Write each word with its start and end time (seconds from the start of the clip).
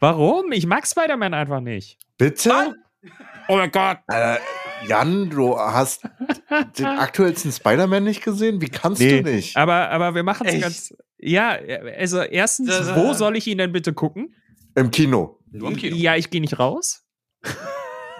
Warum? 0.00 0.52
Ich 0.52 0.66
mag 0.66 0.86
Spider-Man 0.86 1.34
einfach 1.34 1.60
nicht. 1.60 1.98
Bitte? 2.18 2.74
Oh 3.48 3.56
mein 3.56 3.70
Gott. 3.70 3.98
Äh, 4.08 4.36
Jan, 4.88 5.30
du 5.30 5.56
hast 5.58 6.02
den 6.78 6.86
aktuellsten 6.98 7.52
Spider-Man 7.52 8.04
nicht 8.04 8.22
gesehen? 8.24 8.60
Wie 8.60 8.68
kannst 8.68 9.00
Nee, 9.00 9.22
du 9.22 9.30
nicht? 9.30 9.56
Aber, 9.56 9.90
aber 9.90 10.14
wir 10.14 10.22
machen 10.22 10.46
es 10.46 10.60
ganz. 10.60 10.94
Ja, 11.18 11.56
also 11.98 12.20
erstens, 12.22 12.70
äh, 12.70 12.96
wo 12.96 13.12
soll 13.14 13.36
ich 13.36 13.46
ihn 13.46 13.58
denn 13.58 13.72
bitte 13.72 13.92
gucken? 13.94 14.34
Im 14.74 14.90
Kino. 14.90 15.38
Nur 15.50 15.70
im 15.70 15.76
Kino. 15.76 15.96
Ja, 15.96 16.16
ich 16.16 16.30
gehe 16.30 16.40
nicht 16.40 16.58
raus. 16.58 17.05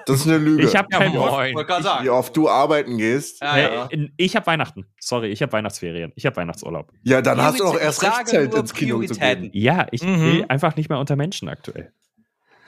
Das 0.07 0.21
ist 0.21 0.29
eine 0.29 0.39
Lüge. 0.39 0.63
Ich 0.65 0.75
habe 0.77 0.89
Ja, 0.91 0.99
keinen 0.99 1.15
Bock. 1.15 2.03
Wie 2.03 2.11
oft 2.11 2.35
du 2.37 2.49
arbeiten 2.49 2.97
gehst. 2.97 3.41
Ja, 3.43 3.59
ja. 3.59 3.89
Ich 4.17 4.35
habe 4.37 4.47
Weihnachten. 4.47 4.87
Sorry, 5.01 5.29
ich 5.29 5.43
habe 5.43 5.53
Weihnachtsferien. 5.53 6.13
Ich 6.17 6.25
habe 6.27 6.37
Weihnachtsurlaub. 6.37 6.91
Ja, 7.03 7.21
dann 7.21 7.41
hast 7.43 7.59
du 7.61 7.65
Priorität- 7.65 7.83
erst 7.83 8.03
recht 8.05 8.29
Zeit, 8.29 8.55
ins 8.55 8.73
Kino 8.73 9.03
zu 9.03 9.15
gehen. 9.15 9.51
Ja, 9.53 9.87
ich 9.91 10.03
Mhm. 10.03 10.21
will 10.23 10.45
einfach 10.49 10.77
nicht 10.77 10.89
mehr 10.89 10.99
unter 10.99 11.17
Menschen 11.17 11.49
aktuell. 11.49 11.93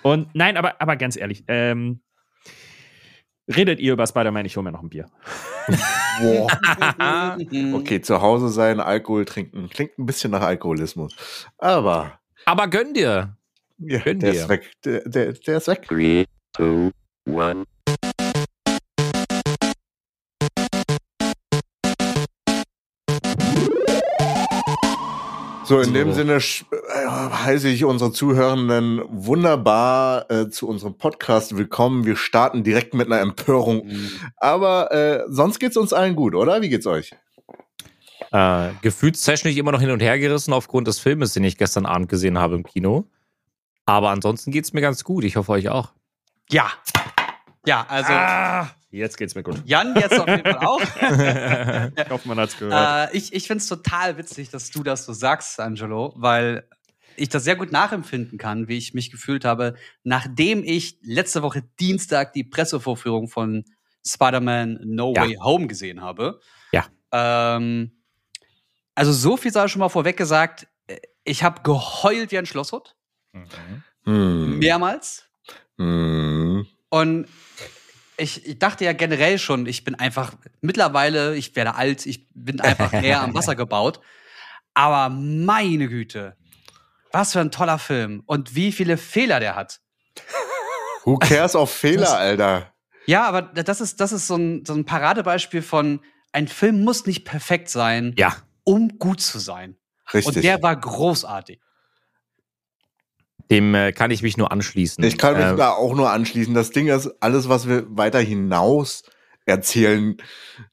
Und 0.02 0.29
nein, 0.34 0.56
aber, 0.56 0.80
aber 0.80 0.96
ganz 0.96 1.16
ehrlich, 1.16 1.45
ähm, 1.48 2.01
redet 3.48 3.80
ihr 3.80 3.95
über 3.95 4.07
Spider-Man, 4.07 4.45
ich 4.45 4.57
hole 4.57 4.65
mir 4.65 4.73
noch 4.73 4.82
ein 4.82 4.91
Bier. 4.91 5.07
Okay, 7.74 8.01
zu 8.01 8.20
Hause 8.20 8.48
sein, 8.48 8.80
Alkohol 8.80 9.24
trinken. 9.24 9.68
Klingt 9.70 9.96
ein 9.98 10.07
bisschen 10.07 10.30
nach 10.32 10.43
Alkoholismus. 10.43 11.15
Aber 11.59 12.18
Aber 12.45 12.66
gönn 12.68 12.95
dir. 12.95 13.37
ja, 13.79 13.98
Können 14.01 14.20
der 14.20 14.32
wir. 14.32 14.41
ist 14.41 14.48
weg. 14.48 14.73
Der, 14.84 15.09
der, 15.09 15.32
der 15.34 15.57
ist 15.59 15.68
weg. 15.68 15.82
Three, 15.87 16.24
two, 16.52 16.91
one. 17.28 17.64
So, 25.64 25.80
in 25.80 25.88
So. 25.88 25.92
dem 25.92 26.12
Sinne 26.14 26.37
äh, 26.37 27.06
heiße 27.06 27.68
ich 27.68 27.84
unsere 27.84 28.10
Zuhörenden 28.10 29.02
wunderbar 29.10 30.30
äh, 30.30 30.48
zu 30.48 30.66
unserem 30.66 30.96
Podcast 30.96 31.59
willkommen. 31.59 32.06
Wir 32.06 32.16
starten 32.16 32.64
direkt 32.64 32.95
mit 32.95 33.06
einer 33.09 33.21
Empörung. 33.21 33.90
Aber 34.38 34.90
äh, 34.93 35.24
sonst 35.29 35.59
geht's 35.59 35.76
uns 35.76 35.93
allen 35.93 36.16
gut, 36.16 36.34
oder? 36.34 36.62
Wie 36.62 36.71
geht's 36.71 36.87
euch? 36.87 37.12
Äh, 38.32 38.71
gefühlstechnisch 38.80 39.59
immer 39.59 39.73
noch 39.73 39.80
hin 39.80 39.90
und 39.90 40.01
her 40.01 40.18
gerissen 40.18 40.54
aufgrund 40.54 40.88
des 40.88 40.99
Filmes, 41.01 41.34
den 41.34 41.45
ich 41.45 41.59
gestern 41.59 41.84
Abend 41.84 42.09
gesehen 42.09 42.38
habe 42.38 42.54
im 42.54 42.65
Kino. 42.65 43.04
Aber 43.84 44.09
ansonsten 44.09 44.51
geht's 44.51 44.73
mir 44.73 44.80
ganz 44.80 45.04
gut. 45.04 45.24
Ich 45.24 45.37
hoffe 45.37 45.52
euch 45.52 45.68
auch. 45.68 45.93
Ja. 46.51 46.71
Ja, 47.66 47.84
also 47.88 48.12
Ah, 48.12 48.70
jetzt 48.90 49.16
geht's 49.18 49.34
mir 49.34 49.42
gut. 49.42 49.60
Jan 49.64 49.95
jetzt 49.96 50.18
auf 50.18 50.28
jeden 50.28 50.42
Fall 50.42 50.59
auch. 50.59 50.80
Ich 52.04 52.10
hoffe, 52.10 52.28
man 52.28 52.38
hat's 52.40 52.56
gehört. 52.59 53.12
Äh, 53.12 53.16
ich 53.16 53.32
ich 53.32 53.46
finde 53.46 53.62
es 53.62 53.68
total 53.68 54.16
witzig, 54.16 54.50
dass 54.50 54.70
du 54.70 54.82
das 54.82 55.04
so 55.04 55.12
sagst, 55.12 55.60
Angelo, 55.60 56.12
weil 56.16 56.68
ich 57.16 57.28
das 57.28 57.45
sehr 57.45 57.56
gut 57.56 57.73
nachempfinden 57.73 58.38
kann, 58.38 58.68
wie 58.68 58.78
ich 58.78 58.95
mich 58.95 59.10
gefühlt 59.10 59.45
habe, 59.45 59.74
nachdem 60.04 60.62
ich 60.65 60.98
letzte 61.02 61.42
Woche 61.42 61.62
Dienstag 61.80 62.32
die 62.32 62.45
Pressevorführung 62.45 63.28
von 63.28 63.65
Spider-Man 64.06 64.81
No 64.84 65.12
Ja. 65.16 65.22
Way 65.25 65.34
Home 65.43 65.66
gesehen 65.66 66.00
habe. 66.00 66.41
Ja. 66.72 66.87
Ähm, 67.12 67.91
also 68.94 69.12
so 69.12 69.37
viel 69.37 69.53
sei 69.53 69.66
schon 69.69 69.81
mal 69.81 69.88
vorweg 69.88 70.16
gesagt. 70.16 70.69
äh, 70.87 70.97
Ich 71.25 71.43
habe 71.43 71.62
geheult 71.62 72.31
wie 72.31 72.38
ein 72.38 72.47
Schlosshund, 72.47 72.94
Hm. 74.04 74.59
mehrmals. 74.60 75.25
Hm. 75.76 76.66
Und 76.91 77.26
ich, 78.19 78.47
ich 78.47 78.59
dachte 78.59 78.84
ja 78.84 78.93
generell 78.93 79.38
schon, 79.38 79.66
ich 79.66 79.84
bin 79.84 79.94
einfach 79.94 80.33
mittlerweile, 80.61 81.37
ich 81.37 81.55
werde 81.56 81.75
alt, 81.77 82.05
ich 82.06 82.27
bin 82.34 82.61
einfach 82.61 82.93
näher 82.93 83.22
am 83.22 83.34
Wasser 83.34 83.55
gebaut. 83.56 84.00
Aber 84.75 85.09
meine 85.09 85.88
Güte, 85.88 86.37
was 87.12 87.33
für 87.33 87.41
ein 87.41 87.50
toller 87.50 87.78
Film 87.78 88.22
und 88.27 88.55
wie 88.55 88.72
viele 88.72 88.97
Fehler 88.97 89.41
der 89.41 89.56
hat. 89.56 89.81
Who 91.05 91.16
cares 91.16 91.56
auf 91.56 91.72
Fehler, 91.72 92.03
Das- 92.03 92.12
Alter? 92.12 92.72
Ja, 93.06 93.25
aber 93.25 93.41
das 93.41 93.81
ist, 93.81 94.00
das 94.00 94.12
ist 94.12 94.27
so 94.27 94.37
ein, 94.37 94.65
so 94.66 94.75
ein 94.75 94.84
Paradebeispiel 94.84 95.62
von, 95.62 96.00
ein 96.33 96.47
Film 96.47 96.84
muss 96.84 97.07
nicht 97.07 97.25
perfekt 97.25 97.71
sein, 97.71 98.15
Ja. 98.19 98.37
um 98.65 98.99
gut 98.99 99.23
zu 99.23 99.39
sein. 99.39 99.77
Richtig. 100.12 100.37
Und 100.37 100.45
der 100.45 100.62
war 100.62 100.77
großartig. 100.77 101.59
Dem 103.50 103.75
äh, 103.75 103.92
kann 103.92 104.10
ich 104.10 104.22
mich 104.22 104.36
nur 104.36 104.53
anschließen. 104.53 105.03
Ich 105.04 105.16
kann 105.19 105.34
mich 105.36 105.44
Äh, 105.47 105.56
da 105.56 105.70
auch 105.70 105.94
nur 105.94 106.10
anschließen. 106.10 106.53
Das 106.54 106.70
Ding 106.70 106.88
ist, 106.88 107.10
alles, 107.20 107.48
was 107.48 107.66
wir 107.69 107.84
weiter 107.97 108.20
hinaus 108.20 109.03
erzählen, 109.47 110.16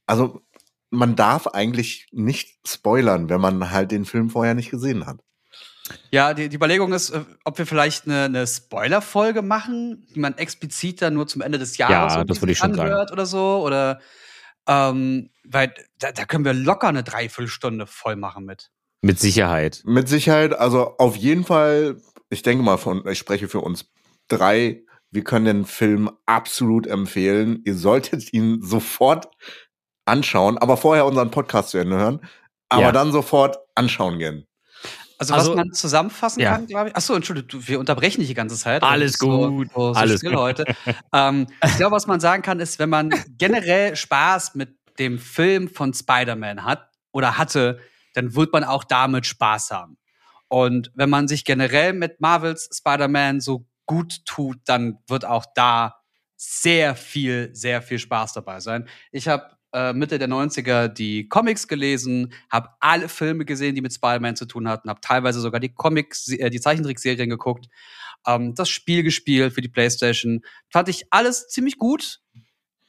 also 0.05 0.41
man 0.89 1.15
darf 1.15 1.47
eigentlich 1.47 2.07
nicht 2.11 2.57
spoilern, 2.67 3.29
wenn 3.29 3.41
man 3.41 3.71
halt 3.71 3.91
den 3.91 4.05
Film 4.05 4.29
vorher 4.29 4.53
nicht 4.53 4.71
gesehen 4.71 5.05
hat. 5.05 5.19
Ja, 6.11 6.33
die, 6.33 6.49
die 6.49 6.55
Überlegung 6.55 6.93
ist, 6.93 7.11
äh, 7.11 7.21
ob 7.43 7.57
wir 7.57 7.65
vielleicht 7.65 8.05
eine, 8.07 8.23
eine 8.23 8.47
Spoiler-Folge 8.47 9.41
machen, 9.41 10.07
die 10.13 10.19
man 10.19 10.37
explizit 10.37 11.01
dann 11.01 11.13
nur 11.13 11.27
zum 11.27 11.41
Ende 11.41 11.59
des 11.59 11.77
Jahres 11.77 12.15
Ja, 12.15 12.23
das 12.23 12.41
würde 12.41 12.51
ich 12.53 12.57
schon 12.57 12.73
sagen. 12.73 12.89
anhört 12.91 13.11
oder 13.11 13.25
so. 13.25 13.61
Oder 13.63 13.99
ähm, 14.67 15.29
weil 15.47 15.73
da, 15.99 16.11
da 16.11 16.25
können 16.25 16.43
wir 16.43 16.53
locker 16.53 16.87
eine 16.87 17.03
Dreiviertelstunde 17.03 17.85
voll 17.85 18.15
machen 18.15 18.45
mit. 18.45 18.71
mit 19.01 19.19
Sicherheit. 19.19 19.83
Mit 19.85 20.09
Sicherheit, 20.09 20.53
also 20.57 20.97
auf 20.97 21.15
jeden 21.15 21.43
Fall, 21.45 21.97
ich 22.35 22.43
denke 22.43 22.63
mal 22.63 22.77
von, 22.77 23.07
ich 23.07 23.17
spreche 23.17 23.47
für 23.47 23.61
uns 23.61 23.85
drei, 24.27 24.83
wir 25.09 25.23
können 25.23 25.45
den 25.45 25.65
Film 25.65 26.11
absolut 26.25 26.85
empfehlen. 26.85 27.61
Ihr 27.65 27.75
solltet 27.75 28.33
ihn 28.33 28.61
sofort 28.61 29.27
anschauen, 30.05 30.57
aber 30.57 30.75
vorher 30.77 31.05
unseren 31.05 31.31
Podcast 31.31 31.69
zu 31.69 31.77
Ende 31.77 31.95
hören, 31.97 32.19
aber 32.69 32.81
Ja. 32.83 32.91
dann 32.91 33.11
sofort 33.13 33.57
anschauen 33.75 34.19
gehen. 34.19 34.45
Also, 35.17 35.33
Also- 35.33 35.51
was 35.51 35.55
man 35.55 35.71
zusammenfassen 35.71 36.41
Ja. 36.41 36.51
kann, 36.55 36.67
glaube 36.67 36.89
ich. 36.89 36.95
Achso, 36.97 37.13
Entschuldigung, 37.13 37.65
wir 37.65 37.79
unterbrechen 37.79 38.19
dich 38.19 38.27
die 38.27 38.33
ganze 38.33 38.57
Zeit. 38.57 38.83
Alles 38.83 39.17
gut, 39.17 39.69
So, 39.73 39.93
so 39.93 39.99
alles 39.99 40.19
still 40.19 40.31
gut. 40.31 40.39
heute. 40.39 40.65
ähm, 41.13 41.47
ich 41.63 41.77
glaube, 41.77 41.95
was 41.95 42.05
man 42.05 42.19
sagen 42.19 42.43
kann, 42.43 42.59
ist, 42.59 42.77
wenn 42.79 42.89
man 42.89 43.09
generell 43.37 43.95
Spaß 43.95 44.55
mit 44.55 44.75
dem 44.99 45.17
Film 45.17 45.69
von 45.69 45.93
Spider-Man 45.93 46.65
hat 46.65 46.89
oder 47.13 47.37
hatte, 47.37 47.79
dann 48.13 48.35
wird 48.35 48.51
man 48.51 48.65
auch 48.65 48.83
damit 48.83 49.25
Spaß 49.25 49.71
haben. 49.71 49.97
Und 50.47 50.91
wenn 50.95 51.09
man 51.09 51.27
sich 51.27 51.45
generell 51.45 51.93
mit 51.93 52.21
Marvels 52.21 52.69
Spider-Man 52.71 53.39
so 53.41 53.65
gut 53.85 54.25
tut, 54.25 54.57
dann 54.65 54.99
wird 55.07 55.25
auch 55.25 55.45
da 55.55 55.95
sehr 56.37 56.95
viel, 56.95 57.49
sehr 57.53 57.81
viel 57.81 57.99
Spaß 57.99 58.33
dabei 58.33 58.59
sein. 58.59 58.87
Ich 59.11 59.27
habe 59.27 59.55
äh, 59.73 59.93
Mitte 59.93 60.19
der 60.19 60.29
90er 60.29 60.87
die 60.87 61.27
Comics 61.27 61.67
gelesen, 61.67 62.33
habe 62.49 62.69
alle 62.79 63.09
Filme 63.09 63.45
gesehen, 63.45 63.75
die 63.75 63.81
mit 63.81 63.93
Spider-Man 63.93 64.35
zu 64.35 64.45
tun 64.45 64.67
hatten, 64.67 64.89
habe 64.89 65.01
teilweise 65.01 65.39
sogar 65.39 65.59
die 65.59 65.73
Comics, 65.73 66.29
äh, 66.29 66.49
die 66.49 66.61
Zeichentrickserien 66.61 67.29
geguckt, 67.29 67.67
ähm, 68.25 68.55
das 68.55 68.69
Spiel 68.69 69.03
gespielt 69.03 69.53
für 69.53 69.61
die 69.61 69.69
Playstation. 69.69 70.41
Fand 70.71 70.89
ich 70.89 71.05
alles 71.11 71.47
ziemlich 71.47 71.77
gut. 71.77 72.21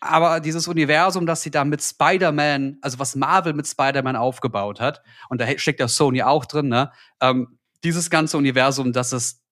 Aber 0.01 0.41
dieses 0.41 0.69
Universum, 0.69 1.27
das 1.27 1.43
sie 1.43 1.51
da 1.51 1.65
mit 1.65 1.83
Spider-Man, 1.83 2.79
also 2.83 2.99
was 2.99 3.17
Marvel 3.17 3.55
mit 3.55 3.67
Spider-Man 3.67 4.17
aufgebaut 4.17 4.81
hat, 4.81 5.03
und 5.29 5.41
da 5.41 5.59
steckt 5.59 5.81
ja 5.81 5.89
Sony 5.89 6.23
auch 6.23 6.45
drin, 6.45 6.69
ne? 6.69 6.93
Ähm, 7.21 7.59
dieses 7.83 8.11
ganze 8.11 8.37
Universum, 8.37 8.93
das 8.93 9.13
ist 9.13 9.43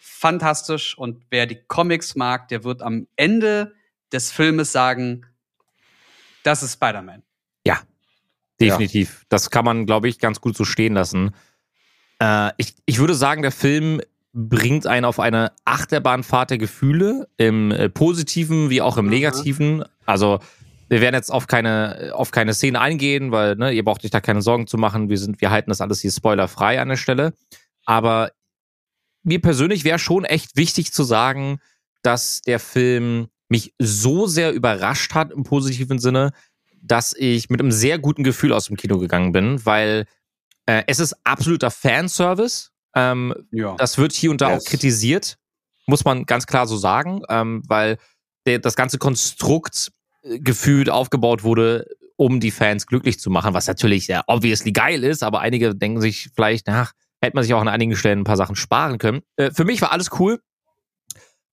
fantastisch. 0.00 0.96
Und 0.98 1.24
wer 1.30 1.46
die 1.46 1.62
Comics 1.66 2.14
mag, 2.14 2.48
der 2.48 2.64
wird 2.64 2.82
am 2.82 3.06
Ende 3.16 3.74
des 4.12 4.30
Filmes 4.30 4.72
sagen, 4.72 5.26
das 6.42 6.62
ist 6.62 6.74
Spider-Man. 6.74 7.22
Definitiv. 8.60 9.24
Das 9.28 9.50
kann 9.50 9.64
man, 9.64 9.86
glaube 9.86 10.08
ich, 10.08 10.18
ganz 10.18 10.40
gut 10.40 10.56
so 10.56 10.64
stehen 10.64 10.94
lassen. 10.94 11.34
Äh, 12.20 12.52
ich, 12.58 12.74
ich 12.84 12.98
würde 12.98 13.14
sagen, 13.14 13.42
der 13.42 13.52
Film 13.52 14.00
bringt 14.32 14.86
einen 14.86 15.04
auf 15.04 15.18
eine 15.18 15.52
Achterbahnfahrt 15.64 16.50
der 16.50 16.58
Gefühle, 16.58 17.28
im 17.36 17.70
äh, 17.72 17.88
positiven 17.88 18.70
wie 18.70 18.82
auch 18.82 18.96
im 18.96 19.08
negativen. 19.08 19.84
Also 20.06 20.40
wir 20.88 21.00
werden 21.00 21.14
jetzt 21.14 21.30
auf 21.30 21.46
keine, 21.46 22.12
auf 22.14 22.30
keine 22.30 22.54
Szene 22.54 22.80
eingehen, 22.80 23.32
weil 23.32 23.56
ne, 23.56 23.72
ihr 23.72 23.84
braucht 23.84 24.04
euch 24.04 24.10
da 24.10 24.20
keine 24.20 24.42
Sorgen 24.42 24.66
zu 24.66 24.76
machen. 24.76 25.08
Wir, 25.08 25.18
sind, 25.18 25.40
wir 25.40 25.50
halten 25.50 25.70
das 25.70 25.80
alles 25.80 26.00
hier 26.00 26.10
spoilerfrei 26.10 26.80
an 26.80 26.88
der 26.88 26.96
Stelle. 26.96 27.32
Aber 27.84 28.32
mir 29.22 29.40
persönlich 29.40 29.84
wäre 29.84 29.98
schon 29.98 30.24
echt 30.24 30.56
wichtig 30.56 30.92
zu 30.92 31.04
sagen, 31.04 31.60
dass 32.02 32.40
der 32.42 32.58
Film 32.58 33.28
mich 33.48 33.74
so 33.78 34.26
sehr 34.26 34.52
überrascht 34.52 35.14
hat 35.14 35.32
im 35.32 35.44
positiven 35.44 35.98
Sinne, 35.98 36.32
dass 36.82 37.14
ich 37.16 37.50
mit 37.50 37.60
einem 37.60 37.72
sehr 37.72 37.98
guten 37.98 38.24
Gefühl 38.24 38.52
aus 38.52 38.66
dem 38.66 38.76
Kino 38.76 38.98
gegangen 38.98 39.32
bin, 39.32 39.64
weil 39.66 40.06
äh, 40.66 40.84
es 40.86 40.98
ist 40.98 41.14
absoluter 41.24 41.70
Fanservice. 41.70 42.69
Ähm, 42.94 43.34
Ja. 43.52 43.76
das 43.76 43.98
wird 43.98 44.12
hier 44.12 44.30
und 44.30 44.40
da 44.40 44.50
Yes. 44.52 44.62
auch 44.64 44.68
kritisiert, 44.68 45.36
muss 45.86 46.04
man 46.04 46.24
ganz 46.26 46.46
klar 46.46 46.66
so 46.66 46.76
sagen, 46.76 47.22
ähm, 47.28 47.62
weil 47.66 47.98
der, 48.46 48.58
das 48.58 48.74
ganze 48.76 48.98
Konstrukt 48.98 49.90
äh, 50.22 50.38
gefühlt 50.38 50.90
aufgebaut 50.90 51.42
wurde, 51.44 51.86
um 52.16 52.40
die 52.40 52.50
Fans 52.50 52.86
glücklich 52.86 53.18
zu 53.20 53.30
machen, 53.30 53.54
was 53.54 53.66
natürlich 53.66 54.06
sehr 54.06 54.24
obviously 54.26 54.72
geil 54.72 55.04
ist, 55.04 55.22
aber 55.22 55.40
einige 55.40 55.74
denken 55.74 56.00
sich 56.00 56.30
vielleicht, 56.34 56.68
ach, 56.68 56.92
hätte 57.22 57.34
man 57.36 57.44
sich 57.44 57.54
auch 57.54 57.60
an 57.60 57.68
einigen 57.68 57.96
Stellen 57.96 58.20
ein 58.20 58.24
paar 58.24 58.36
Sachen 58.36 58.56
sparen 58.56 58.98
können. 58.98 59.22
Äh, 59.36 59.50
für 59.52 59.64
mich 59.64 59.80
war 59.82 59.92
alles 59.92 60.10
cool, 60.18 60.40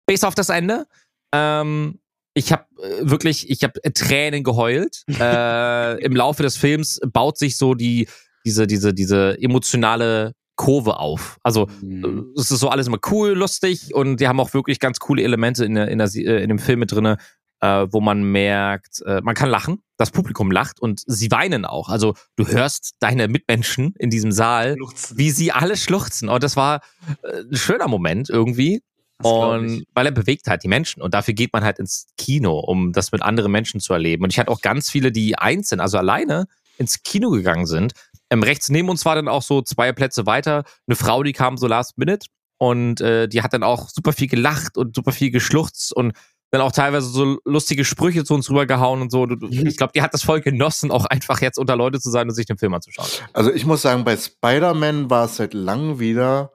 bis 0.06 0.24
auf 0.24 0.36
das 0.36 0.50
Ende. 0.50 0.86
Ähm, 1.34 2.00
ich 2.34 2.52
habe 2.52 2.66
äh, 2.82 3.10
wirklich, 3.10 3.50
ich 3.50 3.64
habe 3.64 3.82
Tränen 3.94 4.44
geheult. 4.44 5.04
äh, 5.20 6.04
Im 6.04 6.16
Laufe 6.16 6.44
des 6.44 6.58
Films 6.58 7.00
baut 7.12 7.38
sich 7.38 7.58
so 7.58 7.74
die 7.74 8.08
diese 8.46 8.66
diese 8.68 8.94
diese 8.94 9.38
emotionale 9.42 10.34
Kurve 10.58 11.00
auf. 11.00 11.38
Also 11.44 11.68
Mhm. 11.82 12.34
äh, 12.36 12.40
es 12.42 12.52
ist 12.52 12.60
so 12.60 12.68
alles 12.68 12.88
immer 12.88 13.00
cool, 13.12 13.30
lustig 13.30 13.94
und 13.96 14.20
die 14.20 14.28
haben 14.28 14.42
auch 14.42 14.54
wirklich 14.54 14.80
ganz 14.82 15.00
coole 15.00 15.24
Elemente 15.24 15.64
in, 15.64 15.76
der, 15.76 15.88
in, 15.88 16.00
der, 16.00 16.14
äh, 16.14 16.44
in 16.44 16.50
dem 16.50 16.60
Film 16.60 16.80
mit 16.80 16.92
drinne, 16.92 17.18
äh, 17.62 17.88
wo 17.90 18.02
man 18.02 18.24
merkt, 18.24 19.02
äh, 19.06 19.22
man 19.22 19.34
kann 19.36 19.50
lachen, 19.50 19.82
das 19.98 20.12
Publikum 20.12 20.52
lacht 20.52 20.80
und 20.82 21.02
sie 21.08 21.32
weinen 21.32 21.66
auch. 21.66 21.90
Also 21.90 22.16
du 22.36 22.48
hörst 22.48 22.96
deine 23.00 23.28
Mitmenschen 23.28 23.94
in 23.98 24.10
diesem 24.10 24.32
Saal, 24.32 24.76
Schluchzen. 24.76 25.18
wie 25.18 25.32
sie 25.32 25.52
alle 25.52 25.78
schluchzen. 25.78 26.30
Und 26.30 26.44
das 26.44 26.56
war 26.58 26.82
äh, 27.24 27.42
ein 27.50 27.56
schöner 27.56 27.88
Moment 27.88 28.30
irgendwie. 28.30 28.82
Das 29.20 29.32
Und 29.32 29.86
weil 29.96 30.06
er 30.06 30.12
bewegt 30.12 30.46
halt 30.48 30.64
die 30.64 30.68
Menschen. 30.68 31.02
Und 31.02 31.16
dafür 31.16 31.34
geht 31.34 31.52
man 31.52 31.64
halt 31.64 31.80
ins 31.80 32.06
Kino, 32.20 32.60
um 32.60 32.94
das 32.94 33.12
mit 33.12 33.24
anderen 33.24 33.52
Menschen 33.52 33.80
zu 33.80 33.94
erleben. 33.94 34.24
Und 34.24 34.32
ich 34.32 34.38
hatte 34.38 34.52
auch 34.52 34.62
ganz 34.62 34.92
viele, 34.92 35.12
die 35.12 35.36
einzeln, 35.40 35.80
also 35.80 35.98
alleine 35.98 36.46
ins 36.78 37.02
Kino 37.02 37.32
gegangen 37.32 37.66
sind. 37.66 37.94
Ähm, 38.30 38.44
rechts 38.44 38.70
neben 38.70 38.90
uns 38.90 39.06
war 39.06 39.16
dann 39.16 39.28
auch 39.28 39.42
so 39.42 39.62
zwei 39.62 39.92
Plätze 39.94 40.26
weiter 40.26 40.64
eine 40.88 40.96
Frau, 40.96 41.24
die 41.24 41.34
kam 41.34 41.58
so 41.58 41.68
last 41.68 41.98
minute 41.98 42.28
und 42.58 43.00
äh, 43.02 43.28
die 43.28 43.42
hat 43.42 43.54
dann 43.54 43.64
auch 43.64 43.90
super 43.90 44.14
viel 44.14 44.28
gelacht 44.28 44.78
und 44.78 44.96
super 44.96 45.12
viel 45.12 45.32
geschluchzt 45.32 45.94
und 45.96 46.14
dann 46.52 46.62
auch 46.62 46.72
teilweise 46.72 47.08
so 47.10 47.40
lustige 47.44 47.84
Sprüche 47.84 48.24
zu 48.24 48.34
uns 48.34 48.50
rübergehauen 48.50 49.02
und 49.02 49.12
so. 49.12 49.26
Du- 49.26 49.48
Ich 49.50 49.76
glaube, 49.76 49.92
die 49.94 50.02
hat 50.02 50.14
das 50.14 50.24
voll 50.24 50.40
genossen, 50.42 50.92
auch 50.92 51.06
einfach 51.06 51.42
jetzt 51.42 51.58
unter 51.60 51.76
Leute 51.76 52.00
zu 52.00 52.10
sein 52.10 52.28
und 52.30 52.34
sich 52.36 52.46
den 52.46 52.58
Film 52.58 52.74
anzuschauen. 52.74 53.08
Also 53.34 53.52
ich 53.52 53.66
muss 53.66 53.82
sagen, 53.82 54.06
bei 54.06 54.16
Spider-Man 54.16 55.10
war 55.10 55.26
es 55.26 55.36
seit 55.38 55.54
langem 55.54 56.00
wieder 56.00 56.54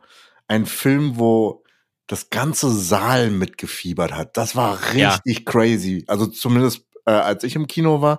ein 0.48 0.64
Film, 0.66 1.18
wo 1.18 1.62
das 2.06 2.30
ganze 2.30 2.70
Saal 2.70 3.30
mitgefiebert 3.30 4.12
hat. 4.12 4.36
Das 4.36 4.56
war 4.56 4.78
Ja. 4.94 5.10
richtig 5.14 5.44
crazy. 5.46 6.04
Also 6.08 6.26
zumindest 6.26 6.86
äh, 7.06 7.10
als 7.12 7.44
ich 7.44 7.54
im 7.54 7.66
Kino 7.66 8.00
war, 8.00 8.18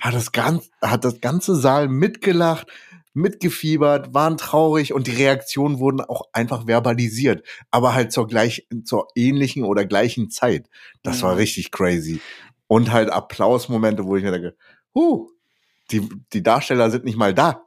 hat 0.00 0.14
das, 0.14 0.32
ganz, 0.32 0.70
hat 0.82 1.04
das 1.04 1.20
ganze 1.20 1.54
Saal 1.54 1.88
mitgelacht, 1.88 2.66
mitgefiebert, 3.12 4.14
waren 4.14 4.36
traurig 4.36 4.92
und 4.92 5.06
die 5.06 5.12
Reaktionen 5.12 5.78
wurden 5.78 6.00
auch 6.00 6.22
einfach 6.32 6.66
verbalisiert, 6.66 7.44
aber 7.70 7.94
halt 7.94 8.12
zur 8.12 8.26
gleich, 8.26 8.66
zur 8.84 9.08
ähnlichen 9.14 9.64
oder 9.64 9.84
gleichen 9.84 10.30
Zeit. 10.30 10.68
Das 11.02 11.22
war 11.22 11.32
Mhm. 11.32 11.38
richtig 11.38 11.70
crazy. 11.72 12.20
Und 12.66 12.92
halt 12.92 13.10
Applausmomente, 13.10 14.04
wo 14.04 14.16
ich 14.16 14.22
mir 14.22 14.30
denke, 14.30 14.56
huh, 14.94 15.28
die, 15.90 16.08
die 16.32 16.42
Darsteller 16.42 16.90
sind 16.90 17.04
nicht 17.04 17.16
mal 17.18 17.34
da. 17.34 17.62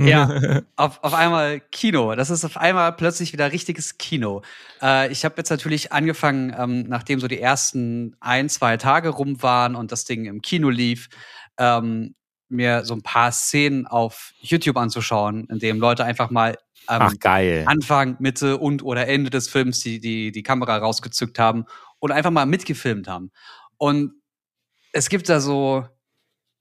Ja. 0.00 0.28
auf, 0.76 1.02
auf 1.02 1.14
einmal 1.14 1.60
Kino. 1.60 2.14
Das 2.14 2.30
ist 2.30 2.44
auf 2.44 2.56
einmal 2.56 2.92
plötzlich 2.92 3.32
wieder 3.32 3.52
richtiges 3.52 3.98
Kino. 3.98 4.42
Äh, 4.82 5.10
ich 5.12 5.24
habe 5.24 5.34
jetzt 5.38 5.50
natürlich 5.50 5.92
angefangen, 5.92 6.54
ähm, 6.58 6.84
nachdem 6.88 7.20
so 7.20 7.28
die 7.28 7.40
ersten 7.40 8.16
ein, 8.20 8.48
zwei 8.48 8.76
Tage 8.76 9.10
rum 9.10 9.42
waren 9.42 9.74
und 9.76 9.90
das 9.92 10.04
Ding 10.04 10.24
im 10.26 10.42
Kino 10.42 10.70
lief, 10.70 11.08
ähm, 11.58 12.14
mir 12.48 12.84
so 12.84 12.94
ein 12.94 13.02
paar 13.02 13.30
Szenen 13.32 13.86
auf 13.86 14.32
YouTube 14.40 14.76
anzuschauen, 14.76 15.46
in 15.50 15.58
dem 15.58 15.78
Leute 15.78 16.04
einfach 16.04 16.30
mal 16.30 16.52
ähm, 16.88 17.02
Ach, 17.02 17.12
geil. 17.20 17.64
Anfang, 17.66 18.16
Mitte 18.20 18.56
und 18.56 18.82
oder 18.82 19.06
Ende 19.06 19.28
des 19.30 19.48
Films 19.48 19.80
die, 19.80 20.00
die, 20.00 20.32
die 20.32 20.42
Kamera 20.42 20.78
rausgezückt 20.78 21.38
haben 21.38 21.66
und 21.98 22.12
einfach 22.12 22.30
mal 22.30 22.46
mitgefilmt 22.46 23.08
haben. 23.08 23.30
Und 23.76 24.12
es 24.92 25.10
gibt 25.10 25.28
da 25.28 25.40
so, 25.40 25.86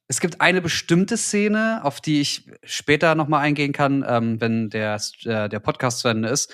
es 0.10 0.20
gibt 0.20 0.42
eine 0.42 0.62
bestimmte 0.62 1.16
Szene, 1.16 1.80
auf 1.84 2.02
die 2.02 2.20
ich 2.20 2.52
später 2.64 3.16
nochmal 3.16 3.42
eingehen 3.46 3.72
kann, 3.72 4.04
ähm, 4.08 4.42
wenn 4.42 4.70
der, 4.70 5.00
äh, 5.24 5.48
der 5.48 5.60
Podcast 5.60 6.00
zu 6.00 6.10
Ende 6.10 6.28
ist. 6.28 6.54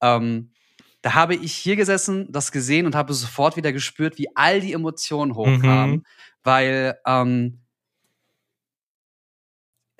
Ähm, 0.00 0.52
da 1.02 1.14
habe 1.14 1.34
ich 1.34 1.52
hier 1.54 1.76
gesessen, 1.76 2.28
das 2.30 2.52
gesehen 2.52 2.86
und 2.86 2.94
habe 2.94 3.12
sofort 3.14 3.56
wieder 3.56 3.72
gespürt, 3.72 4.18
wie 4.18 4.34
all 4.34 4.60
die 4.60 4.72
Emotionen 4.72 5.34
hochkamen, 5.34 5.90
Mhm. 5.96 6.04
weil 6.42 6.98
ähm, 7.06 7.60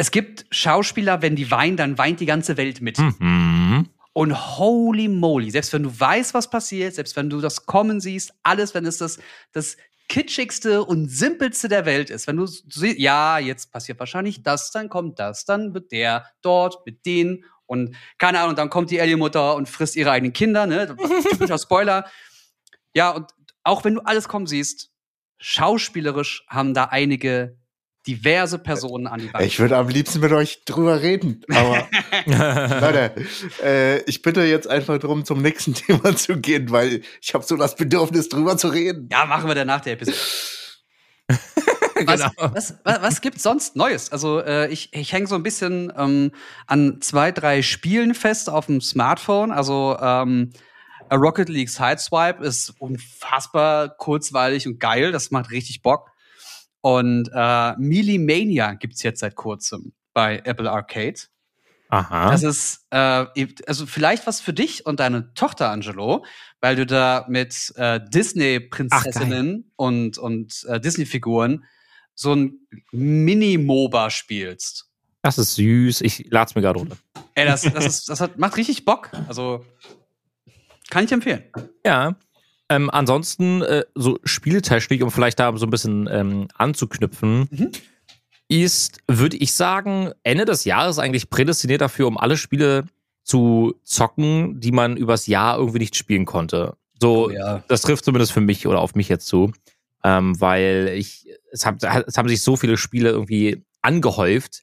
es 0.00 0.10
gibt 0.10 0.46
Schauspieler, 0.50 1.20
wenn 1.20 1.36
die 1.36 1.50
weinen, 1.50 1.76
dann 1.76 1.98
weint 1.98 2.20
die 2.20 2.26
ganze 2.26 2.56
Welt 2.56 2.80
mit. 2.80 2.98
Mhm. 2.98 3.86
Und 4.14 4.56
holy 4.56 5.08
moly, 5.08 5.50
selbst 5.50 5.74
wenn 5.74 5.82
du 5.82 6.00
weißt, 6.00 6.32
was 6.32 6.48
passiert, 6.48 6.94
selbst 6.94 7.16
wenn 7.16 7.28
du 7.28 7.42
das 7.42 7.66
kommen 7.66 8.00
siehst, 8.00 8.32
alles, 8.42 8.72
wenn 8.72 8.86
es 8.86 8.96
das, 8.96 9.18
das 9.52 9.76
kitschigste 10.08 10.84
und 10.84 11.10
simpelste 11.10 11.68
der 11.68 11.84
Welt 11.84 12.08
ist, 12.08 12.26
wenn 12.26 12.38
du 12.38 12.46
siehst, 12.46 12.98
ja, 12.98 13.38
jetzt 13.38 13.72
passiert 13.72 13.98
wahrscheinlich 13.98 14.42
das, 14.42 14.70
dann 14.70 14.88
kommt 14.88 15.18
das, 15.18 15.44
dann 15.44 15.74
wird 15.74 15.92
der 15.92 16.24
dort 16.40 16.86
mit 16.86 17.04
denen 17.04 17.44
und 17.66 17.94
keine 18.16 18.40
Ahnung, 18.40 18.56
dann 18.56 18.70
kommt 18.70 18.90
die 18.90 19.02
Alien-Mutter 19.02 19.54
und 19.54 19.68
frisst 19.68 19.96
ihre 19.96 20.12
eigenen 20.12 20.32
Kinder, 20.32 20.64
ne? 20.64 20.96
Typischer 21.30 21.58
Spoiler. 21.58 22.06
Ja, 22.94 23.10
und 23.10 23.30
auch 23.64 23.84
wenn 23.84 23.96
du 23.96 24.00
alles 24.00 24.28
kommen 24.28 24.46
siehst, 24.46 24.92
schauspielerisch 25.38 26.46
haben 26.48 26.72
da 26.72 26.84
einige 26.84 27.59
diverse 28.06 28.58
Personen 28.58 29.06
an 29.06 29.20
die 29.20 29.32
Wand. 29.32 29.44
Ich 29.44 29.58
würde 29.58 29.76
am 29.76 29.88
liebsten 29.88 30.20
mit 30.20 30.32
euch 30.32 30.64
drüber 30.64 31.02
reden, 31.02 31.42
aber 31.50 31.86
Leute, 32.80 33.14
äh, 33.62 34.02
ich 34.04 34.22
bitte 34.22 34.42
jetzt 34.42 34.68
einfach 34.68 34.98
darum, 34.98 35.24
zum 35.24 35.42
nächsten 35.42 35.74
Thema 35.74 36.16
zu 36.16 36.38
gehen, 36.40 36.70
weil 36.70 37.02
ich 37.20 37.34
habe 37.34 37.44
so 37.44 37.56
das 37.56 37.76
Bedürfnis, 37.76 38.28
drüber 38.28 38.56
zu 38.56 38.68
reden. 38.68 39.08
Ja, 39.12 39.26
machen 39.26 39.48
wir 39.48 39.54
dann 39.54 39.66
nach 39.66 39.80
der 39.80 39.94
Episode. 39.94 40.16
Was, 42.06 42.20
Genau. 42.20 42.30
was, 42.54 42.74
was, 42.82 43.02
was 43.02 43.20
gibt's 43.20 43.42
sonst 43.42 43.76
Neues? 43.76 44.10
Also 44.10 44.40
äh, 44.40 44.68
ich, 44.68 44.88
ich 44.94 45.12
hänge 45.12 45.26
so 45.26 45.34
ein 45.34 45.42
bisschen 45.42 45.92
ähm, 45.94 46.32
an 46.66 46.98
zwei, 47.02 47.30
drei 47.30 47.60
Spielen 47.60 48.14
fest 48.14 48.48
auf 48.48 48.66
dem 48.66 48.80
Smartphone. 48.80 49.50
Also 49.52 49.98
ähm, 50.00 50.50
A 51.10 51.16
Rocket 51.16 51.50
League 51.50 51.68
Sideswipe 51.68 52.42
ist 52.42 52.72
unfassbar 52.78 53.90
kurzweilig 53.90 54.66
und 54.66 54.80
geil. 54.80 55.12
Das 55.12 55.30
macht 55.30 55.50
richtig 55.50 55.82
Bock. 55.82 56.10
Und 56.80 57.30
äh, 57.34 57.76
Melee 57.76 58.18
Mania 58.18 58.74
gibt's 58.74 59.02
jetzt 59.02 59.20
seit 59.20 59.36
kurzem 59.36 59.92
bei 60.12 60.40
Apple 60.44 60.70
Arcade. 60.70 61.20
Aha. 61.90 62.30
Das 62.30 62.44
ist 62.44 62.86
äh, 62.90 63.26
also 63.66 63.84
vielleicht 63.84 64.26
was 64.26 64.40
für 64.40 64.52
dich 64.52 64.86
und 64.86 65.00
deine 65.00 65.34
Tochter 65.34 65.70
Angelo, 65.70 66.24
weil 66.60 66.76
du 66.76 66.86
da 66.86 67.26
mit 67.28 67.72
äh, 67.76 68.00
Disney-Prinzessinnen 68.08 69.72
und, 69.76 70.16
und 70.16 70.64
äh, 70.68 70.80
Disney-Figuren 70.80 71.64
so 72.14 72.34
ein 72.34 72.60
Mini-MOBA 72.92 74.10
spielst. 74.10 74.88
Das 75.22 75.36
ist 75.36 75.56
süß. 75.56 76.00
Ich 76.02 76.30
lad's 76.30 76.54
mir 76.54 76.62
gerade 76.62 76.78
runter. 76.78 76.96
Ey, 77.34 77.44
das, 77.44 77.62
das, 77.62 77.86
ist, 77.86 78.08
das 78.08 78.20
hat, 78.20 78.38
macht 78.38 78.56
richtig 78.56 78.84
Bock. 78.84 79.10
Also 79.26 79.64
kann 80.90 81.04
ich 81.04 81.12
empfehlen. 81.12 81.44
Ja. 81.84 82.16
Ähm, 82.70 82.88
ansonsten, 82.88 83.62
äh, 83.62 83.84
so 83.94 84.18
Spieltechnik, 84.24 85.02
um 85.02 85.10
vielleicht 85.10 85.40
da 85.40 85.54
so 85.56 85.66
ein 85.66 85.70
bisschen 85.70 86.08
ähm, 86.10 86.48
anzuknüpfen, 86.54 87.48
Mhm. 87.50 87.72
ist, 88.48 89.00
würde 89.08 89.36
ich 89.36 89.52
sagen, 89.52 90.12
Ende 90.22 90.44
des 90.44 90.64
Jahres 90.64 90.98
eigentlich 90.98 91.30
prädestiniert 91.30 91.80
dafür, 91.80 92.06
um 92.06 92.16
alle 92.16 92.36
Spiele 92.36 92.84
zu 93.24 93.74
zocken, 93.84 94.60
die 94.60 94.72
man 94.72 94.96
übers 94.96 95.26
Jahr 95.26 95.58
irgendwie 95.58 95.80
nicht 95.80 95.96
spielen 95.96 96.24
konnte. 96.24 96.76
So, 97.00 97.26
Oh 97.26 97.30
ja. 97.30 97.62
das 97.68 97.82
trifft 97.82 98.04
zumindest 98.04 98.32
für 98.32 98.40
mich 98.40 98.66
oder 98.66 98.80
auf 98.80 98.94
mich 98.94 99.08
jetzt 99.08 99.26
zu. 99.26 99.52
Ähm, 100.02 100.40
weil 100.40 100.92
ich, 100.96 101.28
es, 101.52 101.66
hab, 101.66 101.76
es 101.82 102.16
haben 102.16 102.28
sich 102.28 102.40
so 102.42 102.56
viele 102.56 102.76
Spiele 102.76 103.10
irgendwie 103.10 103.62
angehäuft, 103.82 104.62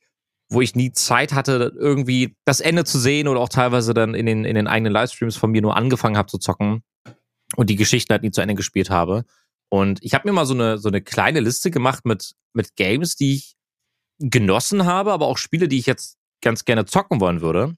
wo 0.49 0.61
ich 0.61 0.75
nie 0.75 0.91
Zeit 0.93 1.33
hatte, 1.33 1.73
irgendwie 1.77 2.35
das 2.45 2.59
Ende 2.61 2.85
zu 2.85 2.99
sehen 2.99 3.27
oder 3.27 3.39
auch 3.41 3.49
teilweise 3.49 3.93
dann 3.93 4.15
in 4.15 4.25
den, 4.25 4.45
in 4.45 4.55
den 4.55 4.67
eigenen 4.67 4.93
Livestreams 4.93 5.35
von 5.35 5.51
mir 5.51 5.61
nur 5.61 5.75
angefangen 5.75 6.17
habe 6.17 6.29
zu 6.29 6.37
zocken 6.37 6.83
und 7.55 7.69
die 7.69 7.75
Geschichten 7.75 8.11
halt 8.11 8.23
nie 8.23 8.31
zu 8.31 8.41
Ende 8.41 8.55
gespielt 8.55 8.89
habe. 8.89 9.23
Und 9.69 9.99
ich 10.01 10.13
habe 10.13 10.27
mir 10.27 10.33
mal 10.33 10.45
so 10.45 10.53
eine, 10.53 10.77
so 10.77 10.89
eine 10.89 11.01
kleine 11.01 11.39
Liste 11.39 11.71
gemacht 11.71 12.05
mit, 12.05 12.33
mit 12.53 12.75
Games, 12.75 13.15
die 13.15 13.35
ich 13.35 13.55
genossen 14.19 14.85
habe, 14.85 15.11
aber 15.11 15.27
auch 15.27 15.37
Spiele, 15.37 15.67
die 15.67 15.79
ich 15.79 15.85
jetzt 15.85 16.17
ganz 16.41 16.65
gerne 16.65 16.85
zocken 16.85 17.19
wollen 17.19 17.41
würde. 17.41 17.75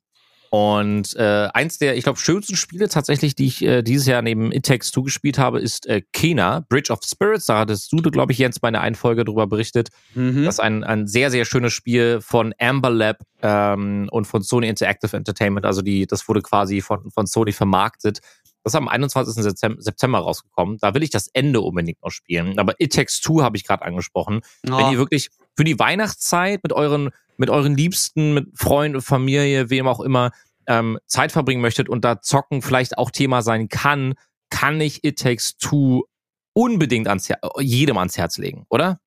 Und 0.51 1.15
äh, 1.15 1.47
eins 1.53 1.77
der, 1.77 1.95
ich 1.95 2.03
glaube, 2.03 2.17
schönsten 2.17 2.55
Spiele 2.55 2.89
tatsächlich, 2.89 3.35
die 3.35 3.45
ich 3.45 3.61
äh, 3.61 3.83
dieses 3.83 4.07
Jahr 4.07 4.23
neben 4.23 4.51
It 4.51 4.65
Takes 4.65 4.89
Two 4.89 5.03
gespielt 5.03 5.38
habe, 5.38 5.59
ist 5.59 5.85
äh, 5.85 6.01
Kena, 6.11 6.65
Bridge 6.69 6.91
of 6.91 7.01
Spirits. 7.03 7.45
Da 7.45 7.59
hattest 7.59 7.91
du, 7.91 7.97
glaube 7.97 8.31
ich, 8.31 8.39
Jens, 8.39 8.59
bei 8.59 8.69
einer 8.69 8.81
einen 8.81 8.95
Folge 8.95 9.25
drüber 9.25 9.45
berichtet. 9.45 9.89
Mhm. 10.15 10.45
Das 10.45 10.55
ist 10.55 10.59
ein, 10.59 10.83
ein 10.83 11.05
sehr, 11.05 11.29
sehr 11.29 11.45
schönes 11.45 11.73
Spiel 11.73 12.19
von 12.21 12.55
Amber 12.57 12.89
Lab 12.89 13.17
ähm, 13.43 14.09
und 14.11 14.25
von 14.25 14.41
Sony 14.41 14.67
Interactive 14.67 15.15
Entertainment. 15.15 15.67
Also 15.67 15.83
die, 15.83 16.07
das 16.07 16.27
wurde 16.27 16.41
quasi 16.41 16.81
von, 16.81 17.11
von 17.11 17.27
Sony 17.27 17.51
vermarktet. 17.51 18.19
Das 18.69 18.73
ist 18.75 18.77
am 18.77 18.88
21. 18.88 19.43
Septem- 19.43 19.79
September 19.81 20.19
rausgekommen. 20.19 20.77
Da 20.79 20.93
will 20.93 21.03
ich 21.03 21.09
das 21.09 21.27
Ende 21.33 21.61
unbedingt 21.61 22.01
noch 22.03 22.11
spielen. 22.11 22.57
Aber 22.59 22.73
It 22.79 22.93
Takes 22.93 23.19
Two 23.21 23.41
habe 23.41 23.57
ich 23.57 23.65
gerade 23.65 23.83
angesprochen. 23.83 24.41
Wenn 24.63 24.73
Oh, 24.73 24.91
ihr 24.91 24.97
wirklich 24.97 25.29
für 25.55 25.63
die 25.63 25.77
Weihnachtszeit 25.79 26.61
mit 26.63 26.71
euren, 26.73 27.09
mit 27.38 27.49
euren 27.49 27.75
Liebsten, 27.75 28.33
mit 28.33 28.47
Freunden, 28.55 29.01
Familie, 29.01 29.69
wem 29.69 29.88
auch 29.88 29.99
immer, 29.99 30.31
ähm, 30.67 30.99
Zeit 31.05 31.31
verbringen 31.31 31.61
möchtet 31.61 31.89
und 31.89 32.05
da 32.05 32.21
zocken 32.21 32.61
vielleicht 32.61 32.97
auch 32.97 33.11
Thema 33.11 33.41
sein 33.41 33.69
kann, 33.69 34.13
kann 34.49 34.79
ich 34.81 35.03
It 35.03 35.19
Takes 35.19 35.57
Two 35.57 36.03
unbedingt 36.53 37.07
ans 37.07 37.29
Her 37.29 37.39
jedem 37.59 37.97
ans 37.97 38.17
Herz 38.17 38.38
legen, 38.38 38.65
oder? 38.69 38.99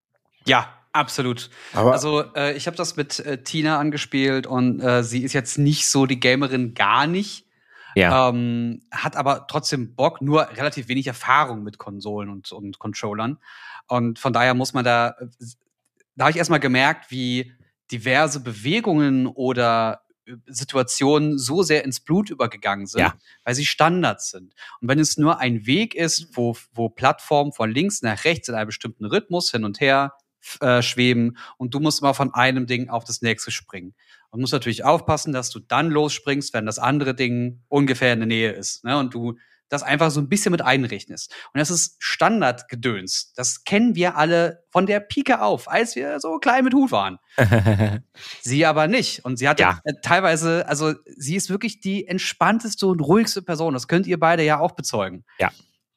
ja, 0.47 0.69
absolut. 0.93 1.51
Aber 1.73 1.93
Also 1.93 2.25
äh, 2.35 2.57
ich 2.57 2.67
habe 2.67 2.77
das 2.77 2.97
mit 2.97 3.19
äh, 3.21 3.43
Tina 3.43 3.79
angespielt 3.79 4.47
und 4.47 4.81
äh, 4.81 5.03
sie 5.05 5.23
ist 5.23 5.33
jetzt 5.35 5.57
nicht 5.59 5.87
so 5.89 6.07
die 6.07 6.19
Gamerin, 6.21 6.75
gar 6.75 7.07
nicht. 7.07 7.47
Ja. 7.95 8.29
Ähm, 8.29 8.81
hat 8.91 9.17
aber 9.17 9.47
trotzdem 9.49 9.95
Bock, 9.95 10.21
nur 10.23 10.49
relativ 10.51 10.89
wenig 10.89 11.07
Erfahrung 11.07 11.63
mit 11.63 11.79
Konsolen 11.79 12.29
und, 12.31 12.53
und 12.53 12.79
Controllern. 12.79 13.39
Und 13.89 14.19
von 14.19 14.33
daher 14.33 14.55
muss 14.55 14.73
man 14.73 14.85
da, 14.85 15.15
da 16.17 16.25
habe 16.25 16.31
ich 16.31 16.37
erstmal 16.37 16.61
gemerkt, 16.61 17.11
wie 17.11 17.53
diverse 17.91 18.41
Bewegungen 18.41 19.27
oder 19.27 20.03
Situationen 20.47 21.37
so 21.37 21.63
sehr 21.63 21.85
ins 21.85 22.01
Blut 22.01 22.31
übergegangen 22.31 22.87
sind, 22.87 23.01
Ja. 23.01 23.15
weil 23.45 23.55
sie 23.55 23.67
Standards 23.67 24.31
sind. 24.31 24.55
Und 24.81 24.89
wenn 24.89 24.99
es 24.99 25.17
nur 25.17 25.41
ein 25.41 25.67
Weg 25.67 25.95
ist, 25.95 26.37
wo, 26.37 26.57
wo 26.73 26.89
Plattformen 26.89 27.53
von 27.53 27.71
links 27.71 28.03
nach 28.03 28.25
rechts 28.25 28.49
in 28.49 28.55
einem 28.55 28.69
bestimmten 28.69 29.05
Rhythmus 29.05 29.51
hin 29.51 29.65
und 29.65 29.81
her 29.81 30.15
äh, 30.61 30.81
schweben 30.81 31.37
und 31.57 31.75
du 31.75 31.81
musst 31.81 32.01
immer 32.01 32.15
von 32.15 32.33
einem 32.35 32.67
Ding 32.67 32.89
auf 32.89 33.05
das 33.05 33.21
nächste 33.23 33.51
springen. 33.51 33.95
Und 34.33 34.41
musst 34.41 34.53
natürlich 34.55 34.83
aufpassen, 34.85 35.33
dass 35.33 35.51
du 35.51 35.61
dann 35.61 35.91
losspringst, 35.91 36.53
wenn 36.55 36.67
das 36.67 36.79
andere 36.81 37.15
Ding 37.15 37.63
ungefähr 37.69 38.15
in 38.15 38.21
der 38.21 38.27
Nähe 38.27 38.51
ist. 38.53 38.83
Ne? 38.83 38.99
Und 38.99 39.15
du 39.15 39.35
das 39.69 39.83
einfach 39.83 40.11
so 40.11 40.21
ein 40.21 40.29
bisschen 40.29 40.53
mit 40.53 40.61
einrechnest. 40.61 41.33
Und 41.55 41.59
das 41.59 41.71
ist 41.71 41.97
Standardgedöns. 41.99 43.33
Das 43.35 43.65
kennen 43.65 43.95
wir 43.95 44.17
alle 44.17 44.65
von 44.71 44.87
der 44.87 45.01
Pike 45.01 45.41
auf, 45.41 45.71
als 45.71 45.97
wir 45.97 46.21
so 46.21 46.39
klein 46.39 46.65
mit 46.65 46.75
Hut 46.75 46.93
waren. 46.93 47.19
Sie 48.43 48.67
aber 48.67 48.87
nicht. 48.87 49.25
Und 49.25 49.39
sie 49.39 49.49
hat 49.49 49.61
Ja. 49.61 49.81
äh, 49.85 49.95
teilweise, 50.03 50.67
also 50.69 50.93
sie 51.17 51.37
ist 51.37 51.49
wirklich 51.51 51.81
die 51.81 52.07
entspannteste 52.07 52.87
und 52.87 53.01
ruhigste 53.01 53.41
Person. 53.43 53.73
Das 53.75 53.89
könnt 53.89 54.07
ihr 54.07 54.19
beide 54.21 54.43
ja 54.45 54.59
auch 54.61 54.73
bezeugen. 54.73 55.25
Ja. 55.39 55.51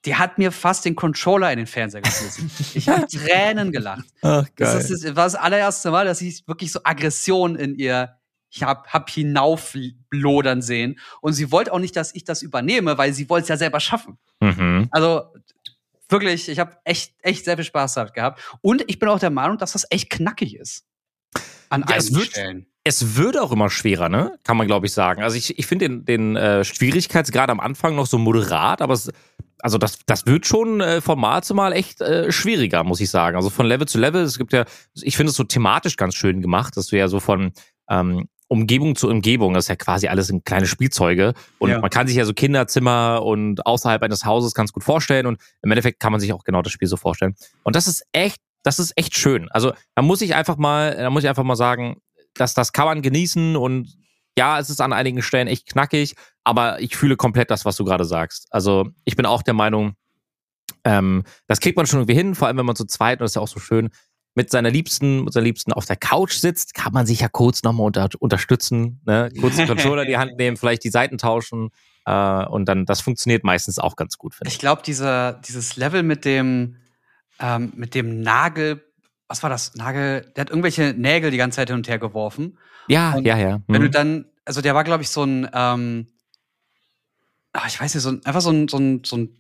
Die 0.06 0.15
hat 0.15 0.38
mir 0.38 0.51
fast 0.51 0.86
den 0.86 0.96
Controller 0.96 1.51
in 1.51 1.58
den 1.58 1.68
Fernseher 1.68 2.01
geschmissen. 2.01 2.50
ich 2.75 2.88
habe 2.88 3.08
Tränen 3.12 3.72
gelacht. 3.72 4.06
Ach, 4.22 4.46
Das, 4.56 4.89
ist, 4.89 5.04
das 5.04 5.15
war 5.15 5.25
das 5.25 5.36
allererste 5.36 5.92
Mal, 5.92 6.06
dass 6.06 6.22
ich 6.22 6.48
wirklich 6.48 6.72
so 6.72 6.80
Aggression 6.84 7.56
in 7.56 7.75
ihr 7.75 8.15
ich 8.50 8.64
hab, 8.64 8.88
hab 8.88 9.10
hinauflodern 9.10 10.62
sehen. 10.62 11.00
Und 11.22 11.34
sie 11.34 11.52
wollte 11.52 11.74
auch 11.74 11.80
nicht, 11.80 11.96
dass 11.96 12.14
ich 12.16 12.24
das 12.24 12.42
übernehme, 12.42 12.98
weil 12.98 13.14
sie 13.14 13.30
wollte 13.30 13.44
es 13.44 13.50
ja 13.50 13.58
selber 13.58 13.80
schaffen. 13.80 14.18
mhm. 14.40 14.88
Also 14.92 15.24
wirklich, 16.10 16.48
ich 16.50 16.60
habe 16.60 16.78
echt, 16.84 17.16
echt 17.22 17.46
sehr 17.46 17.56
viel 17.58 17.66
Spaß 17.66 17.96
damit 17.96 18.14
gehabt. 18.14 18.42
Und 18.62 18.84
ich 18.88 19.00
bin 19.00 19.10
auch 19.10 19.20
der 19.20 19.32
Meinung, 19.32 19.58
dass 19.58 19.74
das 19.74 19.86
echt 19.90 20.10
knackig 20.10 20.56
ist. 20.56 20.86
An 21.70 21.82
Ja, 21.90 21.96
einigen 21.96 22.16
wird- 22.16 22.28
Stellen. 22.28 22.66
Es 22.88 23.16
wird 23.18 23.36
auch 23.40 23.52
immer 23.52 23.72
schwerer, 23.72 24.10
ne? 24.10 24.38
Kann 24.44 24.58
man, 24.58 24.68
glaube 24.68 24.86
ich, 24.86 24.94
sagen. 24.94 25.24
Also 25.24 25.36
ich, 25.36 25.58
ich 25.58 25.66
finde 25.66 25.88
den, 25.90 26.06
den 26.06 26.36
äh, 26.36 26.64
Schwierigkeitsgrad 26.64 27.50
am 27.50 27.60
Anfang 27.60 27.96
noch 27.96 28.06
so 28.06 28.20
moderat, 28.20 28.80
aber 28.84 28.94
es, 28.94 29.12
also 29.58 29.80
das, 29.80 29.98
das 30.06 30.28
wird 30.28 30.46
schon 30.46 30.82
äh, 30.82 31.02
von 31.02 31.20
Mal 31.20 31.42
zu 31.44 31.56
Mal 31.56 31.74
echt 31.74 32.00
äh, 32.02 32.32
schwieriger, 32.32 32.84
muss 32.84 33.02
ich 33.02 33.10
sagen. 33.10 33.38
Also 33.38 33.50
von 33.50 33.66
Level 33.66 33.88
zu 33.88 33.98
Level, 33.98 34.22
es 34.22 34.38
gibt 34.38 34.54
ja, 34.54 34.66
ich 34.94 35.18
finde 35.18 35.32
es 35.32 35.36
so 35.36 35.44
thematisch 35.44 35.98
ganz 35.98 36.14
schön 36.14 36.44
gemacht, 36.44 36.78
dass 36.78 36.86
du 36.86 36.98
ja 36.98 37.08
so 37.08 37.20
von 37.20 37.54
ähm, 37.90 38.30
Umgebung 38.48 38.96
zu 38.96 39.10
Umgebung, 39.10 39.54
das 39.54 39.66
ist 39.66 39.70
ja 39.70 39.75
quasi 39.75 40.08
alles 40.08 40.30
in 40.30 40.44
kleine 40.44 40.68
Spielzeuge. 40.68 41.34
Und 41.58 41.72
Ja. 41.72 41.80
man 41.80 41.90
kann 41.90 42.08
sich 42.08 42.16
ja 42.16 42.25
so 42.25 42.34
Kinderzimmer 42.34 43.24
und 43.24 43.66
außerhalb 43.66 44.02
eines 44.04 44.24
Hauses 44.25 44.54
ganz 44.54 44.72
gut 44.72 44.84
vorstellen. 44.84 45.25
Und 45.25 45.42
im 45.64 45.72
Endeffekt 45.72 46.00
kann 46.00 46.12
man 46.12 46.22
sich 46.22 46.32
auch 46.34 46.44
genau 46.44 46.62
das 46.62 46.72
Spiel 46.72 46.88
so 46.88 46.98
vorstellen. 46.98 47.36
Und 47.64 47.75
das 47.75 47.88
ist 47.88 48.04
echt, 48.12 48.38
das 48.64 48.78
ist 48.80 48.94
echt 48.98 49.16
schön. 49.18 49.50
Also 49.52 49.74
da 49.96 50.02
muss 50.02 50.22
ich 50.22 50.36
einfach 50.36 50.58
mal, 50.58 50.96
da 50.96 51.10
muss 51.10 51.24
ich 51.24 51.30
einfach 51.30 51.44
mal 51.44 51.56
sagen, 51.56 51.98
dass 52.36 52.54
das 52.54 52.72
kann 52.74 52.86
man 52.86 53.02
genießen 53.02 53.56
und 53.56 53.94
ja, 54.38 54.60
es 54.60 54.70
ist 54.70 54.82
an 54.82 54.92
einigen 54.94 55.22
Stellen 55.22 55.48
echt 55.48 55.66
knackig, 55.68 56.14
aber 56.44 56.82
ich 56.82 56.98
fühle 56.98 57.16
komplett 57.16 57.50
das, 57.50 57.64
was 57.64 57.78
du 57.78 57.86
gerade 57.86 58.04
sagst. 58.04 58.48
Also 58.52 58.90
ich 59.06 59.16
bin 59.16 59.25
auch 59.25 59.42
der 59.42 59.54
Meinung, 59.54 59.94
ähm, 60.84 61.24
das 61.48 61.60
kriegt 61.62 61.78
man 61.78 61.88
schon 61.88 62.00
irgendwie 62.02 62.16
hin, 62.16 62.36
vor 62.36 62.48
allem 62.48 62.58
wenn 62.58 62.66
man 62.66 62.75
zu 62.75 62.86
zweit, 62.86 63.20
und 63.20 63.24
das 63.24 63.32
ist 63.32 63.36
ja 63.36 63.42
auch 63.42 63.48
so 63.48 63.60
schön, 63.60 63.90
mit 64.36 64.51
seiner 64.51 64.70
Liebsten, 64.70 65.24
mit 65.24 65.34
seiner 65.34 65.46
Liebsten 65.46 65.74
auf 65.74 65.86
der 65.86 65.96
Couch 65.96 66.34
sitzt, 66.34 66.74
kann 66.74 66.92
man 66.94 67.06
sich 67.06 67.22
ja 67.22 67.30
kurz 67.30 67.63
nochmal 67.63 67.88
unter, 67.88 68.10
unterstützen, 68.20 69.01
ne? 69.06 69.30
kurz 69.39 69.56
den 69.56 69.68
Controller 69.68 70.04
in 70.04 70.10
die 70.10 70.18
Hand 70.18 70.38
nehmen, 70.38 70.58
vielleicht 70.58 70.84
die 70.84 70.89
Seiten 70.89 71.18
tauschen 71.18 71.70
äh, 72.06 72.46
und 72.46 72.65
dann, 72.65 72.86
das 72.86 73.01
funktioniert 73.01 73.44
meistens 73.46 73.80
auch 73.80 73.96
ganz 73.96 74.18
gut, 74.18 74.36
finde 74.36 74.50
ich. 74.50 74.56
Ich 74.56 74.60
glaube, 74.60 74.82
dieser, 74.86 75.34
dieses 75.34 75.77
Level 75.77 76.04
mit 76.04 76.25
dem, 76.25 76.75
ähm, 77.39 77.72
mit 77.75 77.96
dem 77.96 78.20
Nagel, 78.22 78.84
was 79.27 79.42
war 79.42 79.50
das? 79.50 79.74
Nagel, 79.75 80.32
der 80.36 80.42
hat 80.42 80.50
irgendwelche 80.50 80.94
Nägel 80.96 81.32
die 81.32 81.38
ganze 81.38 81.56
Zeit 81.56 81.70
hin 81.70 81.77
und 81.77 81.88
her 81.88 81.98
geworfen. 81.98 82.60
Ja, 82.88 83.13
Und 83.13 83.25
ja, 83.25 83.38
ja. 83.38 83.62
Wenn 83.68 83.82
Mhm. 83.82 83.86
du 83.86 83.89
dann, 83.89 84.25
also 84.44 84.62
der 84.62 84.75
war, 84.75 84.84
glaube 84.84 85.01
ich, 85.01 85.10
so 85.10 85.24
ein, 85.24 85.50
ähm, 85.54 86.08
ach, 87.54 87.68
ich 87.68 87.80
weiß 87.80 87.96
nicht, 87.96 88.04
so 88.04 88.10
ein, 88.10 88.25
einfach 88.25 88.42
so 88.42 88.51
ein, 88.51 88.68
so 88.68 88.77
ein, 88.77 89.01
so 89.06 89.15
ein, 89.18 89.38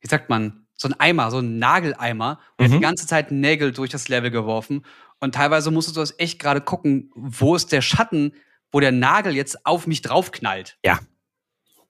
wie 0.00 0.06
sagt 0.08 0.28
man, 0.30 0.67
so 0.78 0.88
ein 0.88 0.98
Eimer, 0.98 1.30
so 1.30 1.38
ein 1.40 1.58
Nageleimer 1.58 2.38
und 2.56 2.64
hat 2.64 2.70
Mhm. 2.70 2.76
die 2.76 2.80
ganze 2.80 3.06
Zeit 3.06 3.30
Nägel 3.30 3.72
durch 3.72 3.90
das 3.90 4.08
Level 4.08 4.30
geworfen. 4.30 4.84
Und 5.20 5.34
teilweise 5.34 5.70
musstest 5.70 5.96
du 5.96 6.00
das 6.00 6.14
echt 6.18 6.38
gerade 6.38 6.60
gucken, 6.60 7.10
wo 7.14 7.54
ist 7.56 7.72
der 7.72 7.82
Schatten, 7.82 8.32
wo 8.72 8.80
der 8.80 8.92
Nagel 8.92 9.34
jetzt 9.34 9.66
auf 9.66 9.86
mich 9.86 10.00
draufknallt. 10.02 10.78
Ja. 10.84 11.00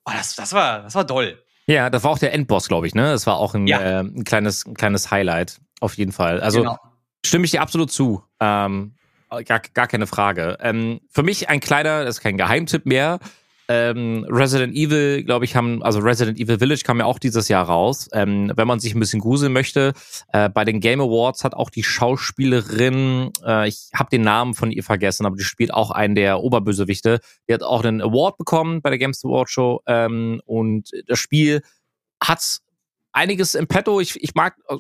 Oh, 0.05 0.13
das, 0.13 0.35
das 0.35 0.53
war, 0.55 0.83
das 0.83 0.95
war 0.95 1.05
doll. 1.05 1.41
Ja, 1.67 1.91
das 1.91 2.03
war 2.03 2.11
auch 2.13 2.19
der 2.19 2.33
Endboss, 2.33 2.67
glaube 2.69 2.87
ich, 2.87 2.95
ne? 2.95 3.11
Das 3.11 3.27
war 3.27 3.37
auch 3.37 3.55
ein, 3.55 3.67
Ja. 3.67 3.81
äh, 3.81 3.99
ein, 4.01 4.25
kleines, 4.25 4.65
ein 4.65 4.73
kleines 4.75 5.11
Highlight, 5.11 5.61
auf 5.81 5.95
jeden 5.99 6.13
Fall. 6.13 6.41
Also 6.41 6.61
genau. 6.61 6.79
stimme 7.27 7.45
ich 7.45 7.51
dir 7.51 7.61
absolut 7.61 7.93
zu. 7.93 8.25
Ähm, 8.41 8.95
gar, 9.45 9.61
gar 9.61 9.87
keine 9.87 10.07
Frage. 10.07 10.57
Ähm, 10.63 11.01
für 11.11 11.23
mich 11.23 11.51
ein 11.51 11.61
kleiner, 11.61 12.05
das 12.07 12.17
ist 12.17 12.23
kein 12.23 12.39
Geheimtipp 12.39 12.87
mehr. 12.87 13.19
Ähm, 13.71 14.25
Resident 14.31 14.75
Evil, 14.75 15.23
glaube 15.25 15.45
ich, 15.45 15.55
haben, 15.55 15.83
also 15.83 15.99
Resident 15.99 16.41
Evil 16.41 16.59
Village 16.59 16.83
kam 16.85 17.01
ja 17.01 17.05
auch 17.05 17.19
dieses 17.19 17.49
Jahr 17.49 17.67
raus. 17.67 18.09
Ähm, 18.13 18.51
wenn 18.57 18.67
man 18.67 18.81
sich 18.81 18.95
ein 18.95 19.01
bisschen 19.01 19.21
gruseln 19.21 19.53
möchte, 19.53 19.93
äh, 20.33 20.49
bei 20.49 20.65
den 20.65 20.81
Game 20.81 21.03
Awards 21.03 21.45
hat 21.45 21.53
auch 21.53 21.69
die 21.69 21.83
Schauspielerin, 21.83 23.31
äh, 23.45 23.69
ich 23.69 23.91
habe 23.95 24.09
den 24.09 24.23
Namen 24.23 24.55
von 24.55 24.71
ihr 24.71 24.83
vergessen, 24.83 25.27
aber 25.27 25.37
die 25.37 25.45
spielt 25.45 25.75
auch 25.75 25.91
einen 25.91 26.15
der 26.15 26.41
Oberbösewichte. 26.41 27.21
Die 27.47 27.53
hat 27.53 27.63
auch 27.63 27.85
einen 27.85 28.01
Award 28.01 28.39
bekommen 28.39 28.81
bei 28.81 28.89
der 28.89 28.99
Games 28.99 29.23
Award 29.23 29.51
Show 29.51 29.83
ähm, 29.87 30.41
und 30.47 30.91
das 31.07 31.19
Spiel 31.19 31.61
hat 32.23 32.61
einiges 33.13 33.55
im 33.55 33.67
Petto. 33.67 34.01
Ich, 34.01 34.23
ich 34.23 34.35
mag 34.35 34.57
äh, 34.69 34.77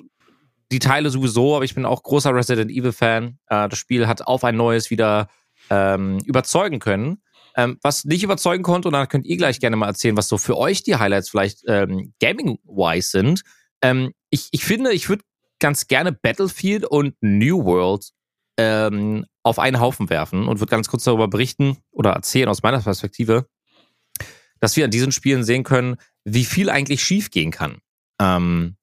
die 0.72 0.78
Teile 0.78 1.10
sowieso, 1.10 1.56
aber 1.56 1.64
ich 1.66 1.74
bin 1.74 1.84
auch 1.84 2.02
großer 2.02 2.34
Resident 2.34 2.70
Evil 2.70 2.92
Fan. 2.92 3.38
Äh, 3.48 3.68
das 3.68 3.78
Spiel 3.78 4.06
hat 4.06 4.26
auf 4.26 4.44
ein 4.44 4.56
neues 4.56 4.90
wieder 4.90 5.28
ähm, 5.70 6.18
überzeugen 6.24 6.78
können. 6.78 7.20
Ähm, 7.58 7.76
was 7.82 8.04
nicht 8.04 8.22
überzeugen 8.22 8.62
konnte, 8.62 8.86
und 8.86 8.92
dann 8.92 9.08
könnt 9.08 9.26
ihr 9.26 9.36
gleich 9.36 9.58
gerne 9.58 9.74
mal 9.74 9.88
erzählen, 9.88 10.16
was 10.16 10.28
so 10.28 10.38
für 10.38 10.56
euch 10.56 10.84
die 10.84 10.94
Highlights 10.94 11.28
vielleicht 11.28 11.64
ähm, 11.66 12.14
gaming-wise 12.20 13.10
sind. 13.10 13.42
Ähm, 13.82 14.12
ich, 14.30 14.46
ich 14.52 14.64
finde, 14.64 14.92
ich 14.92 15.08
würde 15.08 15.24
ganz 15.58 15.88
gerne 15.88 16.12
Battlefield 16.12 16.86
und 16.86 17.16
New 17.20 17.64
World 17.64 18.10
ähm, 18.58 19.26
auf 19.42 19.58
einen 19.58 19.80
Haufen 19.80 20.08
werfen 20.08 20.46
und 20.46 20.60
würde 20.60 20.70
ganz 20.70 20.86
kurz 20.86 21.02
darüber 21.02 21.26
berichten 21.26 21.78
oder 21.90 22.12
erzählen 22.12 22.48
aus 22.48 22.62
meiner 22.62 22.80
Perspektive, 22.80 23.48
dass 24.60 24.76
wir 24.76 24.84
an 24.84 24.92
diesen 24.92 25.10
Spielen 25.10 25.42
sehen 25.42 25.64
können, 25.64 25.96
wie 26.24 26.44
viel 26.44 26.70
eigentlich 26.70 27.02
schiefgehen 27.02 27.50
kann. 27.50 27.78
Ähm, 28.20 28.76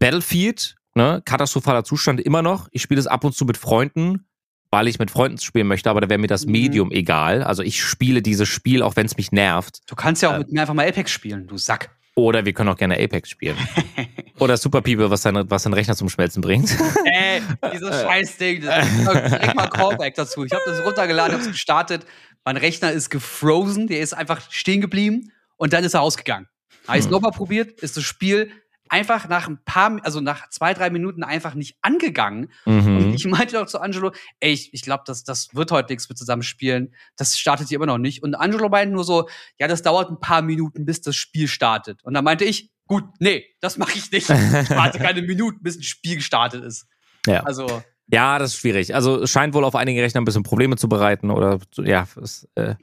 Battlefield, 0.00 0.74
ne, 0.96 1.22
katastrophaler 1.24 1.84
Zustand 1.84 2.20
immer 2.20 2.42
noch. 2.42 2.66
Ich 2.72 2.82
spiele 2.82 2.98
es 2.98 3.06
ab 3.06 3.22
und 3.22 3.36
zu 3.36 3.44
mit 3.44 3.58
Freunden, 3.58 4.26
weil 4.72 4.88
ich 4.88 4.98
mit 4.98 5.10
Freunden 5.10 5.38
spielen 5.38 5.68
möchte, 5.68 5.90
aber 5.90 6.00
da 6.00 6.08
wäre 6.08 6.18
mir 6.18 6.26
das 6.26 6.46
Mhm. 6.46 6.52
Medium 6.52 6.90
egal. 6.90 7.42
Also 7.44 7.62
ich 7.62 7.80
spiele 7.82 8.22
dieses 8.22 8.48
Spiel, 8.48 8.82
auch 8.82 8.96
wenn 8.96 9.06
es 9.06 9.16
mich 9.16 9.30
nervt. 9.30 9.80
Du 9.86 9.94
kannst 9.94 10.22
ja 10.22 10.30
auch 10.30 10.32
Ähm. 10.34 10.38
mit 10.40 10.50
mir 10.52 10.62
einfach 10.62 10.74
mal 10.74 10.88
Apex 10.88 11.10
spielen, 11.12 11.46
du 11.46 11.58
Sack. 11.58 11.90
Oder 12.14 12.44
wir 12.44 12.52
können 12.52 12.68
auch 12.70 12.76
gerne 12.76 12.98
Apex 12.98 13.30
spielen. 13.30 13.56
Oder 14.38 14.56
Super 14.56 14.80
People, 14.82 15.08
was 15.10 15.22
dein, 15.22 15.48
was 15.50 15.62
dein 15.62 15.72
Rechner 15.72 15.94
zum 15.94 16.08
Schmelzen 16.08 16.40
bringt. 16.42 16.70
Ey, 17.04 17.40
dieses 17.72 18.00
Scheißding, 18.02 18.62
das 18.62 18.86
ist 18.88 19.06
direkt 19.32 19.54
mal 19.54 19.68
Callback 19.68 20.14
dazu. 20.14 20.44
Ich 20.44 20.52
habe 20.52 20.62
das 20.66 20.84
runtergeladen, 20.84 21.34
hab's 21.36 21.46
gestartet. 21.48 22.04
Mein 22.44 22.56
Rechner 22.56 22.90
ist 22.92 23.08
gefrozen, 23.10 23.86
der 23.86 24.00
ist 24.00 24.14
einfach 24.14 24.40
stehen 24.50 24.80
geblieben 24.80 25.30
und 25.56 25.72
dann 25.74 25.84
ist 25.84 25.94
er 25.94 26.00
ausgegangen. 26.02 26.48
Habe 26.88 26.98
ich 26.98 27.04
es 27.04 27.06
Hm. 27.06 27.12
nochmal 27.12 27.30
probiert, 27.30 27.80
ist 27.80 27.96
das 27.96 28.04
Spiel 28.04 28.50
einfach 28.92 29.26
nach 29.26 29.48
ein 29.48 29.58
paar, 29.64 29.98
also 30.04 30.20
nach 30.20 30.50
zwei, 30.50 30.74
drei 30.74 30.90
Minuten 30.90 31.24
einfach 31.24 31.54
nicht 31.54 31.78
angegangen. 31.80 32.52
Und 32.66 33.08
mhm. 33.08 33.14
ich 33.14 33.24
meinte 33.24 33.54
doch 33.54 33.66
zu 33.66 33.80
Angelo, 33.80 34.12
ey, 34.38 34.52
ich, 34.52 34.74
ich 34.74 34.82
glaube, 34.82 35.04
das, 35.06 35.24
das 35.24 35.54
wird 35.54 35.72
heute 35.72 35.92
nichts 35.92 36.10
mit 36.10 36.18
zusammen 36.18 36.42
spielen. 36.42 36.94
Das 37.16 37.38
startet 37.38 37.68
hier 37.68 37.76
immer 37.76 37.86
noch 37.86 37.96
nicht. 37.96 38.22
Und 38.22 38.34
Angelo 38.34 38.68
meinte 38.68 38.94
nur 38.94 39.04
so, 39.04 39.30
ja, 39.58 39.66
das 39.66 39.80
dauert 39.80 40.10
ein 40.10 40.20
paar 40.20 40.42
Minuten, 40.42 40.84
bis 40.84 41.00
das 41.00 41.16
Spiel 41.16 41.48
startet. 41.48 42.04
Und 42.04 42.12
dann 42.12 42.22
meinte 42.22 42.44
ich, 42.44 42.70
gut, 42.86 43.04
nee, 43.18 43.46
das 43.60 43.78
mache 43.78 43.96
ich 43.96 44.12
nicht. 44.12 44.28
Ich 44.28 44.70
warte 44.70 44.98
keine 45.00 45.22
Minuten, 45.22 45.62
bis 45.62 45.78
ein 45.78 45.82
Spiel 45.82 46.16
gestartet 46.16 46.62
ist. 46.62 46.86
Ja. 47.26 47.44
Also, 47.44 47.82
Ja, 48.12 48.38
das 48.38 48.50
ist 48.52 48.58
schwierig. 48.58 48.94
Also 48.94 49.22
es 49.22 49.30
scheint 49.30 49.54
wohl 49.54 49.64
auf 49.64 49.74
einigen 49.74 49.98
Rechnern 49.98 50.22
ein 50.22 50.24
bisschen 50.26 50.42
Probleme 50.42 50.76
zu 50.76 50.88
bereiten 50.88 51.30
oder 51.30 51.58
ja, 51.78 52.06
ist 52.20 52.46
äh, 52.56 52.74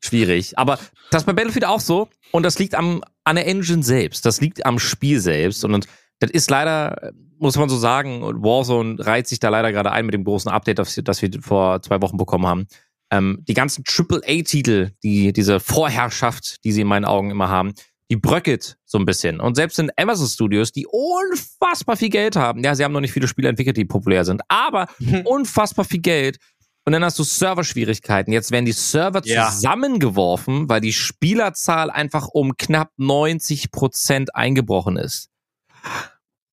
schwierig. 0.00 0.56
Aber 0.58 0.78
das 1.10 1.22
ist 1.22 1.26
bei 1.26 1.32
Battlefield 1.32 1.64
auch 1.64 1.80
so 1.80 2.08
und 2.30 2.44
das 2.44 2.58
liegt 2.58 2.74
am 2.74 3.02
an 3.24 3.34
der 3.36 3.48
Engine 3.48 3.82
selbst. 3.82 4.24
Das 4.24 4.40
liegt 4.40 4.64
am 4.64 4.78
Spiel 4.78 5.18
selbst 5.20 5.64
und, 5.64 5.74
und 5.74 5.86
das 6.20 6.30
ist 6.30 6.48
leider, 6.50 7.10
muss 7.38 7.56
man 7.58 7.68
so 7.68 7.76
sagen, 7.76 8.22
und 8.22 8.42
Warzone 8.44 8.96
reiht 9.04 9.26
sich 9.26 9.40
da 9.40 9.48
leider 9.48 9.72
gerade 9.72 9.90
ein 9.90 10.06
mit 10.06 10.14
dem 10.14 10.22
großen 10.24 10.50
Update, 10.50 10.78
das, 10.78 10.96
wir- 10.96 11.02
das 11.02 11.20
wir 11.20 11.30
vor 11.42 11.82
zwei 11.82 12.00
Wochen 12.00 12.16
bekommen 12.16 12.46
haben. 12.46 12.66
Ähm, 13.10 13.42
die 13.48 13.54
ganzen 13.54 13.82
AAA-Titel, 13.86 14.90
die 15.02 15.32
diese 15.32 15.58
Vorherrschaft, 15.60 16.62
die 16.64 16.70
sie 16.72 16.82
in 16.82 16.86
meinen 16.88 17.04
Augen 17.04 17.30
immer 17.30 17.48
haben, 17.48 17.74
die 18.10 18.16
bröckelt 18.16 18.76
so 18.84 18.98
ein 18.98 19.04
bisschen. 19.04 19.40
Und 19.40 19.56
selbst 19.56 19.78
in 19.78 19.90
Amazon 19.96 20.28
Studios, 20.28 20.72
die 20.72 20.86
unfassbar 20.86 21.96
viel 21.96 22.10
Geld 22.10 22.36
haben, 22.36 22.62
ja, 22.62 22.74
sie 22.74 22.84
haben 22.84 22.92
noch 22.92 23.00
nicht 23.00 23.12
viele 23.12 23.28
Spiele 23.28 23.48
entwickelt, 23.48 23.76
die 23.76 23.84
populär 23.84 24.24
sind, 24.24 24.42
aber 24.48 24.86
unfassbar 25.24 25.84
viel 25.84 26.00
Geld. 26.00 26.38
Und 26.84 26.92
dann 26.92 27.02
hast 27.04 27.18
du 27.18 27.24
Serverschwierigkeiten. 27.24 28.32
Jetzt 28.32 28.52
werden 28.52 28.64
die 28.64 28.70
Server 28.72 29.20
Ja. 29.24 29.50
zusammengeworfen, 29.50 30.68
weil 30.68 30.80
die 30.80 30.92
Spielerzahl 30.92 31.90
einfach 31.90 32.28
um 32.28 32.56
knapp 32.56 32.90
90 32.96 33.72
Prozent 33.72 34.36
eingebrochen 34.36 34.96
ist. 34.96 35.28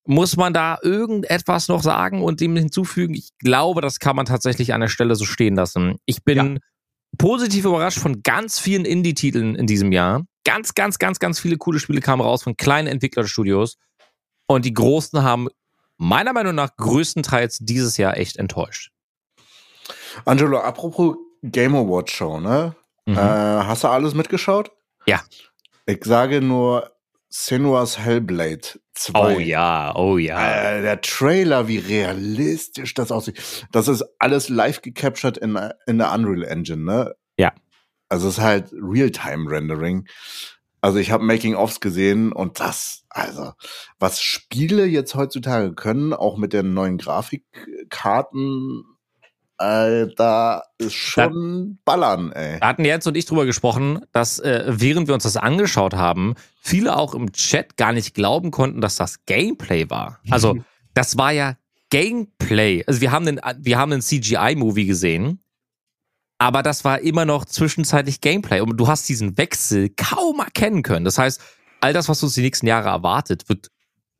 Muss 0.06 0.36
man 0.36 0.52
da 0.52 0.78
irgendetwas 0.82 1.68
noch 1.68 1.82
sagen 1.82 2.20
und 2.22 2.40
dem 2.40 2.56
hinzufügen? 2.56 3.14
Ich 3.14 3.30
glaube, 3.38 3.80
das 3.80 4.00
kann 4.00 4.16
man 4.16 4.26
tatsächlich 4.26 4.74
an 4.74 4.80
der 4.80 4.88
Stelle 4.88 5.14
so 5.14 5.24
stehen 5.24 5.54
lassen. 5.54 5.98
Ich 6.04 6.24
bin 6.24 6.58
positiv 7.16 7.64
überrascht 7.64 7.98
von 7.98 8.22
ganz 8.22 8.58
vielen 8.58 8.84
Indie-Titeln 8.84 9.54
in 9.54 9.66
diesem 9.66 9.92
Jahr. 9.92 10.22
Ganz, 10.44 10.74
ganz, 10.74 10.98
ganz, 10.98 11.18
ganz 11.18 11.40
viele 11.40 11.56
coole 11.56 11.78
Spiele 11.78 12.00
kamen 12.00 12.22
raus 12.22 12.42
von 12.42 12.56
kleinen 12.56 12.88
Entwicklerstudios. 12.88 13.76
Und 14.46 14.64
die 14.64 14.74
großen 14.74 15.22
haben 15.22 15.48
meiner 15.96 16.32
Meinung 16.32 16.54
nach 16.54 16.76
größtenteils 16.76 17.58
dieses 17.60 17.96
Jahr 17.96 18.16
echt 18.16 18.36
enttäuscht. 18.36 18.90
Angelo, 20.24 20.58
apropos 20.58 21.16
Game 21.42 21.74
Award 21.74 22.10
Show, 22.10 22.40
ne? 22.40 22.74
Mhm. 23.06 23.16
Äh, 23.16 23.20
hast 23.20 23.84
du 23.84 23.88
alles 23.88 24.14
mitgeschaut? 24.14 24.70
Ja. 25.06 25.22
Ich 25.86 26.04
sage 26.04 26.40
nur 26.40 26.90
Senua's 27.28 27.98
Hellblade 27.98 28.80
2. 28.94 29.36
oh 29.36 29.38
ja, 29.38 29.94
oh 29.96 30.18
ja. 30.18 30.76
Äh, 30.76 30.82
der 30.82 31.00
Trailer, 31.00 31.68
wie 31.68 31.78
realistisch 31.78 32.94
das 32.94 33.10
aussieht. 33.10 33.42
Das 33.72 33.88
ist 33.88 34.04
alles 34.18 34.48
live 34.48 34.82
gecaptured 34.82 35.36
in, 35.36 35.58
in 35.86 35.98
der 35.98 36.12
Unreal 36.12 36.44
Engine, 36.44 36.84
ne? 36.84 37.14
Ja. 37.36 37.52
Also 38.08 38.28
es 38.28 38.38
ist 38.38 38.44
halt 38.44 38.72
Realtime-Rendering. 38.72 40.06
Also 40.80 40.98
ich 40.98 41.10
habe 41.10 41.24
Making-ofs 41.24 41.80
gesehen 41.80 42.30
und 42.30 42.60
das, 42.60 43.04
also 43.08 43.52
was 43.98 44.20
Spiele 44.20 44.84
jetzt 44.84 45.14
heutzutage 45.14 45.72
können, 45.74 46.12
auch 46.12 46.36
mit 46.36 46.52
den 46.52 46.74
neuen 46.74 46.98
Grafikkarten, 46.98 48.84
da 50.16 50.62
ist 50.78 50.94
schon 50.94 51.78
Ballern, 51.84 52.32
ey. 52.32 52.58
Da 52.60 52.68
hatten 52.68 52.84
Jens 52.84 53.06
und 53.06 53.16
ich 53.16 53.26
drüber 53.26 53.46
gesprochen, 53.46 54.04
dass 54.12 54.38
äh, 54.38 54.64
während 54.66 55.08
wir 55.08 55.14
uns 55.14 55.22
das 55.24 55.36
angeschaut 55.36 55.94
haben, 55.94 56.34
viele 56.60 56.96
auch 56.96 57.14
im 57.14 57.32
Chat 57.32 57.76
gar 57.76 57.92
nicht 57.92 58.14
glauben 58.14 58.50
konnten, 58.50 58.80
dass 58.80 58.96
das 58.96 59.24
Gameplay 59.26 59.88
war. 59.90 60.20
Also, 60.30 60.56
das 60.94 61.16
war 61.16 61.32
ja 61.32 61.56
Gameplay. 61.90 62.84
Also, 62.86 63.00
wir 63.00 63.12
haben 63.12 63.26
einen, 63.28 63.40
wir 63.58 63.78
haben 63.78 63.92
einen 63.92 64.02
CGI-Movie 64.02 64.86
gesehen, 64.86 65.40
aber 66.38 66.62
das 66.62 66.84
war 66.84 67.00
immer 67.00 67.24
noch 67.24 67.44
zwischenzeitlich 67.44 68.20
Gameplay. 68.20 68.60
Und 68.60 68.76
du 68.76 68.88
hast 68.88 69.08
diesen 69.08 69.38
Wechsel 69.38 69.90
kaum 69.90 70.40
erkennen 70.40 70.82
können. 70.82 71.04
Das 71.04 71.18
heißt, 71.18 71.40
all 71.80 71.92
das, 71.92 72.08
was 72.08 72.22
uns 72.22 72.34
die 72.34 72.42
nächsten 72.42 72.66
Jahre 72.66 72.88
erwartet, 72.88 73.48
wird 73.48 73.70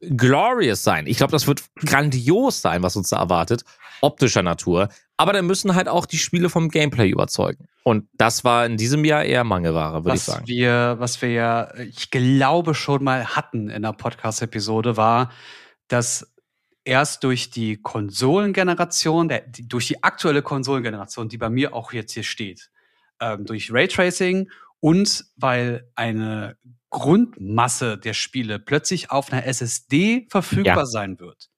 glorious 0.01 0.83
sein. 0.83 1.07
Ich 1.07 1.17
glaube, 1.17 1.33
das 1.33 1.47
wird 1.47 1.65
grandios 1.77 2.61
sein, 2.61 2.83
was 2.83 2.97
uns 2.97 3.09
da 3.09 3.19
erwartet, 3.19 3.65
optischer 4.01 4.43
Natur. 4.43 4.89
Aber 5.17 5.33
dann 5.33 5.47
müssen 5.47 5.75
halt 5.75 5.89
auch 5.89 6.07
die 6.07 6.19
Spiele 6.19 6.49
vom 6.49 6.69
Gameplay 6.69 7.09
überzeugen. 7.09 7.69
Und 7.85 8.09
das 8.15 8.43
war 8.45 8.67
in 8.67 8.77
diesem 8.77 9.05
Jahr 9.05 9.25
eher 9.25 9.45
Mangelware, 9.45 10.05
würde 10.05 10.17
ich 10.17 10.27
was 10.27 10.27
sagen. 10.27 10.47
wir, 10.49 10.97
was 10.99 11.23
wir 11.23 11.31
ja, 11.31 11.75
ich 11.77 12.11
glaube 12.11 12.75
schon 12.75 13.05
mal 13.05 13.25
hatten 13.37 13.69
in 13.69 13.83
der 13.83 13.93
Podcast-Episode, 13.93 14.97
war, 14.97 15.31
dass 15.89 16.35
erst 16.85 17.23
durch 17.25 17.51
die 17.51 17.81
Konsolengeneration, 17.81 19.29
der, 19.29 19.41
die, 19.43 19.69
durch 19.69 19.87
die 19.89 20.03
aktuelle 20.03 20.43
Konsolengeneration, 20.43 21.29
die 21.29 21.39
bei 21.39 21.49
mir 21.51 21.75
auch 21.75 21.93
jetzt 21.93 22.13
hier 22.13 22.25
steht, 22.25 22.71
ähm, 23.21 23.47
durch 23.47 23.73
Raytracing 23.73 24.51
und 24.81 25.25
weil 25.37 25.89
eine 25.95 26.57
Grundmasse 26.91 27.99
der 27.99 28.15
Spiele 28.15 28.59
plötzlich 28.59 29.11
auf 29.11 29.33
einer 29.33 29.47
SSD 29.47 30.27
verfügbar 30.31 30.77
Ja. 30.79 30.87
sein 30.87 31.19
wird, 31.21 31.51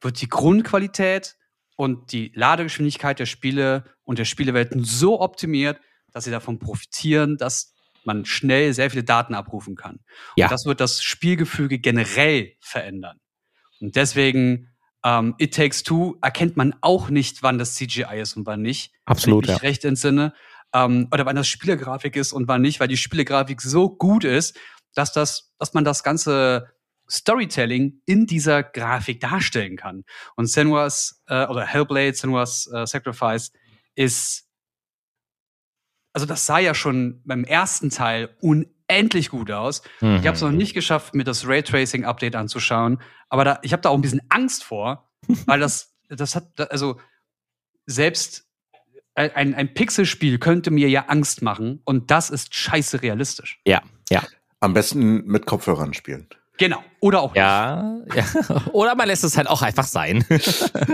wird 0.00 0.20
die 0.20 0.28
Grundqualität 0.28 1.36
und 1.80 2.12
die 2.12 2.30
Ladegeschwindigkeit 2.34 3.18
der 3.18 3.24
Spiele 3.24 3.84
und 4.04 4.18
der 4.18 4.26
Spielewelten 4.26 4.84
so 4.84 5.18
optimiert, 5.18 5.80
dass 6.12 6.24
sie 6.24 6.30
davon 6.30 6.58
profitieren, 6.58 7.38
dass 7.38 7.72
man 8.04 8.26
schnell 8.26 8.74
sehr 8.74 8.90
viele 8.90 9.02
Daten 9.02 9.32
abrufen 9.32 9.76
kann. 9.76 10.00
Ja. 10.36 10.44
Und 10.44 10.52
das 10.52 10.66
wird 10.66 10.78
das 10.80 11.02
Spielgefüge 11.02 11.78
generell 11.78 12.52
verändern. 12.60 13.18
Und 13.80 13.96
deswegen, 13.96 14.68
ähm, 15.02 15.34
It 15.38 15.54
Takes 15.54 15.82
Two 15.82 16.18
erkennt 16.20 16.58
man 16.58 16.74
auch 16.82 17.08
nicht, 17.08 17.42
wann 17.42 17.56
das 17.56 17.76
CGI 17.76 18.20
ist 18.20 18.36
und 18.36 18.44
wann 18.44 18.60
nicht. 18.60 18.92
Absolut, 19.06 19.46
wenn 19.46 19.54
ich 19.54 19.62
mich 19.62 19.70
recht 19.70 19.84
entsinne. 19.86 20.34
Ähm, 20.74 21.08
oder 21.10 21.24
wann 21.24 21.36
das 21.36 21.48
Spielergrafik 21.48 22.14
ist 22.14 22.34
und 22.34 22.46
wann 22.46 22.60
nicht, 22.60 22.78
weil 22.80 22.88
die 22.88 22.98
Spielergrafik 22.98 23.62
so 23.62 23.88
gut 23.88 24.24
ist, 24.24 24.54
dass 24.92 25.14
das, 25.14 25.54
dass 25.58 25.72
man 25.72 25.86
das 25.86 26.02
ganze 26.02 26.68
Storytelling 27.10 28.00
in 28.06 28.26
dieser 28.26 28.62
Grafik 28.62 29.20
darstellen 29.20 29.76
kann. 29.76 30.04
Und 30.36 30.46
Senua's 30.46 31.22
äh, 31.26 31.46
oder 31.46 31.66
Hellblade, 31.66 32.14
Senua's 32.14 32.66
äh, 32.72 32.86
Sacrifice 32.86 33.52
ist 33.94 34.46
also 36.12 36.26
das 36.26 36.44
sah 36.46 36.58
ja 36.58 36.74
schon 36.74 37.22
beim 37.24 37.44
ersten 37.44 37.90
Teil 37.90 38.36
unendlich 38.40 39.28
gut 39.30 39.50
aus. 39.50 39.82
Mhm. 40.00 40.16
Ich 40.16 40.26
habe 40.26 40.34
es 40.34 40.40
noch 40.42 40.50
nicht 40.50 40.74
geschafft, 40.74 41.14
mir 41.14 41.22
das 41.24 41.46
Raytracing 41.46 42.04
Update 42.04 42.34
anzuschauen, 42.34 43.00
aber 43.28 43.44
da, 43.44 43.58
ich 43.62 43.72
habe 43.72 43.82
da 43.82 43.90
auch 43.90 43.94
ein 43.94 44.00
bisschen 44.00 44.22
Angst 44.28 44.64
vor, 44.64 45.08
weil 45.46 45.60
das, 45.60 45.94
das 46.08 46.34
hat, 46.34 46.72
also 46.72 47.00
selbst 47.86 48.48
ein, 49.14 49.30
ein- 49.36 49.54
ein 49.54 49.74
Pixelspiel 49.74 50.38
könnte 50.38 50.70
mir 50.72 50.88
ja 50.88 51.06
Angst 51.06 51.42
machen 51.42 51.80
und 51.84 52.10
das 52.10 52.30
ist 52.30 52.54
scheiße 52.54 53.02
realistisch. 53.02 53.60
Ja, 53.64 53.80
ja. 54.10 54.24
Am 54.58 54.74
besten 54.74 55.24
mit 55.26 55.46
Kopfhörern 55.46 55.94
spielen. 55.94 56.28
Genau. 56.60 56.84
Oder 57.00 57.22
auch 57.22 57.34
Ja, 57.34 57.96
ja. 58.14 58.24
Oder 58.72 58.94
man 58.94 59.08
lässt 59.08 59.24
es 59.24 59.36
halt 59.36 59.48
auch 59.48 59.62
einfach 59.62 59.86
sein. 59.86 60.24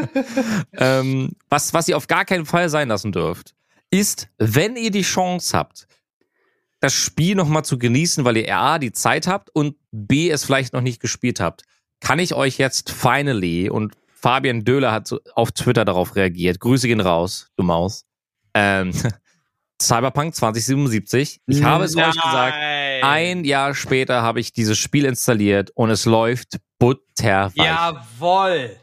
ähm, 0.74 1.33
was, 1.50 1.74
was 1.74 1.88
ihr 1.88 1.96
auf 1.96 2.07
gar 2.07 2.24
keinen 2.24 2.46
Fall 2.46 2.68
sein 2.68 2.87
lassen 2.87 3.11
dürft, 3.11 3.52
ist, 3.90 4.29
wenn 4.38 4.76
ihr 4.76 4.92
die 4.92 5.02
Chance 5.02 5.59
habt, 5.59 5.88
das 6.79 6.94
Spiel 6.94 7.35
nochmal 7.35 7.64
zu 7.64 7.79
genießen, 7.79 8.24
weil 8.24 8.37
ihr 8.37 8.57
A, 8.57 8.79
die 8.79 8.92
Zeit 8.92 9.26
habt 9.26 9.50
und 9.50 9.74
B, 9.90 10.31
es 10.31 10.44
vielleicht 10.44 10.72
noch 10.72 10.83
nicht 10.83 11.00
gespielt 11.00 11.40
habt, 11.40 11.62
kann 11.98 12.20
ich 12.20 12.35
euch 12.35 12.59
jetzt 12.59 12.92
finally 12.92 13.68
und 13.68 13.94
Fabian 14.12 14.64
Döhler 14.64 14.92
hat 14.92 15.12
auf 15.35 15.50
Twitter 15.50 15.85
darauf 15.85 16.14
reagiert. 16.14 16.61
Grüße 16.61 16.87
gehen 16.87 17.00
raus, 17.00 17.50
du 17.57 17.64
Maus. 17.64 18.05
Ähm, 18.55 18.92
Cyberpunk 19.83 20.35
2077. 20.35 21.40
Ich 21.46 21.62
habe 21.64 21.85
es 21.85 21.96
euch 21.96 22.12
gesagt. 22.12 22.57
Ein 23.03 23.45
Jahr 23.45 23.75
später 23.75 24.23
habe 24.23 24.41
ich 24.41 24.53
dieses 24.53 24.79
Spiel 24.79 25.05
installiert 25.05 25.71
und 25.75 25.91
es 25.91 26.05
läuft 26.05 26.59
butterweich. 26.79 27.55
Jawoll. 27.57 28.77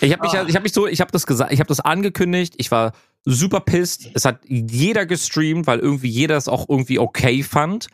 Ich 0.00 0.12
habe 0.12 0.22
mich, 0.22 0.32
Ah. 0.32 0.44
ich 0.46 0.54
habe 0.54 0.62
mich 0.62 0.72
so, 0.72 0.86
ich 0.86 1.00
habe 1.00 1.10
das 1.10 1.26
gesagt, 1.26 1.52
ich 1.52 1.58
habe 1.58 1.66
das 1.66 1.80
angekündigt. 1.80 2.54
Ich 2.58 2.70
war 2.70 2.92
super 3.24 3.58
pissed. 3.60 4.10
Es 4.14 4.24
hat 4.24 4.40
jeder 4.46 5.06
gestreamt, 5.06 5.66
weil 5.66 5.80
irgendwie 5.80 6.08
jeder 6.08 6.36
es 6.36 6.46
auch 6.46 6.68
irgendwie 6.68 7.00
okay 7.00 7.42
fand. 7.42 7.88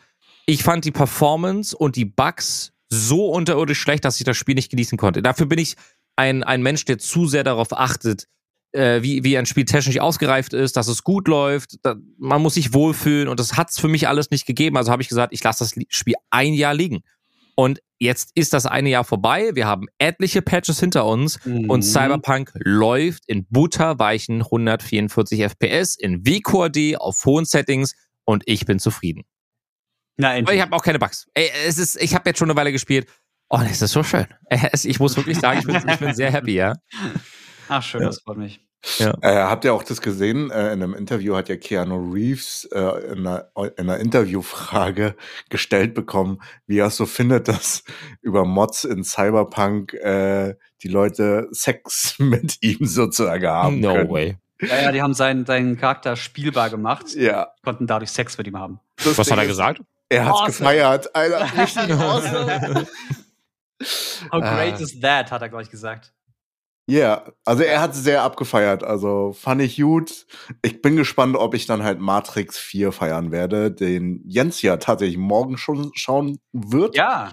Ich 0.45 0.61
fand 0.61 0.85
die 0.85 0.91
Performance 0.91 1.75
und 1.75 1.95
die 1.95 2.05
Bugs 2.05 2.73
so 2.89 3.31
unterirdisch 3.31 3.79
schlecht, 3.79 4.05
dass 4.05 4.19
ich 4.19 4.23
das 4.23 4.37
Spiel 4.37 4.53
nicht 4.53 4.69
genießen 4.69 4.99
konnte. 4.99 5.23
Dafür 5.23 5.47
bin 5.47 5.57
ich 5.57 5.77
ein, 6.15 6.43
ein 6.43 6.61
Mensch, 6.61 6.85
der 6.85 6.99
zu 6.99 7.25
sehr 7.27 7.43
darauf 7.43 7.73
achtet, 7.73 8.27
äh, 8.71 9.01
wie, 9.01 9.23
wie 9.23 9.37
ein 9.37 9.45
Spiel 9.45 9.65
technisch 9.65 9.99
ausgereift 9.99 10.53
ist, 10.53 10.77
dass 10.77 10.87
es 10.87 11.03
gut 11.03 11.27
läuft. 11.27 11.77
Da, 11.83 11.95
man 12.17 12.41
muss 12.41 12.53
sich 12.55 12.73
wohlfühlen 12.73 13.27
und 13.27 13.39
das 13.39 13.57
hat's 13.57 13.79
für 13.79 13.87
mich 13.87 14.07
alles 14.07 14.29
nicht 14.31 14.45
gegeben. 14.45 14.77
Also 14.77 14.91
habe 14.91 15.01
ich 15.01 15.09
gesagt, 15.09 15.33
ich 15.33 15.43
lasse 15.43 15.63
das 15.63 15.75
Spiel 15.89 16.15
ein 16.29 16.53
Jahr 16.53 16.73
liegen. 16.73 17.01
Und 17.55 17.81
jetzt 17.99 18.31
ist 18.35 18.53
das 18.53 18.65
eine 18.65 18.89
Jahr 18.89 19.03
vorbei. 19.03 19.51
Wir 19.53 19.67
haben 19.67 19.87
etliche 19.97 20.41
Patches 20.41 20.79
hinter 20.79 21.05
uns 21.05 21.43
Mhm. 21.45 21.69
und 21.69 21.81
Cyberpunk 21.83 22.51
läuft 22.55 23.23
in 23.27 23.45
butterweichen 23.49 24.43
144 24.43 25.41
FPS 25.43 25.95
in 25.97 26.25
WQAD 26.25 26.95
auf 27.01 27.25
hohen 27.25 27.43
Settings 27.45 27.95
und 28.23 28.43
ich 28.45 28.65
bin 28.65 28.79
zufrieden. 28.79 29.23
Na, 30.15 30.35
Aber 30.35 30.53
ich 30.53 30.61
habe 30.61 30.73
auch 30.75 30.83
keine 30.83 30.99
Bugs. 30.99 31.27
Ey, 31.33 31.49
es 31.65 31.77
ist, 31.77 32.01
ich 32.01 32.13
habe 32.15 32.29
jetzt 32.29 32.39
schon 32.39 32.49
eine 32.49 32.57
Weile 32.57 32.71
gespielt. 32.71 33.07
Oh, 33.49 33.57
das 33.57 33.81
ist 33.81 33.91
so 33.91 34.03
schön. 34.03 34.27
Es- 34.49 34.85
Ich 34.85 34.99
muss 34.99 35.17
wirklich 35.17 35.37
sagen, 35.39 35.59
ich 35.59 35.65
bin, 35.65 35.75
ich 35.75 35.97
bin 35.99 36.13
sehr 36.13 36.31
happy, 36.31 36.53
ja. 36.55 36.75
Ach, 37.69 37.81
schön, 37.83 38.01
das 38.01 38.19
freut 38.21 38.37
mich. 38.37 38.61
Äh, 38.99 39.09
habt 39.21 39.65
ihr 39.65 39.73
auch 39.73 39.83
das 39.83 39.99
gesehen? 40.01 40.51
Äh, 40.51 40.67
in 40.71 40.81
einem 40.81 40.93
Interview 40.93 41.35
hat 41.35 41.49
ja 41.49 41.57
Keanu 41.57 42.13
Reeves 42.13 42.63
äh, 42.71 42.79
in, 43.11 43.27
einer, 43.27 43.49
in 43.55 43.71
einer 43.89 43.97
Interviewfrage 43.97 45.15
gestellt 45.49 45.93
bekommen, 45.93 46.41
wie 46.65 46.79
er 46.79 46.87
es 46.87 46.95
so 46.95 47.05
findet, 47.05 47.49
dass 47.49 47.83
über 48.21 48.45
Mods 48.45 48.85
in 48.85 49.03
Cyberpunk 49.03 49.93
äh, 49.95 50.55
die 50.81 50.87
Leute 50.87 51.49
Sex 51.51 52.15
mit 52.19 52.57
ihm 52.63 52.85
sozusagen 52.85 53.47
haben 53.47 53.79
No 53.81 53.93
können. 53.95 54.09
way. 54.11 54.37
Ja, 54.61 54.81
ja, 54.81 54.91
die 54.93 55.01
haben 55.01 55.13
seinen, 55.13 55.45
seinen 55.45 55.77
Charakter 55.77 56.15
spielbar 56.15 56.69
gemacht, 56.69 57.13
Ja. 57.15 57.51
konnten 57.63 57.85
dadurch 57.85 58.11
Sex 58.11 58.37
mit 58.37 58.47
ihm 58.47 58.57
haben. 58.57 58.79
das 59.03 59.17
Was 59.17 59.27
Ding 59.27 59.33
hat 59.33 59.39
er 59.39 59.43
ist, 59.43 59.49
gesagt? 59.51 59.81
Er 60.09 60.25
hat's 60.25 60.39
Awesome. 60.39 60.47
gefeiert. 60.69 61.15
Alter, 61.15 61.41
richtig 61.57 61.93
awesome. 61.95 62.87
How 64.31 64.41
Ah. 64.43 64.55
great 64.55 64.79
is 64.81 64.99
that, 65.01 65.31
hat 65.31 65.41
er, 65.41 65.49
glaube 65.49 65.63
ich, 65.63 65.69
gesagt. 65.69 66.11
Ja, 66.89 67.23
also 67.45 67.63
er 67.63 67.81
hat 67.81 67.93
sehr 67.93 68.23
abgefeiert. 68.23 68.83
Also 68.83 69.31
fand 69.33 69.61
ich 69.61 69.77
gut. 69.77 70.25
Ich 70.63 70.81
bin 70.81 70.95
gespannt, 70.95 71.35
ob 71.35 71.53
ich 71.53 71.67
dann 71.67 71.83
halt 71.83 71.99
Matrix 71.99 72.57
4 72.57 72.91
feiern 72.91 73.31
werde, 73.31 73.71
den 73.71 74.23
Jens 74.25 74.61
ja 74.63 74.77
tatsächlich 74.77 75.17
morgen 75.17 75.57
schon 75.57 75.91
schauen 75.93 76.39
wird. 76.51 76.95
Ja, 76.95 77.31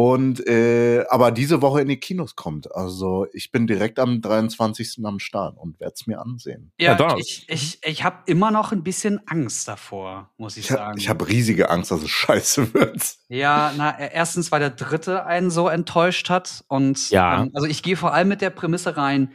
Und 0.00 0.46
äh, 0.46 1.04
aber 1.08 1.32
diese 1.32 1.60
Woche 1.60 1.80
in 1.80 1.88
die 1.88 1.96
Kinos 1.96 2.36
kommt. 2.36 2.72
Also 2.72 3.26
ich 3.32 3.50
bin 3.50 3.66
direkt 3.66 3.98
am 3.98 4.20
23. 4.20 5.00
am 5.04 5.18
Start 5.18 5.56
und 5.58 5.80
werde 5.80 5.94
es 5.96 6.06
mir 6.06 6.20
ansehen. 6.20 6.70
Ja, 6.78 6.96
ja, 6.96 7.16
ich, 7.16 7.44
ich, 7.48 7.80
ich 7.82 8.04
habe 8.04 8.18
immer 8.26 8.52
noch 8.52 8.70
ein 8.70 8.84
bisschen 8.84 9.20
Angst 9.26 9.66
davor, 9.66 10.30
muss 10.36 10.56
ich 10.56 10.66
Ich 10.66 10.70
habe 10.70 10.82
sagen. 10.82 10.98
ich 11.00 11.08
hab 11.08 11.26
riesige 11.26 11.68
Angst, 11.70 11.90
dass 11.90 12.00
es 12.04 12.10
scheiße 12.10 12.72
wird. 12.74 13.16
Ja, 13.28 13.72
na, 13.76 13.98
e- 13.98 14.10
erstens, 14.12 14.52
weil 14.52 14.60
der 14.60 14.70
dritte 14.70 15.26
einen 15.26 15.50
so 15.50 15.66
enttäuscht 15.66 16.30
hat. 16.30 16.64
Und 16.68 17.10
Ja. 17.10 17.42
ähm, 17.42 17.50
also 17.54 17.66
ich 17.66 17.82
gehe 17.82 17.96
vor 17.96 18.14
allem 18.14 18.28
mit 18.28 18.40
der 18.40 18.50
Prämisse 18.50 18.96
rein, 18.96 19.32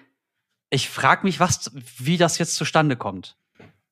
ich 0.69 0.89
frage 0.89 1.23
mich, 1.25 1.41
was, 1.41 1.71
wie 1.97 2.15
das 2.15 2.37
jetzt 2.37 2.55
zustande 2.55 2.95
kommt. 2.95 3.35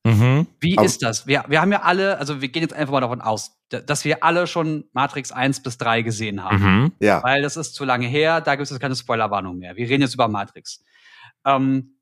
Mhm. 0.04 0.48
Wie 0.60 0.78
Aber- 0.78 0.86
ist 0.86 1.04
das? 1.04 1.28
Wir, 1.28 1.46
wir 1.48 1.62
haben 1.62 1.72
ja 1.72 1.82
alle, 1.82 2.18
also 2.18 2.42
wir 2.42 2.50
gehen 2.50 2.64
jetzt 2.64 2.74
einfach 2.74 2.92
mal 2.94 3.02
davon 3.02 3.22
aus, 3.22 3.58
dass 3.70 4.04
wir 4.04 4.24
alle 4.24 4.48
schon 4.48 4.86
Matrix 4.94 5.32
1 5.32 5.62
bis 5.64 5.78
3 5.78 6.02
gesehen 6.02 6.44
haben. 6.44 6.58
Mhm. 6.58 6.92
Ja. 7.00 7.24
Weil 7.24 7.42
das 7.44 7.56
ist 7.56 7.76
zu 7.76 7.86
lange 7.86 8.08
her, 8.08 8.42
da 8.42 8.56
gibt 8.56 8.64
es 8.64 8.72
jetzt 8.72 8.80
keine 8.80 8.96
Spoilerwarnung 8.96 9.58
mehr. 9.58 9.76
Wir 9.76 9.88
reden 9.88 10.02
jetzt 10.02 10.16
über 10.16 10.28
Matrix. 10.28 10.84
Ähm, 11.46 11.98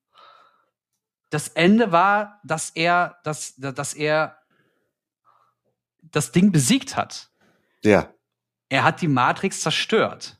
das 1.30 1.50
Ende 1.50 1.92
war, 1.92 2.40
dass 2.44 2.70
er, 2.72 3.18
dass, 3.24 3.56
dass 3.58 3.94
er 3.94 4.38
das 6.02 6.32
Ding 6.32 6.52
besiegt 6.52 6.96
hat. 6.96 7.30
Ja. 7.84 8.12
Er 8.70 8.84
hat 8.84 9.02
die 9.02 9.08
Matrix 9.08 9.62
zerstört. 9.62 10.40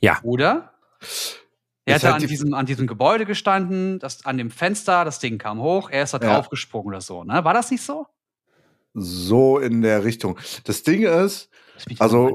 Ja. 0.00 0.20
Oder? 0.22 0.72
Er 1.86 1.96
Ist 1.96 2.02
hat 2.02 2.08
da 2.08 2.12
halt 2.14 2.14
an 2.14 2.20
die- 2.22 2.26
diesem, 2.28 2.54
an 2.54 2.66
diesem 2.66 2.86
Gebäude 2.86 3.26
gestanden, 3.26 3.98
das, 3.98 4.24
an 4.24 4.38
dem 4.38 4.50
Fenster, 4.50 5.04
das 5.04 5.18
Ding 5.18 5.36
kam 5.38 5.60
hoch, 5.60 5.90
er 5.90 6.04
ist 6.04 6.14
da 6.14 6.18
Ja. 6.18 6.34
draufgesprungen 6.36 6.88
oder 6.88 7.00
so, 7.00 7.24
ne? 7.24 7.44
War 7.44 7.52
das 7.54 7.70
nicht 7.70 7.82
so? 7.82 8.06
So 8.94 9.58
in 9.58 9.82
der 9.82 10.04
Richtung. 10.04 10.38
Das 10.64 10.82
Ding 10.82 11.02
ist, 11.02 11.50
Also- 11.98 12.34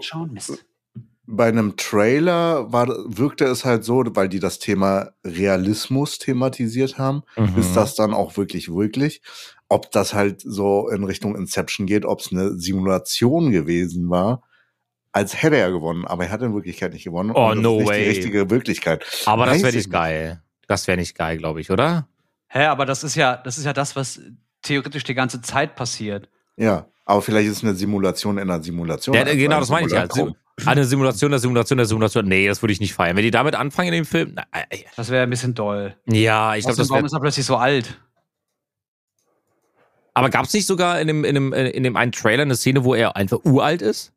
bei 1.32 1.48
einem 1.48 1.78
Trailer 1.78 2.72
war, 2.74 2.88
wirkte 3.06 3.46
es 3.46 3.64
halt 3.64 3.84
so, 3.84 4.04
weil 4.16 4.30
die 4.30 4.40
das 4.40 4.58
Thema 4.60 5.12
Realismus 5.24 6.18
thematisiert 6.18 6.98
haben, 6.98 7.22
Mhm. 7.38 7.58
ist 7.58 7.76
das 7.76 7.96
dann 7.96 8.14
auch 8.14 8.36
wirklich, 8.36 8.74
wirklich. 8.74 9.22
Ob 9.68 9.92
das 9.92 10.14
halt 10.16 10.42
so 10.42 10.90
in 10.90 11.04
Richtung 11.04 11.36
Inception 11.36 11.86
geht, 11.86 12.04
ob 12.04 12.22
es 12.22 12.32
eine 12.32 12.58
Simulation 12.60 13.52
gewesen 13.52 14.10
war, 14.10 14.42
als 15.12 15.41
hätte 15.41 15.58
er 15.58 15.72
gewonnen. 15.72 16.06
Aber 16.06 16.26
er 16.26 16.32
hat 16.32 16.41
in 16.41 16.54
Wirklichkeit 16.54 16.93
nicht 16.93 17.04
gewonnen. 17.04 17.32
Oh, 17.34 17.50
Und 17.50 17.58
das 17.58 17.63
no 17.63 17.86
way. 17.86 18.04
die 18.04 18.10
richtige 18.10 18.50
Wirklichkeit. 18.50 19.06
Aber 19.26 19.45
das 19.45 19.56
Weiß 19.56 19.62
wäre 19.63 19.69
ich 19.72 19.76
nicht 19.78 19.91
geil. 19.91 20.41
Das 20.67 20.88
wäre 20.88 20.98
nicht 20.98 21.15
geil, 21.17 21.38
glaube 21.38 21.62
ich, 21.62 21.72
oder? 21.72 22.08
Hä, 22.48 22.65
aber 22.65 22.86
das 22.86 23.04
ist 23.04 23.15
ja, 23.15 23.38
das 23.38 23.58
ist 23.58 23.65
ja 23.65 23.74
das, 23.74 23.95
was 23.95 24.22
theoretisch 24.62 25.04
die 25.04 25.15
ganze 25.15 25.41
Zeit 25.41 25.76
passiert. 25.76 26.30
Ja, 26.58 26.86
aber 27.06 27.22
vielleicht 27.22 27.48
ist 27.48 27.58
es 27.58 27.63
eine 27.63 27.76
Simulation 27.76 28.38
in 28.38 28.50
einer 28.50 28.62
Simulation. 28.62 29.15
Ja, 29.15 29.24
genau, 29.24 29.60
das 29.60 29.69
meine 29.69 29.88
ich 29.88 29.93
ja. 29.93 30.08
Eine 30.65 30.84
Simulation 30.84 31.32
der 31.32 31.39
Simulation 31.39 31.78
der 31.78 31.86
Simulation. 31.88 32.28
Nee, 32.28 32.48
das 32.48 32.62
würde 32.62 32.74
ich 32.74 32.82
nicht 32.82 32.93
feiern. 32.93 33.15
Wenn 33.15 33.24
die 33.24 33.32
damit 33.32 33.56
anfangen 33.56 33.88
in 33.89 33.93
dem 33.93 34.06
Film. 34.06 34.34
Na, 34.36 34.43
Das 34.98 35.10
wäre 35.10 35.24
ein 35.24 35.30
bisschen 35.30 35.56
doll. 35.56 35.95
ja, 36.06 36.56
ich 36.56 36.65
glaube, 36.65 36.78
das 36.78 36.89
warum 36.89 37.00
wäre. 37.00 37.06
ist 37.08 37.13
er 37.13 37.19
plötzlich 37.22 37.45
so 37.45 37.56
alt? 37.56 37.98
Aber 40.13 40.30
gab 40.30 40.45
es 40.45 40.54
nicht 40.54 40.65
sogar 40.65 41.00
in 41.00 41.08
dem, 41.08 41.24
in, 41.24 41.36
dem, 41.36 41.54
in 41.54 41.84
dem 41.84 41.95
einen 41.95 42.12
Trailer 42.12 42.41
eine 42.43 42.56
Szene, 42.58 42.84
wo 42.84 42.93
er 42.93 43.15
einfach 43.15 43.39
uralt 43.45 43.82
ist? 43.82 44.12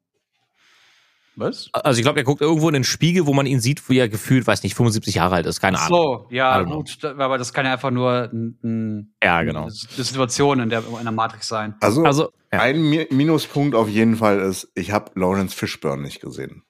Was? 1.34 1.70
Also 1.72 1.98
ich 1.98 2.04
glaube, 2.04 2.20
er 2.20 2.24
guckt 2.24 2.42
irgendwo 2.42 2.68
in 2.68 2.74
den 2.74 2.84
Spiegel, 2.84 3.26
wo 3.26 3.32
man 3.32 3.46
ihn 3.46 3.60
sieht, 3.60 3.88
wie 3.88 3.98
er 3.98 4.08
gefühlt, 4.08 4.46
weiß 4.46 4.62
nicht, 4.62 4.74
75 4.74 5.14
Jahre 5.14 5.36
alt 5.36 5.46
ist. 5.46 5.60
Keine 5.60 5.78
Ach 5.78 5.86
Ahnung. 5.86 6.26
so, 6.28 6.34
ja, 6.34 6.62
gut, 6.62 7.02
aber 7.04 7.38
das 7.38 7.52
kann 7.54 7.64
ja 7.64 7.72
einfach 7.72 7.90
nur 7.90 8.28
ein, 8.32 8.58
ein, 8.62 9.14
Ja, 9.22 9.42
genau. 9.42 9.62
eine 9.64 9.70
Situation 9.70 10.60
in 10.60 10.68
der, 10.68 10.82
in 10.98 11.02
der 11.04 11.12
Matrix 11.12 11.48
sein. 11.48 11.74
Also, 11.80 12.04
Also, 12.04 12.32
ja. 12.52 12.60
ein 12.60 12.82
Mi 12.82 13.06
Minuspunkt 13.10 13.74
auf 13.74 13.88
jeden 13.88 14.16
Fall 14.16 14.40
ist, 14.40 14.70
ich 14.74 14.92
habe 14.92 15.10
Lawrence 15.14 15.56
Fishburne 15.56 16.02
nicht 16.02 16.20
gesehen. 16.20 16.64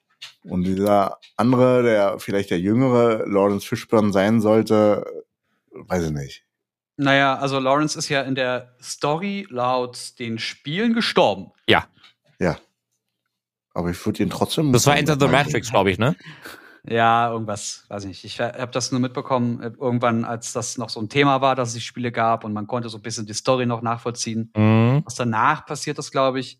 Und 0.45 0.63
dieser 0.63 1.17
andere, 1.37 1.83
der 1.83 2.19
vielleicht 2.19 2.49
der 2.49 2.59
jüngere 2.59 3.25
Lawrence 3.27 3.67
Fishburne 3.67 4.11
sein 4.13 4.39
sollte, 4.41 5.05
weiß 5.71 6.05
ich 6.05 6.11
nicht. 6.11 6.43
Naja, 6.95 7.35
also 7.35 7.59
Lawrence 7.59 7.97
ist 7.97 8.07
ja 8.09 8.21
in 8.21 8.35
der 8.35 8.75
Story 8.81 9.45
laut 9.49 10.19
den 10.19 10.39
Spielen 10.39 10.93
gestorben. 10.93 11.51
Ja. 11.67 11.87
Aber 13.73 13.89
ich 13.89 14.05
würde 14.05 14.23
ihn 14.23 14.29
trotzdem. 14.29 14.71
das 14.71 14.85
war 14.87 14.97
Enter 14.97 15.17
the 15.19 15.27
Matrix, 15.27 15.71
glaube 15.71 15.91
ich, 15.91 15.97
ne? 15.97 16.15
Ja, 16.85 17.31
irgendwas, 17.31 17.85
weiß 17.87 18.03
ich 18.03 18.09
nicht. 18.09 18.25
Ich 18.25 18.41
habe 18.41 18.71
das 18.71 18.91
nur 18.91 18.99
mitbekommen, 18.99 19.61
äh, 19.61 19.71
irgendwann, 19.79 20.25
als 20.25 20.51
das 20.51 20.77
noch 20.77 20.89
so 20.89 20.99
ein 20.99 21.07
Thema 21.07 21.39
war, 21.39 21.55
dass 21.55 21.69
es 21.69 21.75
die 21.75 21.81
Spiele 21.81 22.11
gab 22.11 22.43
und 22.43 22.51
man 22.51 22.67
konnte 22.67 22.89
so 22.89 22.97
ein 22.97 23.01
bisschen 23.01 23.25
die 23.25 23.33
Story 23.33 23.65
noch 23.65 23.81
nachvollziehen. 23.81 24.51
Mhm. 24.53 25.01
Was 25.05 25.15
danach 25.15 25.65
passiert 25.65 25.97
ist, 25.97 26.11
glaube 26.11 26.41
ich. 26.41 26.59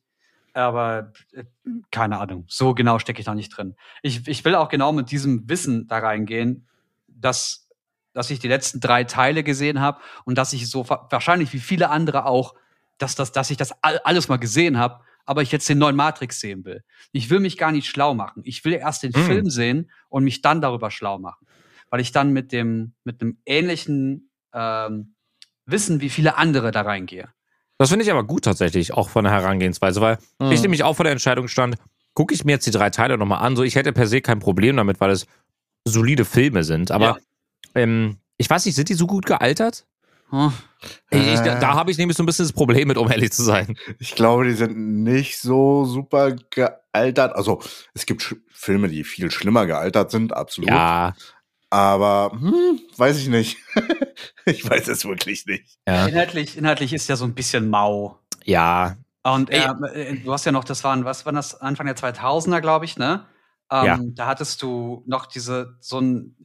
Aber 0.54 1.12
äh, 1.34 1.44
keine 1.92 2.20
Ahnung. 2.20 2.46
So 2.48 2.74
genau 2.74 3.00
stecke 3.00 3.20
ich 3.20 3.26
da 3.26 3.36
nicht 3.36 3.50
drin. 3.50 3.76
Ich, 4.02 4.26
ich 4.28 4.46
will 4.46 4.56
auch 4.56 4.70
genau 4.70 4.94
mit 4.94 5.12
diesem 5.12 5.50
Wissen 5.50 5.88
da 5.88 5.98
reingehen, 5.98 6.68
dass, 7.08 7.68
dass 8.14 8.30
ich 8.30 8.40
die 8.40 8.48
letzten 8.48 8.80
drei 8.80 9.04
Teile 9.04 9.44
gesehen 9.44 9.82
habe 9.82 10.00
und 10.24 10.38
dass 10.38 10.54
ich 10.54 10.70
so 10.70 10.88
wahrscheinlich 10.88 11.52
wie 11.52 11.60
viele 11.60 11.90
andere 11.90 12.26
auch, 12.26 12.54
dass, 12.98 13.16
das, 13.16 13.34
dass 13.34 13.50
ich 13.50 13.58
das 13.58 13.74
all, 13.84 14.00
alles 14.06 14.30
mal 14.30 14.38
gesehen 14.38 14.78
habe, 14.78 15.02
aber 15.26 15.42
ich 15.42 15.52
jetzt 15.52 15.68
den 15.70 15.78
neuen 15.78 15.96
Matrix 15.96 16.40
sehen 16.40 16.66
will. 16.66 16.84
Ich 17.12 17.30
will 17.30 17.40
mich 17.40 17.58
gar 17.58 17.72
nicht 17.72 17.88
schlau 17.88 18.14
machen. 18.14 18.42
Ich 18.46 18.64
will 18.66 18.74
erst 18.74 19.04
den 19.04 19.14
Hm. 19.14 19.22
Film 19.24 19.50
sehen 19.50 19.92
und 20.10 20.24
mich 20.24 20.42
dann 20.42 20.62
darüber 20.62 20.92
schlau 20.92 21.20
machen. 21.20 21.48
Weil 21.90 22.02
ich 22.02 22.12
dann 22.12 22.34
mit 22.34 22.52
dem, 22.52 22.94
mit 23.04 23.22
einem 23.22 23.38
ähnlichen 23.46 24.32
ähm, 24.54 25.16
Wissen 25.66 26.02
wie 26.02 26.10
viele 26.10 26.38
andere 26.38 26.72
da 26.72 26.82
reingehe. 26.82 27.30
Das 27.78 27.90
finde 27.90 28.04
ich 28.06 28.12
aber 28.12 28.24
gut 28.24 28.44
tatsächlich, 28.46 28.94
auch 28.94 29.10
von 29.10 29.24
der 29.24 29.34
Herangehensweise, 29.34 30.00
weil 30.02 30.18
Mhm. 30.40 30.52
ich 30.52 30.62
nämlich 30.62 30.84
auch 30.84 30.96
vor 30.96 31.04
der 31.04 31.12
Entscheidung 31.12 31.48
stand, 31.48 31.76
gucke 32.14 32.34
ich 32.34 32.46
mir 32.46 32.54
jetzt 32.54 32.66
die 32.68 32.72
drei 32.72 32.90
Teile 32.90 33.18
nochmal 33.18 33.40
an. 33.46 33.56
So, 33.56 33.64
ich 33.64 33.76
hätte 33.76 33.94
per 33.94 34.08
se 34.08 34.22
kein 34.22 34.40
Problem 34.40 34.78
damit, 34.78 35.00
weil 35.00 35.12
es 35.12 35.26
solide 35.86 36.26
Filme 36.26 36.64
sind. 36.64 36.92
Aber 36.92 37.18
ähm, 37.76 38.18
ich 38.38 38.50
weiß 38.50 38.66
nicht, 38.66 38.76
sind 38.76 38.90
die 38.90 38.94
so 38.94 39.08
gut 39.08 39.26
gealtert? 39.26 39.86
Hm. 40.34 40.52
Ich, 41.12 41.20
ich, 41.34 41.40
da 41.42 41.58
Äh. 41.58 41.60
da 41.60 41.74
habe 41.76 41.92
ich 41.92 41.98
nämlich 42.00 42.18
so 42.18 42.24
ein 42.24 42.26
bisschen 42.26 42.46
das 42.46 42.54
Problem 42.54 42.88
mit, 42.88 42.98
um 42.98 43.10
ehrlich 43.12 43.32
zu 43.32 43.44
sein. 43.44 43.78
Ich 44.00 44.16
glaube, 44.16 44.46
die 44.46 44.54
sind 44.54 44.76
nicht 45.04 45.40
so 45.40 45.86
super 45.86 46.32
gealtert. 46.50 47.36
Also, 47.36 47.62
es 47.94 48.06
gibt 48.08 48.24
Sch 48.24 48.36
Filme, 48.50 48.88
die 48.88 49.04
viel 49.04 49.30
schlimmer 49.30 49.66
gealtert 49.68 50.10
sind, 50.10 50.34
absolut. 50.34 50.70
Ja, 50.72 51.14
Aber, 51.70 52.32
hm, 52.32 52.80
weiß 52.98 53.18
ich 53.20 53.28
nicht. 53.28 53.58
ich 54.46 54.68
weiß 54.70 54.88
es 54.88 55.06
wirklich 55.06 55.46
nicht. 55.46 55.78
ja, 55.88 56.08
Inhaltlich, 56.08 56.58
inhaltlich 56.58 56.94
ist 56.94 57.08
ja 57.10 57.16
so 57.16 57.26
ein 57.26 57.34
bisschen 57.36 57.70
mau. 57.70 58.20
ja. 58.46 58.98
Und 59.26 59.50
Ey. 59.52 59.62
äh, 59.94 60.02
äh, 60.10 60.18
du 60.20 60.34
hast 60.34 60.46
ja 60.46 60.52
noch, 60.52 60.66
das 60.66 60.84
waren, 60.84 61.06
was 61.06 61.26
waren 61.26 61.36
das, 61.36 61.56
Anfang 61.62 61.86
der 61.86 61.96
2000er, 61.96 62.60
glaube 62.60 62.84
ich, 62.84 62.98
ne? 62.98 63.26
Ähm, 63.72 63.86
Ja. 63.86 64.00
Da 64.02 64.26
hattest 64.28 64.62
du 64.62 65.02
noch 65.08 65.28
diese, 65.28 65.78
so 65.80 66.00
ein, 66.02 66.36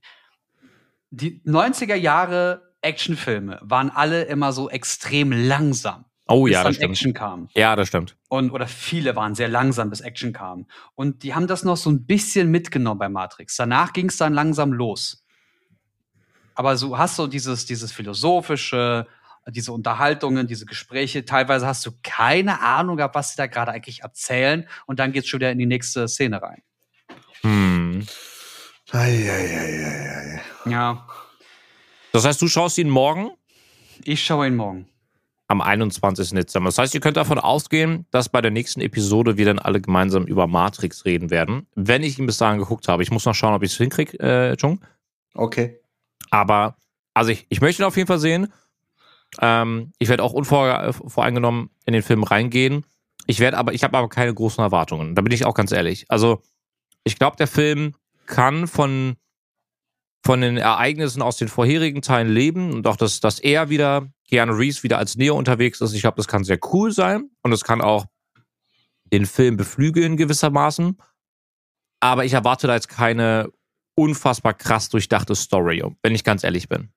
die 1.10 1.40
90er 1.44 1.96
Jahre 1.96 2.67
Actionfilme 2.80 3.58
waren 3.62 3.90
alle 3.90 4.22
immer 4.24 4.52
so 4.52 4.70
extrem 4.70 5.32
langsam. 5.32 6.04
Oh 6.28 6.44
bis 6.44 6.52
ja, 6.52 6.62
dann 6.62 6.72
das 6.72 6.76
stimmt. 6.76 6.90
Action 6.92 7.14
kam. 7.14 7.48
Ja, 7.54 7.74
das 7.74 7.88
stimmt. 7.88 8.16
Und, 8.28 8.50
oder 8.50 8.66
viele 8.66 9.16
waren 9.16 9.34
sehr 9.34 9.48
langsam, 9.48 9.88
bis 9.88 10.00
Action 10.00 10.32
kam. 10.32 10.66
Und 10.94 11.22
die 11.22 11.34
haben 11.34 11.46
das 11.46 11.64
noch 11.64 11.78
so 11.78 11.90
ein 11.90 12.04
bisschen 12.04 12.50
mitgenommen 12.50 12.98
bei 12.98 13.08
Matrix. 13.08 13.56
Danach 13.56 13.94
ging 13.94 14.08
es 14.10 14.18
dann 14.18 14.34
langsam 14.34 14.72
los. 14.72 15.24
Aber 16.54 16.76
so 16.76 16.98
hast 16.98 17.18
du 17.18 17.26
dieses, 17.26 17.64
dieses 17.64 17.92
philosophische, 17.92 19.06
diese 19.46 19.72
Unterhaltungen, 19.72 20.46
diese 20.46 20.66
Gespräche. 20.66 21.24
Teilweise 21.24 21.66
hast 21.66 21.86
du 21.86 21.92
keine 22.02 22.60
Ahnung 22.60 22.98
gehabt, 22.98 23.14
was 23.14 23.30
sie 23.30 23.36
da 23.36 23.46
gerade 23.46 23.72
eigentlich 23.72 24.02
erzählen. 24.02 24.68
Und 24.86 24.98
dann 24.98 25.12
geht's 25.12 25.28
schon 25.28 25.40
wieder 25.40 25.50
in 25.50 25.58
die 25.58 25.66
nächste 25.66 26.08
Szene 26.08 26.42
rein. 26.42 26.62
Hm. 27.40 28.06
Eieieiei. 28.90 30.42
Ja, 30.66 31.06
Das 32.18 32.24
heißt, 32.24 32.42
du 32.42 32.48
schaust 32.48 32.78
ihn 32.78 32.90
morgen 32.90 33.30
ich 34.02 34.24
schaue 34.24 34.48
ihn 34.48 34.56
morgen. 34.56 34.88
am 35.46 35.60
21. 35.60 36.30
Dezember. 36.30 36.66
Das 36.66 36.78
heißt, 36.78 36.92
ihr 36.92 37.00
könnt 37.00 37.16
davon 37.16 37.38
ausgehen, 37.38 38.06
dass 38.10 38.28
bei 38.28 38.40
der 38.40 38.50
nächsten 38.50 38.80
Episode 38.80 39.36
wir 39.36 39.46
dann 39.46 39.60
alle 39.60 39.80
gemeinsam 39.80 40.24
über 40.24 40.48
Matrix 40.48 41.04
reden 41.04 41.30
werden. 41.30 41.68
Wenn 41.76 42.02
ich 42.02 42.18
ihn 42.18 42.26
bis 42.26 42.38
dahin 42.38 42.58
geguckt 42.58 42.88
habe. 42.88 43.04
Ich 43.04 43.12
muss 43.12 43.24
noch 43.24 43.36
schauen, 43.36 43.54
ob 43.54 43.62
ich 43.62 43.70
es 43.70 43.78
hinkriege, 43.78 44.18
äh, 44.18 44.56
Chung. 44.56 44.80
Okay. 45.32 45.78
Aber, 46.30 46.74
also 47.14 47.30
ich, 47.30 47.46
ich 47.50 47.60
möchte 47.60 47.82
ihn 47.82 47.86
auf 47.86 47.96
jeden 47.96 48.08
Fall 48.08 48.18
sehen. 48.18 48.52
Ähm, 49.40 49.92
ich 50.00 50.08
werde 50.08 50.24
auch 50.24 50.32
unvoreingenommen 50.32 51.70
in 51.86 51.92
den 51.92 52.02
Film 52.02 52.24
reingehen. 52.24 52.84
Ich 53.28 53.38
werde 53.38 53.58
aber, 53.58 53.74
ich 53.74 53.84
habe 53.84 53.96
aber 53.96 54.08
keine 54.08 54.34
großen 54.34 54.64
Erwartungen. 54.64 55.14
Da 55.14 55.22
bin 55.22 55.32
ich 55.32 55.44
auch 55.44 55.54
ganz 55.54 55.70
ehrlich. 55.70 56.04
Also, 56.08 56.42
ich 57.04 57.16
glaube, 57.16 57.36
der 57.36 57.46
Film 57.46 57.94
kann 58.26 58.66
von, 58.66 59.14
von 60.24 60.40
den 60.40 60.56
Ereignissen 60.56 61.22
aus 61.22 61.36
den 61.36 61.48
vorherigen 61.48 62.02
Teilen 62.02 62.28
leben 62.28 62.72
und 62.72 62.86
auch, 62.86 62.96
dass, 62.96 63.20
dass 63.20 63.38
er 63.38 63.70
wieder, 63.70 64.08
Keanu 64.28 64.52
Reeves 64.52 64.82
wieder 64.82 64.98
als 64.98 65.16
Neo 65.16 65.36
unterwegs 65.36 65.80
ist. 65.80 65.94
Ich 65.94 66.02
glaube, 66.02 66.16
das 66.16 66.28
kann 66.28 66.44
sehr 66.44 66.58
cool 66.72 66.92
sein 66.92 67.30
und 67.42 67.52
es 67.52 67.64
kann 67.64 67.80
auch 67.80 68.06
den 69.12 69.26
Film 69.26 69.56
beflügeln 69.56 70.16
gewissermaßen. 70.16 70.98
Aber 72.00 72.24
ich 72.24 72.34
erwarte 72.34 72.66
da 72.66 72.74
jetzt 72.74 72.88
keine 72.88 73.50
unfassbar 73.94 74.54
krass 74.54 74.88
durchdachte 74.88 75.34
Story, 75.34 75.82
wenn 76.02 76.14
ich 76.14 76.22
ganz 76.22 76.44
ehrlich 76.44 76.68
bin. 76.68 76.90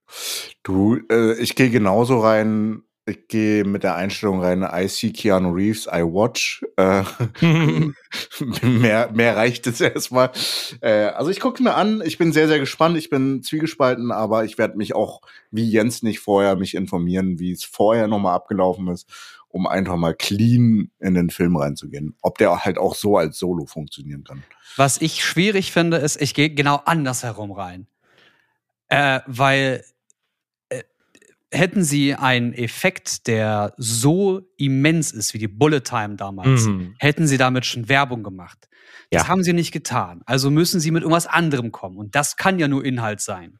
Du, 0.61 0.99
äh, 1.09 1.33
ich 1.39 1.55
gehe 1.55 1.69
genauso 1.69 2.19
rein. 2.19 2.83
Ich 3.11 3.27
gehe 3.27 3.65
mit 3.65 3.83
der 3.83 3.95
Einstellung 3.95 4.41
rein, 4.41 4.63
I 4.63 4.87
see 4.87 5.11
Keanu 5.11 5.51
Reeves, 5.51 5.85
I 5.85 6.01
watch. 6.01 6.65
Äh, 6.77 7.03
mehr, 8.61 9.11
mehr 9.11 9.35
reicht 9.35 9.67
es 9.67 9.81
erstmal. 9.81 10.31
Äh, 10.79 11.07
also 11.07 11.29
ich 11.29 11.41
gucke 11.41 11.61
mir 11.61 11.75
an, 11.75 12.01
ich 12.05 12.17
bin 12.17 12.31
sehr, 12.31 12.47
sehr 12.47 12.59
gespannt, 12.59 12.97
ich 12.97 13.09
bin 13.09 13.43
zwiegespalten, 13.43 14.11
aber 14.11 14.45
ich 14.45 14.57
werde 14.57 14.77
mich 14.77 14.95
auch, 14.95 15.21
wie 15.51 15.69
Jens 15.69 16.03
nicht 16.03 16.21
vorher, 16.21 16.55
mich 16.55 16.73
informieren, 16.73 17.37
wie 17.37 17.51
es 17.51 17.65
vorher 17.65 18.07
nochmal 18.07 18.35
abgelaufen 18.35 18.87
ist, 18.87 19.09
um 19.49 19.67
einfach 19.67 19.97
mal 19.97 20.13
clean 20.13 20.89
in 20.99 21.13
den 21.13 21.29
Film 21.29 21.57
reinzugehen. 21.57 22.15
Ob 22.21 22.37
der 22.37 22.63
halt 22.63 22.77
auch 22.77 22.95
so 22.95 23.17
als 23.17 23.37
Solo 23.37 23.65
funktionieren 23.65 24.23
kann. 24.23 24.43
Was 24.77 25.01
ich 25.01 25.25
schwierig 25.25 25.73
finde, 25.73 25.97
ist, 25.97 26.21
ich 26.21 26.33
gehe 26.33 26.49
genau 26.49 26.81
andersherum 26.85 27.51
rein. 27.51 27.87
Äh, 28.87 29.19
weil 29.27 29.83
hätten 31.51 31.83
sie 31.83 32.15
einen 32.15 32.53
Effekt, 32.53 33.27
der 33.27 33.73
so 33.77 34.41
immens 34.57 35.11
ist 35.11 35.33
wie 35.33 35.37
die 35.39 35.47
Bullet 35.49 35.81
Time 35.81 36.15
damals, 36.15 36.65
Mhm. 36.65 36.95
hätten 36.99 37.27
sie 37.27 37.37
damit 37.37 37.65
schon 37.65 37.89
Werbung 37.89 38.23
gemacht. 38.23 38.69
Das 39.09 39.23
Ja. 39.23 39.27
haben 39.27 39.43
sie 39.43 39.53
nicht 39.53 39.71
getan. 39.71 40.21
Also 40.25 40.49
müssen 40.49 40.79
sie 40.79 40.91
mit 40.91 41.03
irgendwas 41.03 41.27
anderem 41.27 41.71
kommen. 41.71 41.97
Und 41.97 42.15
das 42.15 42.37
kann 42.37 42.57
ja 42.59 42.67
nur 42.69 42.85
Inhalt 42.85 43.19
sein. 43.19 43.59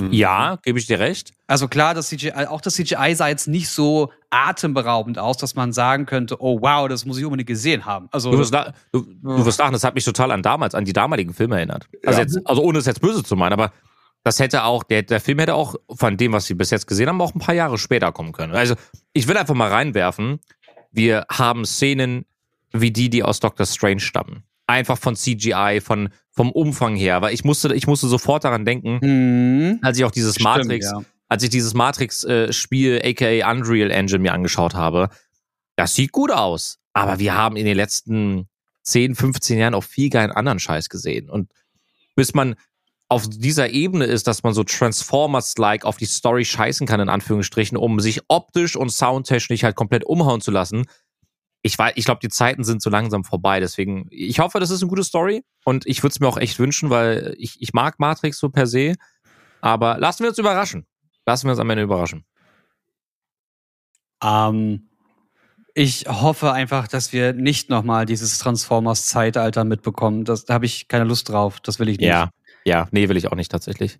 Mhm. 0.00 0.10
Ja, 0.12 0.56
gebe 0.62 0.78
ich 0.78 0.86
dir 0.86 0.98
recht. 1.00 1.32
Also 1.46 1.68
klar, 1.68 1.92
das 1.92 2.08
CGI, 2.08 2.46
auch 2.46 2.62
das 2.62 2.74
CGI 2.74 3.14
sah 3.14 3.28
jetzt 3.28 3.46
nicht 3.46 3.68
so 3.68 4.10
atemberaubend 4.30 5.18
aus, 5.18 5.36
dass 5.36 5.54
man 5.54 5.72
sagen 5.74 6.06
könnte, 6.06 6.40
oh 6.40 6.60
wow, 6.62 6.88
das 6.88 7.04
muss 7.04 7.18
ich 7.18 7.24
unbedingt 7.26 7.48
gesehen 7.48 7.84
haben. 7.84 8.08
Also 8.10 8.30
Du 8.30 8.38
wirst, 8.38 8.54
du, 8.54 9.02
du 9.02 9.44
wirst 9.44 9.58
lachen, 9.58 9.72
das 9.74 9.84
hat 9.84 9.94
mich 9.94 10.04
total 10.04 10.30
an 10.30 10.42
damals, 10.42 10.74
an 10.74 10.86
die 10.86 10.94
damaligen 10.94 11.34
Filme 11.34 11.56
erinnert. 11.56 11.88
Also, 12.06 12.20
Ja. 12.20 12.24
jetzt, 12.24 12.40
also 12.46 12.62
ohne 12.62 12.78
es 12.78 12.86
jetzt 12.86 13.02
böse 13.02 13.22
zu 13.22 13.36
meinen, 13.36 13.52
aber 13.52 13.72
das 14.24 14.38
hätte 14.38 14.64
auch, 14.64 14.84
der, 14.84 15.02
der 15.02 15.20
Film 15.20 15.38
hätte 15.40 15.54
auch 15.54 15.74
von 15.90 16.16
dem, 16.16 16.32
was 16.32 16.46
sie 16.46 16.54
bis 16.54 16.70
jetzt 16.70 16.86
gesehen 16.86 17.08
haben, 17.08 17.20
auch 17.20 17.34
ein 17.34 17.40
paar 17.40 17.54
Jahre 17.54 17.78
später 17.78 18.12
kommen 18.12 18.32
können. 18.32 18.54
Also 18.54 18.74
ich 19.12 19.26
will 19.26 19.36
einfach 19.36 19.54
mal 19.54 19.70
reinwerfen, 19.70 20.40
wir 20.92 21.26
haben 21.28 21.64
Szenen 21.64 22.26
wie 22.72 22.90
die, 22.90 23.10
die 23.10 23.22
aus 23.22 23.40
Doctor 23.40 23.66
Strange 23.66 24.00
stammen. 24.00 24.44
Einfach 24.66 24.96
von 24.96 25.16
CGI, 25.16 25.80
von, 25.82 26.10
vom 26.30 26.52
Umfang 26.52 26.96
her. 26.96 27.20
Weil 27.20 27.34
ich 27.34 27.44
musste, 27.44 27.74
ich 27.74 27.86
musste 27.86 28.06
sofort 28.06 28.44
daran 28.44 28.64
denken, 28.64 29.00
hm, 29.00 29.78
als 29.82 29.98
ich 29.98 30.04
auch 30.04 30.10
dieses 30.10 30.34
stimmt, 30.34 30.44
Matrix, 30.44 30.90
ja. 30.90 31.02
als 31.28 31.42
ich 31.42 31.50
dieses 31.50 31.74
Matrix-Spiel, 31.74 33.02
aka 33.04 33.50
Unreal 33.50 33.90
Engine, 33.90 34.20
mir 34.20 34.32
angeschaut 34.32 34.74
habe, 34.74 35.08
das 35.76 35.94
sieht 35.94 36.12
gut 36.12 36.30
aus. 36.30 36.78
Aber 36.92 37.18
wir 37.18 37.36
haben 37.36 37.56
in 37.56 37.66
den 37.66 37.76
letzten 37.76 38.48
10, 38.82 39.14
15 39.14 39.58
Jahren 39.58 39.74
auch 39.74 39.84
viel 39.84 40.10
geilen 40.10 40.30
anderen 40.30 40.58
Scheiß 40.58 40.88
gesehen. 40.88 41.28
Und 41.28 41.50
bis 42.14 42.34
man 42.34 42.54
auf 43.12 43.28
dieser 43.28 43.68
Ebene 43.68 44.06
ist, 44.06 44.26
dass 44.26 44.42
man 44.42 44.54
so 44.54 44.64
Transformers-like 44.64 45.84
auf 45.84 45.98
die 45.98 46.06
Story 46.06 46.46
scheißen 46.46 46.86
kann, 46.86 46.98
in 46.98 47.10
Anführungsstrichen, 47.10 47.76
um 47.76 48.00
sich 48.00 48.22
optisch 48.28 48.74
und 48.74 48.90
soundtechnisch 48.90 49.64
halt 49.64 49.76
komplett 49.76 50.04
umhauen 50.04 50.40
zu 50.40 50.50
lassen. 50.50 50.86
Ich 51.60 51.78
weiß, 51.78 51.92
ich 51.96 52.06
glaube, 52.06 52.20
die 52.22 52.30
Zeiten 52.30 52.64
sind 52.64 52.80
so 52.80 52.88
langsam 52.88 53.22
vorbei. 53.22 53.60
Deswegen, 53.60 54.08
ich 54.10 54.38
hoffe, 54.38 54.60
das 54.60 54.70
ist 54.70 54.80
eine 54.80 54.88
gute 54.88 55.04
Story. 55.04 55.44
Und 55.66 55.86
ich 55.86 56.02
würde 56.02 56.12
es 56.12 56.20
mir 56.20 56.26
auch 56.26 56.38
echt 56.38 56.58
wünschen, 56.58 56.88
weil 56.88 57.34
ich, 57.36 57.60
ich 57.60 57.74
mag 57.74 58.00
Matrix 58.00 58.38
so 58.38 58.48
per 58.48 58.66
se. 58.66 58.94
Aber 59.60 59.98
lassen 59.98 60.24
wir 60.24 60.30
uns 60.30 60.38
überraschen. 60.38 60.86
Lassen 61.26 61.46
wir 61.46 61.50
uns 61.50 61.60
am 61.60 61.68
Ende 61.68 61.82
überraschen. 61.82 62.24
Ähm, 64.24 64.88
ich 65.74 66.06
hoffe 66.08 66.52
einfach, 66.52 66.88
dass 66.88 67.12
wir 67.12 67.34
nicht 67.34 67.68
nochmal 67.68 68.06
dieses 68.06 68.38
Transformers-Zeitalter 68.38 69.64
mitbekommen. 69.64 70.24
Das, 70.24 70.46
da 70.46 70.54
habe 70.54 70.64
ich 70.64 70.88
keine 70.88 71.04
Lust 71.04 71.28
drauf. 71.28 71.60
Das 71.60 71.78
will 71.78 71.90
ich 71.90 71.98
nicht. 71.98 72.08
Ja, 72.08 72.30
ja, 72.64 72.88
nee, 72.90 73.08
will 73.08 73.16
ich 73.16 73.28
auch 73.28 73.36
nicht 73.36 73.50
tatsächlich. 73.50 73.98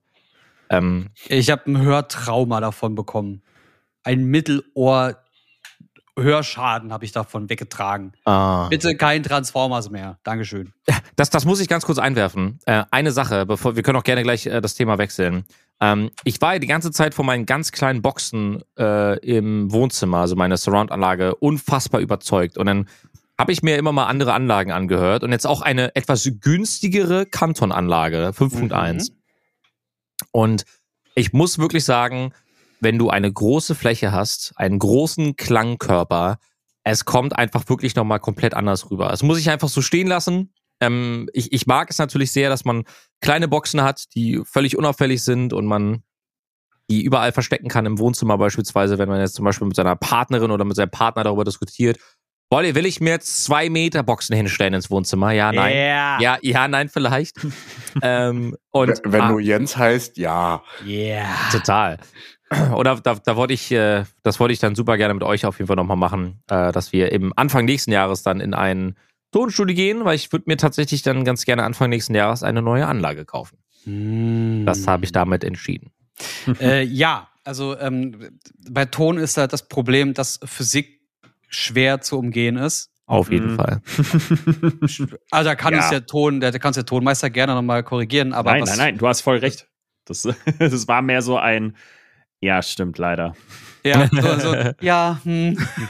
Ähm, 0.71 1.09
Ich 1.29 1.51
habe 1.51 1.71
ein 1.71 1.79
Hörtrauma 1.81 2.61
davon 2.61 2.95
bekommen. 2.95 3.43
Ein 4.05 4.25
Mittelohr-Hörschaden 4.25 6.93
habe 6.93 7.05
ich 7.05 7.13
davon 7.13 7.49
weggetragen. 7.51 8.13
ah. 8.25 8.69
Bitte 8.69 8.97
kein 8.97 9.23
Transformers 9.23 9.91
mehr. 9.91 10.19
Dankeschön. 10.25 10.73
Das, 11.17 11.31
das 11.31 11.45
muss 11.45 11.61
ich 11.61 11.69
ganz 11.69 11.85
kurz 11.85 11.99
einwerfen. 11.99 12.59
Äh, 12.67 12.85
eine 12.91 13.13
Sache, 13.13 13.47
bevor 13.47 13.77
wir 13.77 13.83
können 13.83 13.99
auch 13.99 14.05
gerne 14.05 14.23
gleich 14.23 14.47
äh, 14.47 14.61
das 14.61 14.75
Thema 14.75 14.99
wechseln. 14.99 15.45
Ähm, 15.81 16.11
ich 16.25 16.41
war 16.41 16.55
ja 16.55 16.59
die 16.59 16.67
ganze 16.67 16.91
Zeit 16.91 17.15
von 17.15 17.27
meinen 17.27 17.47
ganz 17.47 17.73
kleinen 17.73 18.03
Boxen 18.03 18.63
äh, 18.79 19.19
im 19.19 19.73
Wohnzimmer, 19.73 20.19
also 20.19 20.37
meine 20.37 20.57
Surround-Anlage, 20.57 21.35
unfassbar 21.37 22.01
überzeugt. 22.01 22.59
Und 22.59 22.67
dann 22.67 22.89
habe 23.43 23.51
ich 23.51 23.65
mir 23.65 23.77
immer 23.77 23.91
mal 23.91 24.07
andere 24.07 24.35
Anlagen 24.35 24.71
angehört 24.71 25.25
und 25.25 25.33
jetzt 25.33 25.49
auch 25.49 25.63
eine 25.63 25.97
etwas 25.97 26.31
günstigere 26.41 27.27
Kanton-Anlage, 27.27 28.31
5.1. 28.37 29.11
Und 30.31 30.65
ich 31.17 31.33
muss 31.33 31.59
wirklich 31.59 31.85
sagen, 31.85 32.33
wenn 32.79 32.99
du 32.99 33.11
eine 33.11 33.33
große 33.33 33.75
Fläche 33.75 34.13
hast, 34.13 34.53
einen 34.55 34.79
großen 34.79 35.35
Klangkörper, 35.35 36.39
es 36.85 37.05
kommt 37.05 37.37
einfach 37.37 37.69
wirklich 37.69 37.97
nochmal 37.97 38.21
komplett 38.21 38.55
anders 38.55 38.93
rüber. 38.93 39.09
Das 39.09 39.25
muss 39.25 39.41
ich 39.41 39.51
einfach 39.51 39.69
so 39.69 39.83
stehen 39.83 40.07
lassen. 40.07 40.55
Ähm, 40.81 41.29
ich, 41.33 41.53
ich 41.53 41.67
mag 41.67 41.91
es 41.91 41.99
natürlich 41.99 42.31
sehr, 42.31 42.49
dass 42.49 42.65
man 42.65 42.85
kleine 43.21 43.49
Boxen 43.49 43.83
hat, 43.83 44.05
die 44.15 44.41
völlig 44.45 44.79
unauffällig 44.79 45.25
sind 45.25 45.53
und 45.53 45.67
man 45.67 46.05
die 46.89 47.03
überall 47.03 47.33
verstecken 47.33 47.69
kann, 47.69 47.87
im 47.87 47.99
Wohnzimmer 47.99 48.39
beispielsweise, 48.39 48.99
wenn 48.99 49.09
man 49.09 49.19
jetzt 49.19 49.35
zum 49.35 49.45
Beispiel 49.45 49.67
mit 49.67 49.75
seiner 49.75 49.97
Partnerin 49.97 50.53
oder 50.53 50.65
mit 50.65 50.77
seinem 50.77 50.93
Partner 50.93 51.25
darüber 51.25 51.43
diskutiert. 51.43 51.99
Wolle, 52.51 52.75
will 52.75 52.85
ich 52.85 53.01
mir 53.01 53.11
jetzt 53.11 53.45
zwei 53.45 53.71
Meter 53.71 54.03
Boxen 54.03 54.37
hinstellen 54.37 54.75
ins 54.75 54.91
Wohnzimmer? 54.91 55.33
Ja, 55.33 55.53
nein. 55.53 55.75
Yeah. 55.75 56.21
Ja, 56.21 56.39
ja, 56.43 56.69
nein, 56.69 56.89
vielleicht. 56.91 57.37
ähm, 58.03 58.57
und 58.71 59.01
Wenn 59.05 59.23
ah, 59.23 59.29
du 59.33 59.39
Jens 59.39 59.77
heißt, 59.77 60.19
ja. 60.19 60.63
Yeah. 60.87 61.27
Total. 61.51 61.99
Oder 62.75 62.97
da, 62.97 63.15
da 63.15 63.37
wollte 63.37 63.55
ich, 63.55 63.73
äh, 63.73 64.05
das 64.23 64.39
wollte 64.39 64.53
ich 64.53 64.59
dann 64.59 64.75
super 64.75 64.97
gerne 64.97 65.15
mit 65.15 65.23
euch 65.23 65.47
auf 65.47 65.59
jeden 65.59 65.69
Fall 65.69 65.77
nochmal 65.77 65.97
machen, 65.97 66.43
äh, 66.51 66.73
dass 66.73 66.93
wir 66.93 67.11
im 67.13 67.33
Anfang 67.37 67.65
nächsten 67.65 67.93
Jahres 67.93 68.23
dann 68.23 68.41
in 68.41 68.55
ein 68.55 68.97
Tonstudio 69.33 69.75
gehen, 69.75 70.05
weil 70.05 70.15
ich 70.15 70.31
würde 70.31 70.45
mir 70.47 70.59
tatsächlich 70.59 71.03
dann 71.03 71.25
ganz 71.25 71.45
gerne 71.45 71.65
Anfang 71.65 71.89
nächsten 71.89 72.15
Jahres 72.15 72.43
eine 72.43 72.61
neue 72.61 72.87
Anlage 72.87 73.25
kaufen. 73.25 73.57
Das 74.67 74.87
habe 74.87 75.05
ich 75.05 75.13
damit 75.13 75.43
entschieden. 75.43 75.91
äh, 76.61 76.83
ja, 76.83 77.29
also 77.45 77.77
ähm, 77.79 78.39
bei 78.71 78.85
Ton 78.85 79.19
ist 79.19 79.37
halt 79.37 79.53
das 79.53 79.69
Problem, 79.69 80.15
dass 80.15 80.39
Physik 80.45 81.01
schwer 81.53 82.01
zu 82.01 82.19
umgehen 82.19 82.57
ist. 82.57 82.91
Auf 83.07 83.31
jeden 83.31 83.53
Mhm. 83.53 83.57
Fall. 83.57 83.81
Also 85.31 85.51
da 85.51 85.55
kann 85.55 85.75
Ja. 85.75 85.81
uns 85.81 85.91
der 85.91 86.07
Ton, 86.07 86.41
der, 86.41 86.51
der 86.51 86.61
kann 86.61 86.73
der 86.73 86.87
Tonmeister 86.87 87.31
gerne 87.31 87.55
nochmal 87.55 87.83
korrigieren, 87.83 88.33
aber 88.33 88.53
nein, 88.53 88.63
was, 88.63 88.71
nein, 88.71 88.79
nein, 88.79 88.99
du 88.99 89.07
hast 89.09 89.21
voll 89.21 89.39
recht. 89.39 89.69
Das, 90.07 90.23
das 90.59 90.89
war 90.89 91.03
mehr 91.03 91.21
so 91.23 91.37
ein, 91.37 91.77
ja, 92.41 92.63
stimmt 92.63 92.99
leider. 92.99 93.35
Ja, 93.85 94.09
so, 94.11 94.39
so, 94.39 94.57
ja, 94.81 95.21
hm. 95.25 95.57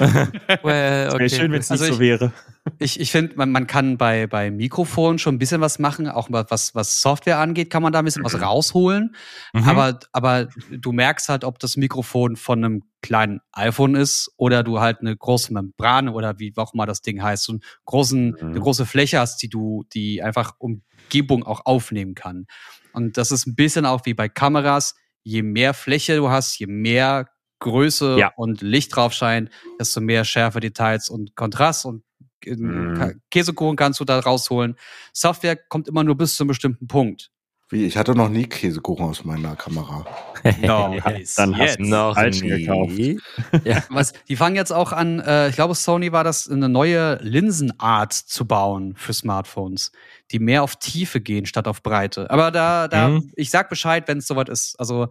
well, 0.63 1.13
Wäre 1.13 1.29
schön, 1.31 1.53
wenn 1.53 1.61
es 1.61 1.71
Also 1.71 1.85
nicht 1.85 1.91
ich- 1.93 1.97
so 1.97 2.01
wäre. 2.01 2.33
Ich, 2.79 3.01
ich 3.01 3.11
finde, 3.11 3.35
man, 3.37 3.51
man 3.51 3.67
kann 3.67 3.99
bei, 3.99 4.27
bei 4.29 4.51
Mikrofonen 4.51 5.19
schon 5.19 5.35
ein 5.35 5.39
bisschen 5.39 5.61
was 5.61 5.79
machen, 5.81 6.09
auch 6.09 6.29
was, 6.31 6.75
was 6.75 7.03
Software 7.03 7.39
angeht, 7.39 7.71
kann 7.71 7.83
man 7.83 7.93
da 7.93 7.99
ein 7.99 8.05
bisschen 8.05 8.25
was 8.25 8.41
rausholen. 8.41 9.17
Mhm. 9.53 9.69
Aber, 9.69 9.99
aber 10.13 10.49
du 10.71 10.93
merkst 10.93 11.29
halt, 11.29 11.43
ob 11.43 11.59
das 11.59 11.77
Mikrofon 11.77 12.37
von 12.37 12.65
einem 12.65 12.83
kleinen 13.01 13.41
iPhone 13.53 13.97
ist 13.97 14.33
oder 14.37 14.63
du 14.63 14.79
halt 14.79 15.01
eine 15.01 15.17
große 15.17 15.53
Membrane 15.53 16.13
oder 16.13 16.39
wie 16.39 16.53
auch 16.57 16.73
immer 16.73 16.87
das 16.87 17.03
Ding 17.03 17.21
heißt, 17.21 17.45
so 17.45 17.53
einen 17.53 17.63
großen, 17.85 18.31
Mhm. 18.41 18.49
eine 18.51 18.61
große 18.61 18.87
Fläche 18.87 19.19
hast, 19.19 19.43
die 19.43 19.49
du, 19.49 19.85
die 19.93 20.23
einfach 20.23 20.55
Umgebung 20.59 21.43
auch 21.45 21.67
aufnehmen 21.67 22.15
kann. 22.15 22.47
Und 22.93 23.17
das 23.17 23.33
ist 23.33 23.47
ein 23.47 23.57
bisschen 23.57 23.87
auch 23.87 24.03
wie 24.07 24.15
bei 24.15 24.29
Kameras. 24.29 24.95
Je 25.25 25.43
mehr 25.43 25.75
Fläche 25.75 26.17
du 26.17 26.31
hast, 26.31 26.59
je 26.61 26.67
mehr 26.67 27.27
Größe 27.59 28.17
Ja. 28.19 28.33
und 28.37 28.61
Licht 28.61 28.95
drauf 28.95 29.13
scheint, 29.13 29.49
desto 29.79 30.01
mehr 30.01 30.25
Schärfe, 30.25 30.61
Details 30.61 31.09
und 31.09 31.35
Kontrast 31.37 31.87
und 31.87 32.03
Mhm. 32.47 33.21
Käsekuchen 33.31 33.77
kannst 33.77 34.01
du 34.01 34.05
da 34.05 34.19
rausholen. 34.21 34.77
Software 35.13 35.57
kommt 35.57 35.89
immer 35.89 36.05
nur 36.05 36.17
bis 36.17 36.37
zu 36.37 36.43
einem 36.45 36.49
bestimmten 36.49 36.87
Punkt. 36.87 37.31
Wie, 37.71 37.87
ich 37.87 37.97
hatte 37.97 38.15
noch 38.15 38.29
nie 38.29 38.45
Käsekuchen 38.47 39.07
aus 39.07 39.25
meiner 39.25 39.57
Kamera. 39.57 40.05
No, 40.61 40.97
Dann 41.37 41.57
hast 41.57 41.79
du 41.79 41.85
Noch 41.85 42.15
falschen 42.17 42.49
nie. 42.49 42.65
gekauft. 42.67 43.87
Was, 43.91 44.13
die 44.29 44.35
fangen 44.37 44.57
jetzt 44.57 44.73
auch 44.73 44.93
an, 44.93 45.21
äh, 45.21 45.49
ich 45.49 45.55
glaube, 45.55 45.75
Sony 45.77 46.11
war 46.13 46.25
das, 46.25 46.51
eine 46.51 46.69
neue 46.69 47.15
Linsenart 47.23 48.13
zu 48.13 48.45
bauen 48.45 48.95
für 48.97 49.13
Smartphones, 49.13 49.93
die 50.33 50.39
mehr 50.41 50.65
auf 50.65 50.77
Tiefe 50.77 51.21
gehen 51.21 51.47
statt 51.47 51.69
auf 51.69 51.83
Breite. 51.83 52.29
Aber 52.31 52.51
da, 52.51 52.89
da, 52.89 53.09
Mhm. 53.09 53.31
ich 53.37 53.51
sag 53.51 53.69
Bescheid, 53.71 54.07
wenn 54.09 54.19
es 54.19 54.27
soweit 54.27 54.49
ist. 54.49 54.75
Also 54.81 55.09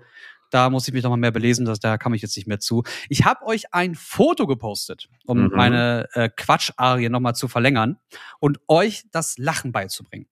da 0.51 0.69
muss 0.69 0.87
ich 0.87 0.93
mich 0.93 1.03
noch 1.03 1.09
mal 1.09 1.17
mehr 1.17 1.31
belesen, 1.31 1.65
das, 1.65 1.79
da 1.79 1.97
kam 1.97 2.13
ich 2.13 2.21
jetzt 2.21 2.35
nicht 2.37 2.47
mehr 2.47 2.59
zu. 2.59 2.83
Ich 3.09 3.25
habe 3.25 3.45
euch 3.45 3.73
ein 3.73 3.95
Foto 3.95 4.45
gepostet, 4.47 5.09
um 5.25 5.45
Mhm. 5.45 5.51
meine 5.55 6.07
äh, 6.13 6.29
Quatsch-Arie 6.29 7.09
noch 7.09 7.19
mal 7.19 7.33
zu 7.33 7.47
verlängern 7.47 7.97
und 8.39 8.59
euch 8.67 9.05
das 9.11 9.37
Lachen 9.37 9.71
beizubringen. 9.71 10.27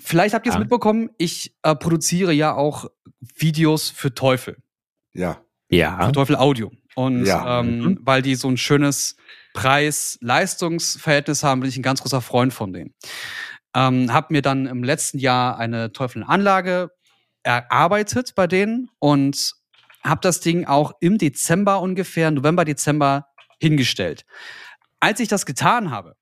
Vielleicht 0.00 0.34
habt 0.34 0.46
ihr 0.46 0.50
es 0.50 0.54
Ja. 0.56 0.60
mitbekommen, 0.60 1.10
ich 1.18 1.54
äh, 1.62 1.74
produziere 1.74 2.32
ja 2.32 2.54
auch 2.54 2.86
Videos 3.20 3.90
für 3.90 4.14
Teufel 4.14 4.56
Ja. 5.12 5.42
Ja. 5.70 6.06
für 6.06 6.12
Teufel 6.12 6.36
Audio. 6.36 6.70
Und 6.94 7.24
Ja. 7.24 7.60
ähm, 7.60 7.98
weil 8.02 8.22
die 8.22 8.34
so 8.34 8.48
ein 8.48 8.56
schönes 8.56 9.16
Preis-Leistungs-Verhältnis 9.54 11.42
haben, 11.42 11.60
bin 11.60 11.68
ich 11.68 11.76
ein 11.76 11.82
ganz 11.82 12.00
großer 12.02 12.20
Freund 12.20 12.52
von 12.52 12.72
denen. 12.72 12.94
Ähm, 13.74 14.12
hab 14.12 14.30
mir 14.30 14.42
dann 14.42 14.66
im 14.66 14.82
letzten 14.82 15.18
Jahr 15.18 15.58
eine 15.58 15.92
Teufel-Anlage 15.92 16.90
erarbeitet 17.48 18.34
bei 18.34 18.46
denen 18.46 18.90
und 18.98 19.54
habe 20.04 20.20
das 20.20 20.40
Ding 20.40 20.66
auch 20.66 20.92
im 21.00 21.16
Dezember 21.16 21.80
ungefähr, 21.80 22.30
November, 22.30 22.66
Dezember 22.66 23.26
hingestellt. 23.58 24.26
Als 25.00 25.18
ich 25.18 25.28
das 25.28 25.46
getan 25.46 25.90
habe, 25.90 26.14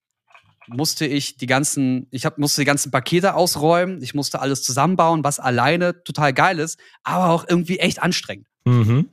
musste 0.69 1.05
ich 1.05 1.37
die 1.37 1.47
ganzen, 1.47 2.07
ich 2.13 2.27
hab, 2.27 2.39
musste 2.39 2.61
die 2.61 2.65
ganzen 2.65 2.93
Pakete 2.93 3.35
ausräumen, 3.35 4.03
ich 4.03 4.15
musste 4.15 4.41
alles 4.41 4.63
zusammenbauen, 4.63 5.25
was 5.25 5.41
alleine 5.41 6.05
total 6.05 6.33
geil 6.33 6.61
ist, 6.61 6.79
aber 7.03 7.31
auch 7.31 7.45
irgendwie 7.49 7.81
echt 7.81 8.01
anstrengend. 8.03 8.47
Mhm. 8.65 9.11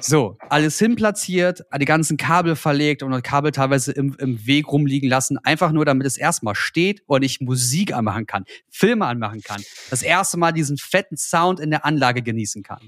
So, 0.00 0.36
alles 0.50 0.78
hinplatziert, 0.78 1.62
die 1.80 1.84
ganzen 1.84 2.16
Kabel 2.16 2.54
verlegt 2.54 3.02
und 3.02 3.22
Kabel 3.22 3.50
teilweise 3.50 3.92
im, 3.92 4.14
im 4.18 4.46
Weg 4.46 4.68
rumliegen 4.68 5.08
lassen, 5.08 5.38
einfach 5.38 5.72
nur 5.72 5.84
damit 5.84 6.06
es 6.06 6.16
erstmal 6.18 6.54
steht 6.54 7.02
und 7.06 7.22
ich 7.22 7.40
Musik 7.40 7.94
anmachen 7.94 8.26
kann, 8.26 8.44
Filme 8.70 9.06
anmachen 9.06 9.40
kann, 9.42 9.62
das 9.90 10.02
erste 10.02 10.36
Mal 10.36 10.52
diesen 10.52 10.76
fetten 10.76 11.16
Sound 11.16 11.60
in 11.60 11.70
der 11.70 11.84
Anlage 11.84 12.22
genießen 12.22 12.62
kann. 12.62 12.80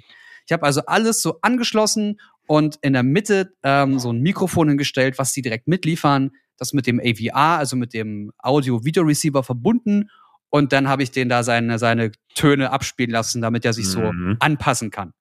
Ich 0.46 0.52
habe 0.52 0.64
also 0.64 0.82
alles 0.86 1.22
so 1.22 1.38
angeschlossen 1.40 2.20
und 2.46 2.76
in 2.82 2.92
der 2.92 3.02
Mitte 3.02 3.52
ähm, 3.62 3.98
so 3.98 4.12
ein 4.12 4.20
Mikrofon 4.20 4.68
hingestellt, 4.68 5.18
was 5.18 5.32
die 5.32 5.42
direkt 5.42 5.66
mitliefern, 5.68 6.30
das 6.56 6.72
mit 6.72 6.86
dem 6.86 7.00
AVR, 7.00 7.58
also 7.58 7.76
mit 7.76 7.94
dem 7.94 8.32
Audio-Video-Receiver 8.38 9.42
verbunden 9.42 10.10
und 10.50 10.72
dann 10.72 10.88
habe 10.88 11.02
ich 11.02 11.10
den 11.10 11.28
da 11.28 11.42
seine, 11.42 11.78
seine 11.78 12.12
Töne 12.34 12.70
abspielen 12.70 13.10
lassen, 13.10 13.42
damit 13.42 13.64
er 13.64 13.72
sich 13.72 13.88
so 13.88 14.12
Mhm. 14.12 14.36
anpassen 14.40 14.90
kann. 14.90 15.12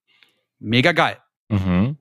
Mega 0.58 0.92
geil. 0.92 1.18
Mhm. 1.48 1.98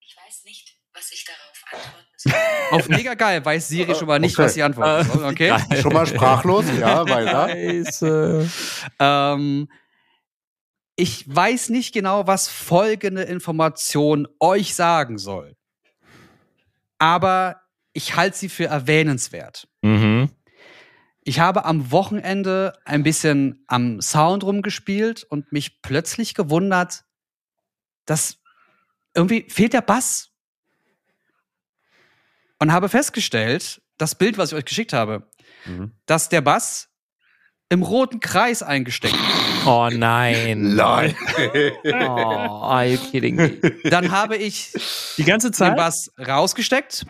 Ich 0.00 0.16
weiß 0.16 0.44
nicht, 0.44 0.76
was 0.94 1.10
ich 1.12 1.24
darauf 1.24 1.64
antworten 1.72 2.06
soll. 2.16 2.32
Auf 2.78 2.88
mega 2.88 3.14
geil 3.14 3.44
weiß 3.44 3.68
Siri 3.68 3.94
schon 3.94 4.06
mal 4.08 4.18
nicht, 4.18 4.34
Okay. 4.38 4.44
was 4.44 4.54
sie 4.54 4.62
antworten 4.62 5.10
soll. 5.10 5.24
Okay. 5.32 5.58
Schon 5.80 5.92
mal 5.92 6.06
sprachlos, 6.06 6.64
ja, 6.78 7.04
weiter. 7.08 7.48
Scheiße. 7.48 8.50
Ähm, 8.98 9.68
ich 10.96 11.24
weiß 11.34 11.70
nicht 11.70 11.92
genau, 11.94 12.26
was 12.26 12.48
folgende 12.48 13.22
Information 13.22 14.28
euch 14.38 14.74
sagen 14.74 15.18
soll. 15.18 15.56
Aber 16.98 17.62
ich 17.92 18.14
halte 18.16 18.36
sie 18.36 18.48
für 18.50 18.66
erwähnenswert. 18.66 19.66
Mhm. 19.82 20.30
Ich 21.22 21.40
habe 21.40 21.64
am 21.64 21.90
Wochenende 21.90 22.78
ein 22.84 23.02
bisschen 23.02 23.64
am 23.66 24.00
Sound 24.00 24.44
rumgespielt 24.44 25.24
und 25.24 25.52
mich 25.52 25.80
plötzlich 25.82 26.34
gewundert, 26.34 27.04
dass 28.04 28.39
irgendwie 29.14 29.46
fehlt 29.48 29.72
der 29.72 29.82
Bass. 29.82 30.28
Und 32.58 32.72
habe 32.72 32.88
festgestellt, 32.88 33.80
das 33.98 34.14
Bild, 34.14 34.36
was 34.38 34.52
ich 34.52 34.58
euch 34.58 34.64
geschickt 34.64 34.92
habe, 34.92 35.28
Mhm. 35.66 35.92
dass 36.06 36.28
der 36.28 36.40
Bass 36.40 36.88
im 37.68 37.82
roten 37.82 38.18
Kreis 38.20 38.62
eingesteckt 38.62 39.14
ist. 39.14 39.66
Oh 39.66 39.88
nein. 39.92 40.74
Nein. 40.74 41.14
Oh, 41.84 41.90
are 41.90 42.86
you 42.86 42.98
kidding 42.98 43.36
me? 43.36 43.50
Dann 43.84 44.10
habe 44.10 44.36
ich 44.36 44.72
Die 45.16 45.24
ganze 45.24 45.48
den 45.50 45.54
Zeit? 45.54 45.76
Bass 45.76 46.10
rausgesteckt, 46.18 47.04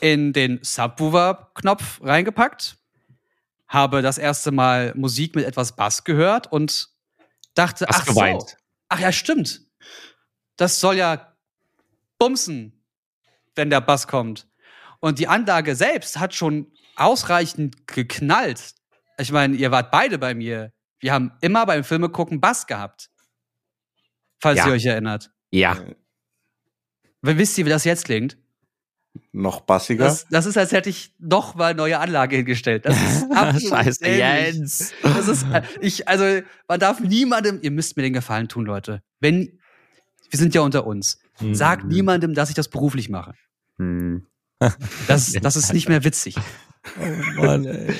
in 0.00 0.32
den 0.32 0.60
Subwoofer-Knopf 0.62 2.00
reingepackt, 2.02 2.76
habe 3.68 4.02
das 4.02 4.18
erste 4.18 4.52
Mal 4.52 4.92
Musik 4.94 5.34
mit 5.34 5.44
etwas 5.44 5.74
Bass 5.74 6.04
gehört 6.04 6.50
und 6.52 6.88
dachte, 7.54 7.86
Hast 7.88 8.00
ach 8.02 8.06
so, 8.06 8.12
geweint. 8.14 8.56
ach 8.88 9.00
ja, 9.00 9.10
stimmt. 9.12 9.62
Das 10.56 10.78
soll 10.80 10.96
ja 10.96 11.35
bumsen, 12.18 12.84
wenn 13.54 13.70
der 13.70 13.80
Bass 13.80 14.06
kommt. 14.08 14.48
Und 15.00 15.18
die 15.18 15.28
Anlage 15.28 15.74
selbst 15.76 16.18
hat 16.18 16.34
schon 16.34 16.72
ausreichend 16.96 17.86
geknallt. 17.86 18.74
Ich 19.18 19.32
meine, 19.32 19.56
ihr 19.56 19.70
wart 19.70 19.90
beide 19.90 20.18
bei 20.18 20.34
mir. 20.34 20.72
Wir 21.00 21.12
haben 21.12 21.32
immer 21.40 21.66
beim 21.66 21.84
Filme 21.84 22.08
gucken 22.08 22.40
Bass 22.40 22.66
gehabt. 22.66 23.10
Falls 24.40 24.58
Ja. 24.58 24.66
ihr 24.68 24.72
euch 24.72 24.84
erinnert. 24.86 25.30
Ja. 25.50 25.78
Wisst 27.22 27.56
ihr, 27.58 27.66
wie 27.66 27.70
das 27.70 27.84
jetzt 27.84 28.04
klingt? 28.04 28.36
Noch 29.32 29.62
bassiger. 29.62 30.04
Das, 30.04 30.26
das 30.28 30.44
ist, 30.46 30.58
als 30.58 30.72
hätte 30.72 30.90
ich 30.90 31.14
noch 31.18 31.54
mal 31.54 31.74
neue 31.74 31.98
Anlage 31.98 32.36
hingestellt. 32.36 32.84
Das 32.84 32.96
ist 33.00 33.24
absolut 33.32 33.84
Scheiße. 33.84 34.06
Jens. 34.06 34.92
Das 35.02 35.28
ist, 35.28 35.44
äh, 35.52 35.62
ich, 35.80 36.06
also, 36.06 36.42
man 36.68 36.80
darf 36.80 37.00
niemandem, 37.00 37.58
ihr 37.62 37.70
müsst 37.70 37.96
mir 37.96 38.02
den 38.02 38.12
Gefallen 38.12 38.48
tun, 38.48 38.66
Leute. 38.66 39.02
Wenn, 39.20 39.58
wir 40.30 40.38
sind 40.38 40.54
ja 40.54 40.60
unter 40.62 40.86
uns. 40.86 41.18
Sagt 41.52 41.84
Mhm. 41.84 41.88
niemandem, 41.90 42.34
dass 42.34 42.48
ich 42.48 42.54
das 42.54 42.68
beruflich 42.68 43.08
mache. 43.08 43.34
Hm. 43.78 44.26
Das, 45.06 45.32
das 45.32 45.56
ist 45.56 45.72
nicht 45.74 45.88
mehr 45.88 46.02
witzig. 46.04 46.34
Mann, 47.36 47.64
ey. 47.66 47.92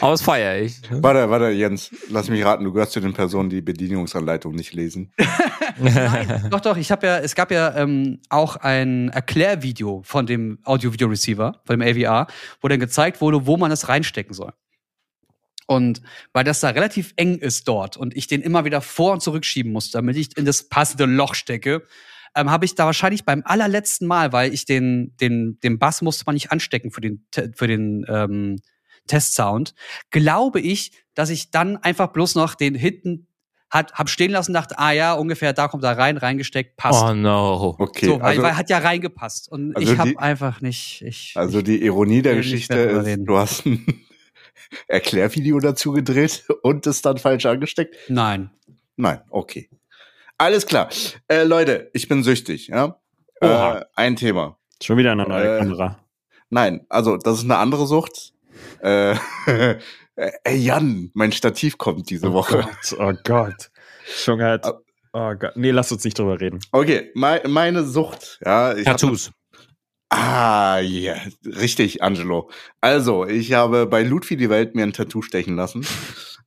Aber 0.00 0.10
das 0.10 0.20
feiere 0.22 0.60
ich. 0.62 0.80
Warte, 0.90 1.30
warte, 1.30 1.50
Jens, 1.50 1.90
lass 2.10 2.28
mich 2.28 2.44
raten, 2.44 2.64
du 2.64 2.72
gehörst 2.72 2.92
zu 2.92 3.00
den 3.00 3.12
Personen, 3.14 3.48
die 3.50 3.62
Bedienungsanleitung 3.62 4.54
nicht 4.54 4.74
lesen. 4.74 5.12
Nein, 5.78 6.48
doch, 6.50 6.60
doch. 6.60 6.76
Ich 6.76 6.90
habe 6.90 7.06
ja, 7.06 7.18
es 7.18 7.34
gab 7.34 7.50
ja 7.50 7.74
ähm, 7.76 8.18
auch 8.28 8.56
ein 8.56 9.08
Erklärvideo 9.10 10.02
von 10.04 10.26
dem 10.26 10.58
Audio-Video-Receiver, 10.64 11.60
von 11.64 11.78
dem 11.78 11.82
AVR, 11.88 12.26
wo 12.60 12.68
dann 12.68 12.80
gezeigt 12.80 13.20
wurde, 13.20 13.46
wo 13.46 13.56
man 13.56 13.70
das 13.70 13.88
reinstecken 13.88 14.34
soll. 14.34 14.52
Und 15.66 16.02
weil 16.32 16.44
das 16.44 16.60
da 16.60 16.70
relativ 16.70 17.12
eng 17.16 17.38
ist 17.38 17.68
dort 17.68 17.96
und 17.96 18.16
ich 18.16 18.26
den 18.26 18.42
immer 18.42 18.64
wieder 18.64 18.80
vor 18.80 19.12
und 19.12 19.22
zurückschieben 19.22 19.72
muss, 19.72 19.90
damit 19.90 20.16
ich 20.16 20.36
in 20.36 20.44
das 20.44 20.68
passende 20.68 21.04
Loch 21.06 21.34
stecke, 21.34 21.82
ähm, 22.34 22.50
habe 22.50 22.64
ich 22.64 22.74
da 22.74 22.86
wahrscheinlich 22.86 23.24
beim 23.24 23.42
allerletzten 23.44 24.06
Mal, 24.06 24.32
weil 24.32 24.52
ich 24.52 24.64
den, 24.64 25.14
den, 25.20 25.58
den 25.60 25.78
Bass 25.78 26.02
musste 26.02 26.24
man 26.26 26.34
nicht 26.34 26.50
anstecken 26.50 26.90
für 26.90 27.00
den, 27.00 27.26
für 27.54 27.66
den 27.66 28.04
ähm, 28.08 28.60
Testsound, 29.06 29.74
glaube 30.10 30.60
ich, 30.60 30.92
dass 31.14 31.30
ich 31.30 31.50
dann 31.50 31.76
einfach 31.76 32.08
bloß 32.08 32.34
noch 32.36 32.54
den 32.54 32.74
hinten 32.74 33.26
hat, 33.72 33.94
hab 33.94 34.10
stehen 34.10 34.30
lassen, 34.30 34.52
dachte, 34.52 34.78
ah 34.78 34.92
ja, 34.92 35.14
ungefähr 35.14 35.54
da 35.54 35.66
kommt 35.66 35.82
er 35.84 35.96
rein, 35.96 36.18
reingesteckt, 36.18 36.76
passt. 36.76 37.02
Oh 37.02 37.14
no. 37.14 37.74
Okay, 37.78 38.06
so, 38.06 38.20
weil, 38.20 38.22
also, 38.22 38.42
weil 38.42 38.56
hat 38.56 38.68
ja 38.68 38.78
reingepasst. 38.78 39.50
Und 39.50 39.74
also 39.74 39.92
ich 39.92 39.98
habe 39.98 40.18
einfach 40.18 40.60
nicht. 40.60 41.02
Ich, 41.06 41.32
also 41.36 41.58
ich, 41.58 41.64
die 41.64 41.82
Ironie 41.82 42.20
der 42.20 42.36
Geschichte 42.36 42.74
ist, 42.74 43.18
du 43.24 43.36
hast 43.38 43.64
ein 43.66 43.86
Erklärvideo 44.88 45.58
dazu 45.60 45.92
gedreht 45.92 46.44
und 46.62 46.86
es 46.86 47.02
dann 47.02 47.18
falsch 47.18 47.46
angesteckt. 47.46 47.94
nein. 48.08 48.50
Nein, 48.96 49.20
okay. 49.30 49.70
Alles 50.38 50.66
klar. 50.66 50.88
Äh, 51.28 51.44
Leute, 51.44 51.90
ich 51.94 52.08
bin 52.08 52.22
süchtig, 52.22 52.68
ja? 52.68 53.00
Oha. 53.40 53.78
Äh, 53.78 53.84
ein 53.96 54.16
Thema. 54.16 54.58
Schon 54.82 54.98
wieder 54.98 55.12
eine 55.12 55.26
neue 55.26 55.56
Äh, 55.56 55.58
Kamera. 55.60 55.98
Nein, 56.50 56.84
also 56.90 57.16
das 57.16 57.38
ist 57.38 57.44
eine 57.44 57.56
andere 57.56 57.86
Sucht. 57.86 58.34
Äh, 58.82 59.14
ey, 60.16 60.56
Jan, 60.58 61.10
mein 61.14 61.32
Stativ 61.32 61.78
kommt 61.78 62.10
diese 62.10 62.32
Woche. 62.34 62.58
Gott, 62.58 62.98
oh 62.98 63.12
Gott. 63.24 63.70
Schon 64.06 64.42
halt. 64.42 64.66
Oh 65.14 65.34
Gott. 65.34 65.56
Nee, 65.56 65.70
lass 65.70 65.90
uns 65.90 66.04
nicht 66.04 66.18
drüber 66.18 66.38
reden. 66.40 66.60
Okay, 66.70 67.10
mei 67.14 67.40
meine 67.48 67.84
Sucht, 67.84 68.38
ja. 68.44 68.74
Ich 68.76 68.86
hab- 68.86 68.98
Tattoos. 68.98 69.30
Ah, 70.14 70.78
ja, 70.80 71.16
richtig, 71.46 72.02
Angelo. 72.02 72.50
Also, 72.82 73.26
ich 73.26 73.54
habe 73.54 73.86
bei 73.86 74.02
Ludwig 74.02 74.38
die 74.38 74.50
Welt 74.50 74.74
mir 74.74 74.82
ein 74.82 74.92
Tattoo 74.92 75.22
stechen 75.22 75.56
lassen. 75.56 75.86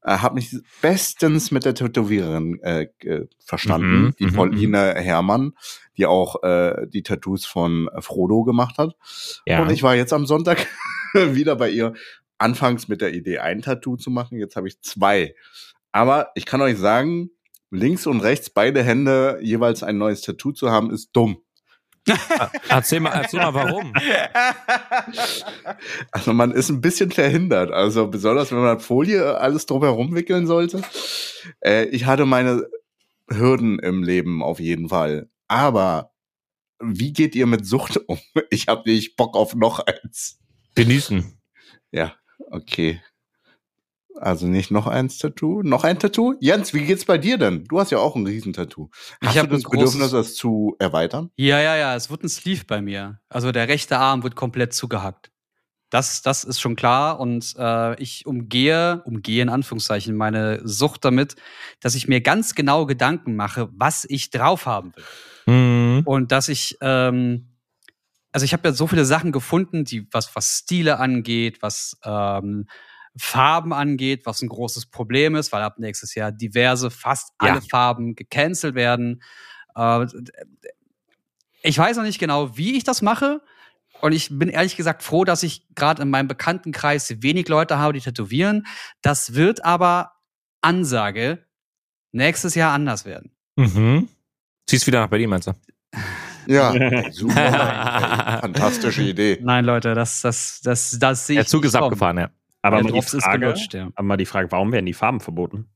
Äh, 0.03 0.19
habe 0.19 0.35
mich 0.35 0.55
bestens 0.83 1.49
mit 1.49 1.65
der 1.65 1.73
Tätowiererin 1.73 2.61
äh, 2.61 2.87
verstanden, 3.43 4.03
Mhm, 4.03 4.15
die 4.19 4.27
mhm, 4.27 4.33
Pauline 4.33 4.93
Herrmann, 4.93 5.53
die 5.97 6.05
auch 6.05 6.43
äh, 6.43 6.85
die 6.87 7.01
Tattoos 7.01 7.47
von 7.47 7.89
Frodo 8.01 8.43
gemacht 8.43 8.77
hat. 8.77 8.95
Ja. 9.47 9.63
Und 9.63 9.71
ich 9.71 9.81
war 9.81 9.95
jetzt 9.95 10.13
am 10.13 10.27
Sonntag 10.27 10.67
wieder 11.13 11.55
bei 11.55 11.71
ihr. 11.71 11.93
Anfangs 12.37 12.87
mit 12.87 13.01
der 13.01 13.15
Idee, 13.15 13.39
ein 13.39 13.63
Tattoo 13.63 13.95
zu 13.95 14.11
machen. 14.11 14.37
Jetzt 14.37 14.55
habe 14.57 14.67
ich 14.67 14.79
zwei. 14.81 15.33
Aber 15.91 16.29
ich 16.35 16.45
kann 16.45 16.61
euch 16.61 16.77
sagen, 16.77 17.31
links 17.71 18.05
und 18.05 18.19
rechts 18.19 18.51
beide 18.51 18.83
Hände 18.83 19.39
jeweils 19.41 19.81
ein 19.81 19.97
neues 19.97 20.21
Tattoo 20.21 20.51
zu 20.51 20.69
haben, 20.69 20.91
ist 20.91 21.09
dumm. 21.13 21.37
Erzähl 22.69 22.99
mal, 22.99 23.11
erzähl 23.11 23.39
mal 23.39 23.53
warum. 23.53 23.93
Also 26.11 26.33
man 26.33 26.51
ist 26.51 26.69
ein 26.69 26.81
bisschen 26.81 27.11
verhindert. 27.11 27.71
Also 27.71 28.07
besonders 28.07 28.51
wenn 28.51 28.59
man 28.59 28.79
Folie 28.79 29.37
alles 29.37 29.65
drumherum 29.65 30.13
wickeln 30.15 30.47
sollte. 30.47 30.81
Äh, 31.61 31.85
ich 31.85 32.05
hatte 32.05 32.25
meine 32.25 32.67
Hürden 33.29 33.79
im 33.79 34.03
Leben 34.03 34.43
auf 34.43 34.59
jeden 34.59 34.89
Fall. 34.89 35.29
Aber 35.47 36.11
wie 36.79 37.13
geht 37.13 37.35
ihr 37.35 37.47
mit 37.47 37.65
Sucht 37.65 37.97
um? 38.07 38.19
Ich 38.49 38.67
habe 38.67 38.89
nicht 38.89 39.15
Bock 39.15 39.35
auf 39.35 39.55
noch 39.55 39.79
eins. 39.79 40.39
Genießen. 40.75 41.37
Ja, 41.91 42.15
okay. 42.51 43.01
Also 44.19 44.47
nicht 44.47 44.71
noch 44.71 44.87
eins 44.87 45.17
Tattoo? 45.17 45.61
Noch 45.63 45.83
ein 45.83 45.99
Tattoo? 45.99 46.35
Jens, 46.39 46.73
wie 46.73 46.85
geht's 46.85 47.05
bei 47.05 47.17
dir 47.17 47.37
denn? 47.37 47.65
Du 47.65 47.79
hast 47.79 47.91
ja 47.91 47.97
auch 47.97 48.15
ein 48.15 48.25
Riesentattoo. 48.25 48.89
Ich 49.21 49.27
Hast 49.27 49.37
hab 49.37 49.49
du 49.49 49.55
das 49.55 49.63
Bedürfnis, 49.63 50.11
das 50.11 50.35
zu 50.35 50.75
erweitern? 50.79 51.31
Ja, 51.35 51.59
ja, 51.59 51.75
ja, 51.75 51.95
es 51.95 52.09
wird 52.09 52.23
ein 52.23 52.29
Sleeve 52.29 52.63
bei 52.65 52.81
mir. 52.81 53.19
Also 53.29 53.51
der 53.51 53.67
rechte 53.67 53.97
Arm 53.97 54.23
wird 54.23 54.35
komplett 54.35 54.73
zugehackt. 54.73 55.31
Das, 55.89 56.21
das 56.21 56.43
ist 56.43 56.59
schon 56.59 56.75
klar 56.75 57.19
und 57.19 57.55
äh, 57.57 58.01
ich 58.01 58.25
umgehe, 58.25 59.01
umgehe 59.05 59.41
in 59.41 59.49
Anführungszeichen, 59.49 60.15
meine 60.15 60.59
Sucht 60.67 61.05
damit, 61.05 61.35
dass 61.79 61.95
ich 61.95 62.07
mir 62.07 62.21
ganz 62.21 62.55
genau 62.55 62.85
Gedanken 62.85 63.35
mache, 63.35 63.69
was 63.71 64.05
ich 64.05 64.29
drauf 64.29 64.65
haben 64.65 64.93
will. 64.95 65.03
Mhm. 65.53 66.01
Und 66.05 66.31
dass 66.31 66.49
ich, 66.49 66.77
ähm, 66.81 67.49
also 68.31 68.45
ich 68.45 68.53
habe 68.53 68.67
ja 68.67 68.73
so 68.73 68.87
viele 68.87 69.05
Sachen 69.05 69.31
gefunden, 69.31 69.85
die, 69.85 70.07
was, 70.11 70.35
was 70.35 70.59
Stile 70.63 70.99
angeht, 70.99 71.61
was 71.61 71.97
ähm, 72.03 72.67
Farben 73.17 73.71
angeht, 73.73 74.25
was 74.25 74.41
ein 74.41 74.49
großes 74.49 74.87
Problem 74.87 75.35
ist, 75.35 75.51
weil 75.51 75.61
ab 75.61 75.79
nächstes 75.79 76.15
Jahr 76.15 76.31
diverse, 76.31 76.91
fast 76.91 77.33
Ja. 77.41 77.51
alle 77.51 77.61
Farben 77.61 78.15
gecancelt 78.15 78.75
werden. 78.75 79.21
Äh, 79.75 80.05
ich 81.61 81.77
weiß 81.77 81.97
noch 81.97 82.03
nicht 82.03 82.19
genau, 82.19 82.57
wie 82.57 82.75
ich 82.77 82.83
das 82.83 83.01
mache. 83.01 83.41
Und 84.01 84.11
ich 84.11 84.29
bin 84.37 84.49
ehrlich 84.49 84.75
gesagt 84.75 85.03
froh, 85.03 85.23
dass 85.23 85.41
ich 85.43 85.65
gerade 85.73 86.01
in 86.01 86.09
meinem 86.09 86.27
Bekanntenkreis 86.27 87.21
wenig 87.21 87.47
Leute 87.47 87.77
habe, 87.77 87.93
die 87.93 88.01
tätowieren. 88.01 88.67
Das 89.01 89.33
wird 89.33 89.63
aber 89.63 90.11
Ansage 90.61 91.45
nächstes 92.11 92.55
Jahr 92.55 92.73
anders 92.73 93.05
werden. 93.05 93.31
Mhm. 93.55 94.09
Ziehst 94.67 94.85
wieder 94.87 94.99
nach 95.01 95.09
Berlin, 95.09 95.29
meinst 95.29 95.47
du? 95.47 95.53
Ja, 96.47 96.73
super. 97.11 97.41
ey, 98.35 98.39
fantastische 98.41 99.01
Idee. 99.01 99.39
Nein, 99.41 99.65
Leute, 99.65 99.95
das, 99.95 100.21
das, 100.21 100.61
das, 100.61 100.95
das 100.99 101.25
sehe 101.25 101.37
Der 101.37 101.41
ich. 101.43 101.47
Zug 101.49 101.65
ist 101.65 101.71
kommen. 101.73 101.85
abgefahren, 101.85 102.17
ja. 102.19 102.29
Aber 102.65 102.81
mal 102.81 102.91
die, 102.91 103.01
Frage, 103.01 103.39
gelutscht, 103.39 103.73
ja. 103.75 103.89
aber 103.93 104.07
mal 104.07 104.17
die 104.17 104.25
Frage, 104.25 104.51
warum 104.51 104.71
werden 104.71 104.87
die 104.87 104.93
Farben 104.93 105.19
verboten? 105.19 105.69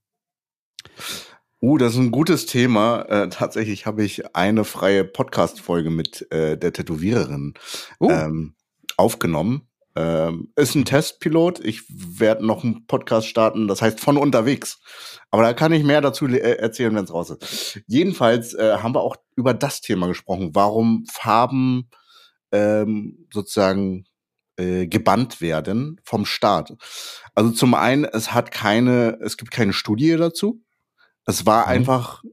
Uh, 1.62 1.78
das 1.78 1.94
ist 1.94 2.00
ein 2.00 2.10
gutes 2.10 2.48
Thema. 2.48 3.04
Äh, 3.04 3.30
tatsächlich 3.30 3.86
habe 3.86 4.04
ich 4.04 4.36
eine 4.36 4.64
freie 4.64 5.04
Podcast-Folge 5.04 5.92
mit 5.92 6.32
äh, 6.32 6.58
der 6.58 6.74
Tätowiererin 6.74 7.54
Uh. 8.00 8.10
ähm, 8.10 8.56
aufgenommen. 8.98 9.68
Ähm, 9.96 10.52
ist 10.56 10.74
ein 10.74 10.86
Testpilot. 10.86 11.64
Ich 11.64 11.84
werde 11.90 12.44
noch 12.44 12.64
einen 12.64 12.88
Podcast 12.88 13.28
starten, 13.28 13.68
das 13.68 13.84
heißt 13.84 14.00
von 14.00 14.18
unterwegs. 14.18 14.80
Aber 15.30 15.44
da 15.44 15.54
kann 15.54 15.74
ich 15.74 15.84
mehr 15.84 16.02
dazu 16.02 16.26
äh, 16.26 16.58
erzählen, 16.58 16.96
wenn 16.96 17.04
es 17.04 17.14
raus 17.14 17.30
ist. 17.30 17.82
Jedenfalls 17.86 18.56
äh, 18.56 18.78
haben 18.78 18.96
wir 18.96 19.02
auch 19.02 19.18
über 19.36 19.54
das 19.54 19.82
Thema 19.82 20.08
gesprochen, 20.08 20.52
warum 20.54 21.06
Farben 21.12 21.90
ähm, 22.52 23.28
sozusagen 23.32 24.06
äh, 24.60 24.88
gebannt 24.88 25.42
werden 25.42 26.00
vom 26.04 26.26
Staat. 26.26 26.74
Also 27.36 27.52
zum 27.52 27.74
einen, 27.74 28.04
es 28.06 28.34
hat 28.34 28.52
keine, 28.52 29.18
es 29.22 29.38
gibt 29.38 29.52
keine 29.52 29.74
Studie 29.74 30.16
dazu. 30.18 30.62
Es 31.26 31.46
war 31.46 31.66
Mhm. 31.66 31.72
einfach 31.72 32.24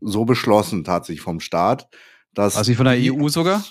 so 0.00 0.24
beschlossen 0.24 0.84
tatsächlich 0.84 1.22
vom 1.22 1.40
Staat, 1.40 1.88
dass 2.34 2.56
Also 2.56 2.74
von 2.74 2.84
der 2.86 2.96
EU 2.98 3.28
sogar? 3.28 3.64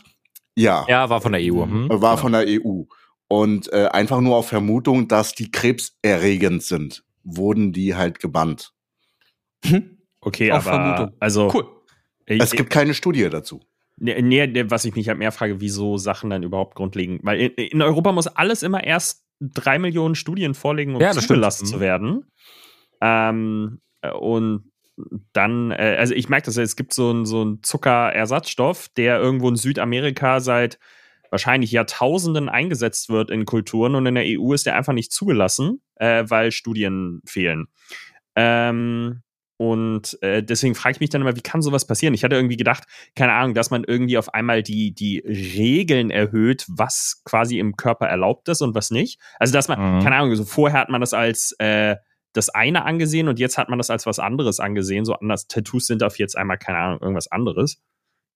Ja, 0.55 0.85
Ja, 0.87 1.09
war 1.09 1.21
von 1.21 1.33
der 1.33 1.41
EU. 1.41 1.63
Hm? 1.65 1.91
äh, 1.91 2.01
war 2.01 2.17
von 2.17 2.31
der 2.31 2.45
EU 2.47 2.83
und 3.27 3.71
äh, 3.73 3.87
einfach 3.91 4.21
nur 4.21 4.35
auf 4.37 4.47
Vermutung, 4.49 5.07
dass 5.07 5.33
die 5.33 5.51
krebserregend 5.51 6.63
sind, 6.63 7.03
wurden 7.23 7.73
die 7.73 7.95
halt 7.95 8.19
gebannt. 8.19 8.71
Okay, 10.21 10.51
Auf 10.51 10.67
aber 10.67 10.77
Vermutung. 10.77 11.17
also 11.19 11.51
Cool. 11.53 11.67
äh, 12.25 12.37
Es 12.39 12.51
gibt 12.51 12.69
keine 12.69 12.93
Studie 12.93 13.27
dazu. 13.29 13.61
Nee, 13.97 14.21
nee, 14.21 14.65
was 14.69 14.85
ich 14.85 14.95
mich 14.95 15.07
halt 15.07 15.17
mehr 15.17 15.31
frage, 15.31 15.61
wieso 15.61 15.97
Sachen 15.97 16.29
dann 16.29 16.43
überhaupt 16.43 16.75
grundlegend. 16.75 17.21
Weil 17.23 17.39
in, 17.39 17.51
in 17.51 17.81
Europa 17.81 18.11
muss 18.11 18.27
alles 18.27 18.61
immer 18.63 18.83
erst 18.83 19.23
drei 19.39 19.79
Millionen 19.79 20.15
Studien 20.15 20.53
vorlegen, 20.53 20.95
um 20.95 21.01
Ja, 21.01 21.11
stimmt. 21.11 21.27
zugelassen 21.27 21.65
Mhm. 21.65 21.69
zu 21.69 21.79
werden. 21.79 22.25
Ähm, 23.01 23.79
äh, 24.01 24.11
und 24.11 24.71
dann, 25.33 25.71
äh, 25.71 25.95
also 25.99 26.13
ich 26.13 26.29
merke 26.29 26.45
das 26.45 26.55
ja, 26.55 26.63
es 26.63 26.75
gibt 26.75 26.93
so 26.93 27.09
einen 27.09 27.25
so 27.25 27.41
einen 27.41 27.63
Zuckerersatzstoff, 27.63 28.87
der 28.95 29.19
irgendwo 29.19 29.49
in 29.49 29.55
Südamerika 29.57 30.39
seit 30.39 30.79
wahrscheinlich 31.31 31.71
Jahrtausenden 31.71 32.47
eingesetzt 32.49 33.09
wird 33.09 33.29
in 33.29 33.45
Kulturen 33.45 33.95
und 33.95 34.05
in 34.05 34.15
der 34.15 34.23
EU 34.25 34.53
ist 34.53 34.65
der 34.65 34.75
einfach 34.77 34.93
nicht 34.93 35.11
zugelassen, 35.11 35.81
äh, 35.95 36.23
weil 36.27 36.51
Studien 36.51 37.21
fehlen. 37.25 37.67
Ähm, 38.37 39.21
und 39.57 40.21
äh, 40.21 40.43
deswegen 40.43 40.75
frage 40.75 40.95
ich 40.95 40.99
mich 40.99 41.09
dann 41.09 41.21
immer, 41.21 41.35
wie 41.35 41.41
kann 41.41 41.61
sowas 41.61 41.85
passieren? 41.87 42.13
Ich 42.13 42.23
hatte 42.23 42.35
irgendwie 42.35 42.57
gedacht, 42.57 42.83
keine 43.15 43.33
Ahnung, 43.33 43.53
dass 43.53 43.71
man 43.71 43.83
irgendwie 43.85 44.17
auf 44.17 44.33
einmal 44.33 44.63
die, 44.63 44.93
die 44.93 45.19
Regeln 45.19 46.11
erhöht, 46.11 46.65
was 46.67 47.21
quasi 47.23 47.59
im 47.59 47.77
Körper 47.77 48.07
erlaubt 48.07 48.49
ist 48.49 48.61
und 48.61 48.75
was 48.75 48.91
nicht. 48.91 49.19
Also, 49.39 49.53
dass 49.53 49.67
man, 49.67 49.97
Mhm. 49.99 50.03
keine 50.03 50.15
Ahnung, 50.17 50.35
so 50.35 50.43
vorher 50.43 50.79
hat 50.79 50.89
man 50.89 51.01
das 51.01 51.13
als 51.13 51.55
äh, 51.59 51.95
das 52.33 52.49
eine 52.49 52.83
angesehen 52.83 53.29
und 53.29 53.39
jetzt 53.39 53.57
hat 53.57 53.69
man 53.69 53.79
das 53.79 53.89
als 53.89 54.05
was 54.05 54.19
anderes 54.19 54.59
angesehen. 54.59 55.05
So 55.05 55.13
anders, 55.13 55.47
Tattoos 55.47 55.87
sind 55.87 56.03
auf 56.03 56.19
jetzt 56.19 56.37
einmal, 56.37 56.57
keine 56.57 56.79
Ahnung, 56.79 56.99
irgendwas 57.01 57.31
anderes. 57.31 57.81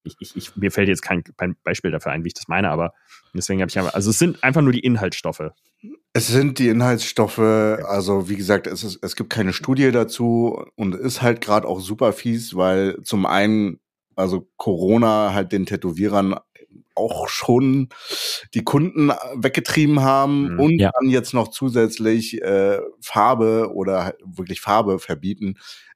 Ich, 0.04 0.16
ich, 0.20 0.36
ich, 0.36 0.56
mir 0.56 0.72
fällt 0.72 0.88
jetzt 0.88 1.02
kein, 1.02 1.24
kein 1.38 1.56
Beispiel 1.64 1.92
dafür 1.92 2.12
ein, 2.12 2.24
wie 2.24 2.28
ich 2.30 2.34
das 2.34 2.48
meine, 2.48 2.70
aber 2.70 2.94
deswegen 3.34 3.62
habe 3.62 3.70
ich 3.70 3.78
einfach, 3.78 3.94
also 3.94 4.10
es 4.10 4.20
sind 4.20 4.44
einfach 4.44 4.62
nur 4.62 4.72
die 4.72 4.80
Inhaltsstoffe. 4.80 5.52
Es 6.14 6.28
sind 6.28 6.58
die 6.60 6.70
Inhaltsstoffe, 6.70 7.40
also 7.40 8.30
wie 8.30 8.36
gesagt, 8.36 8.66
es, 8.68 8.84
ist, 8.84 9.00
es 9.04 9.16
gibt 9.16 9.30
keine 9.30 9.54
Studie 9.54 9.92
dazu 9.92 10.66
und 10.76 10.96
ist 10.96 11.22
halt 11.22 11.42
gerade 11.42 11.68
auch 11.68 11.80
super 11.82 12.14
fies, 12.14 12.56
weil 12.56 12.98
zum 13.04 13.26
einen, 13.26 13.80
also 14.16 14.50
Corona 14.58 15.34
halt 15.34 15.52
den 15.52 15.66
Tätowierern 15.66 16.36
auch 16.96 17.30
schon 17.30 17.90
die 18.54 18.64
Kunden 18.64 19.12
weggetrieben 19.36 20.02
haben 20.02 20.54
Mhm. 20.54 20.60
und 20.60 20.80
Ja. 20.80 20.92
dann 21.00 21.10
jetzt 21.10 21.34
noch 21.34 21.48
zusätzlich 21.50 22.42
äh, 22.42 22.80
Farbe 23.02 23.72
oder 23.74 24.04
halt 24.06 24.18
wirklich 24.26 24.60
Farbe 24.62 25.00
verbieten, 25.00 25.56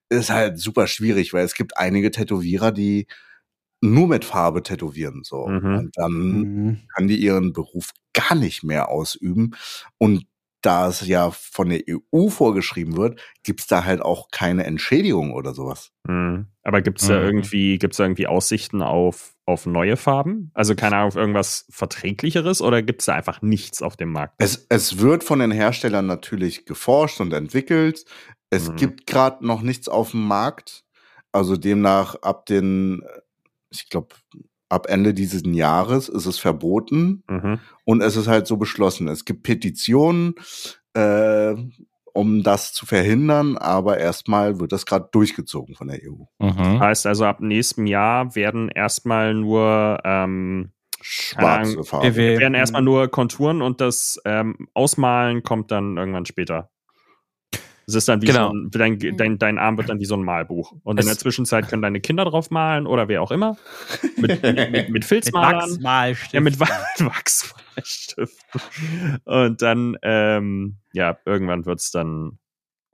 ist 0.09 0.29
halt 0.29 0.59
super 0.59 0.87
schwierig, 0.87 1.33
weil 1.33 1.43
es 1.43 1.55
gibt 1.55 1.75
einige 1.77 2.11
Tätowierer, 2.11 2.71
die 2.71 3.07
nur 3.83 4.07
mit 4.07 4.25
Farbe 4.25 4.63
tätowieren 4.63 5.21
so 5.23 5.45
Mhm. 5.47 5.75
und 5.75 5.97
dann 5.97 6.11
Mhm. 6.11 6.79
können 6.95 7.07
die 7.07 7.17
ihren 7.17 7.53
Beruf 7.53 7.91
gar 8.13 8.35
nicht 8.35 8.63
mehr 8.63 8.89
ausüben. 8.89 9.55
Und 9.97 10.25
da 10.61 10.87
es 10.87 11.05
ja 11.05 11.29
von 11.31 11.67
der 11.67 11.81
EU 11.89 12.29
vorgeschrieben 12.29 12.95
wird, 12.95 13.19
gibt's 13.43 13.67
da 13.67 13.83
halt 13.83 14.01
auch 14.01 14.29
keine 14.31 14.63
Entschädigung 14.63 15.33
oder 15.33 15.53
sowas. 15.53 15.91
Mhm. 16.07 16.47
Aber 16.63 16.81
gibt 16.81 17.01
es 17.01 17.07
da 17.09 17.17
Mhm. 17.19 17.25
irgendwie, 17.25 17.77
gibt's 17.77 17.97
da 17.97 18.05
irgendwie 18.05 18.27
Aussichten 18.27 18.81
auf, 18.81 19.33
auf 19.45 19.65
neue 19.65 19.97
Farben? 19.97 20.51
Also 20.53 20.73
keine 20.75 20.95
Ahnung, 20.95 21.09
auf 21.09 21.15
irgendwas 21.17 21.65
Verträglicheres 21.69 22.61
oder 22.61 22.81
gibt 22.81 23.01
es 23.01 23.07
da 23.07 23.13
einfach 23.15 23.41
nichts 23.41 23.81
auf 23.81 23.97
dem 23.97 24.13
Markt? 24.13 24.35
Es, 24.37 24.65
es 24.69 24.99
wird 24.99 25.25
von 25.25 25.39
den 25.39 25.51
Herstellern 25.51 26.05
natürlich 26.05 26.65
geforscht 26.65 27.19
und 27.19 27.33
entwickelt. 27.33 28.05
Es 28.49 28.69
Mhm. 28.71 28.75
gibt 28.77 29.07
gerade 29.07 29.45
noch 29.45 29.61
nichts 29.63 29.89
auf 29.89 30.11
dem 30.11 30.25
Markt. 30.25 30.85
Also 31.33 31.57
demnach 31.57 32.15
ab 32.21 32.45
den, 32.45 33.01
ich 33.73 33.89
glaube, 33.89 34.15
ab 34.69 34.87
Ende 34.89 35.13
dieses 35.13 35.43
Jahres 35.45 36.09
ist 36.09 36.25
es 36.25 36.39
verboten. 36.39 37.23
Mhm. 37.27 37.59
Und 37.85 38.01
es 38.01 38.15
ist 38.15 38.27
halt 38.27 38.47
so 38.47 38.57
beschlossen. 38.57 39.07
Es 39.07 39.25
gibt 39.25 39.43
Petitionen, 39.43 40.35
äh, 40.93 41.55
um 42.13 42.43
das 42.43 42.73
zu 42.73 42.85
verhindern, 42.85 43.57
aber 43.57 43.97
erstmal 43.97 44.59
wird 44.59 44.71
das 44.71 44.85
gerade 44.85 45.09
durchgezogen 45.11 45.75
von 45.75 45.87
der 45.87 45.99
EU. 46.03 46.25
Mhm. 46.39 46.79
Heißt 46.79 47.05
also, 47.07 47.25
ab 47.25 47.39
nächstem 47.39 47.87
Jahr 47.87 48.35
werden 48.35 48.69
erstmal 48.69 49.33
nur 49.33 49.99
ähm, 50.03 50.71
Schwarze 51.01 51.71
Ahnung, 51.71 51.83
Farbe. 51.83 52.11
BW. 52.11 52.39
werden 52.39 52.53
erstmal 52.53 52.81
nur 52.81 53.09
Konturen 53.09 53.61
und 53.61 53.81
das 53.81 54.21
ähm, 54.25 54.69
Ausmalen 54.73 55.43
kommt 55.43 55.71
dann 55.71 55.97
irgendwann 55.97 56.25
später. 56.25 56.69
Es 57.87 57.95
ist 57.95 58.07
dann 58.07 58.21
wie 58.21 58.27
Genau. 58.27 58.49
so 58.49 58.53
ein, 58.55 58.69
dein, 58.71 59.17
dein, 59.17 59.37
dein 59.37 59.57
Arm 59.59 59.77
wird 59.77 59.89
dann 59.89 59.99
wie 59.99 60.05
so 60.05 60.15
ein 60.15 60.23
Malbuch. 60.23 60.73
Und 60.83 60.97
in 60.97 61.01
Es- 61.01 61.05
der 61.07 61.17
Zwischenzeit 61.17 61.67
können 61.67 61.81
deine 61.81 61.99
Kinder 62.01 62.25
drauf 62.25 62.49
malen 62.49 62.87
oder 62.87 63.07
wer 63.07 63.21
auch 63.21 63.31
immer. 63.31 63.57
Mit, 64.17 64.41
mit, 64.43 64.71
mit 64.71 64.89
Mit 64.89 65.05
Filzmalern. 65.05 65.61
Wachsmalstift. 65.69 66.33
Ja, 66.33 66.41
mit 66.41 66.59
Wa- 66.59 66.67
Wachsmalstiften. 66.99 69.21
Und 69.25 69.61
dann, 69.61 69.97
ähm, 70.01 70.77
ja, 70.93 71.17
irgendwann 71.25 71.65
wird's 71.65 71.91
dann, 71.91 72.39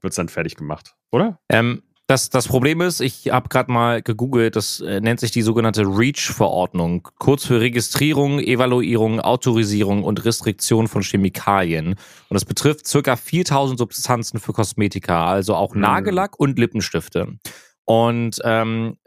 wird's 0.01 0.15
dann 0.15 0.29
fertig 0.29 0.55
gemacht, 0.55 0.95
oder? 1.11 1.39
Ähm, 1.49 1.83
das, 2.09 2.31
das 2.31 2.47
Problem 2.47 2.81
ist, 2.81 3.01
ich 3.01 3.29
habe 3.29 3.49
gerade 3.49 3.71
mal 3.71 4.01
gegoogelt, 4.01 4.55
das 4.55 4.79
äh, 4.79 4.99
nennt 4.99 5.19
sich 5.19 5.29
die 5.29 5.43
sogenannte 5.43 5.83
REACH-Verordnung, 5.83 7.07
kurz 7.19 7.45
für 7.45 7.61
Registrierung, 7.61 8.39
Evaluierung, 8.39 9.19
Autorisierung 9.19 10.03
und 10.03 10.25
Restriktion 10.25 10.87
von 10.87 11.03
Chemikalien. 11.03 11.89
Und 11.89 11.97
das 12.33 12.45
betrifft 12.45 12.87
circa 12.87 13.15
4000 13.15 13.77
Substanzen 13.77 14.39
für 14.39 14.53
Kosmetika, 14.53 15.27
also 15.27 15.53
auch 15.53 15.75
Mhm. 15.75 15.81
Nagellack 15.81 16.39
und 16.39 16.57
Lippenstifte. 16.57 17.37
Und 17.85 18.41
ähm, 18.43 18.97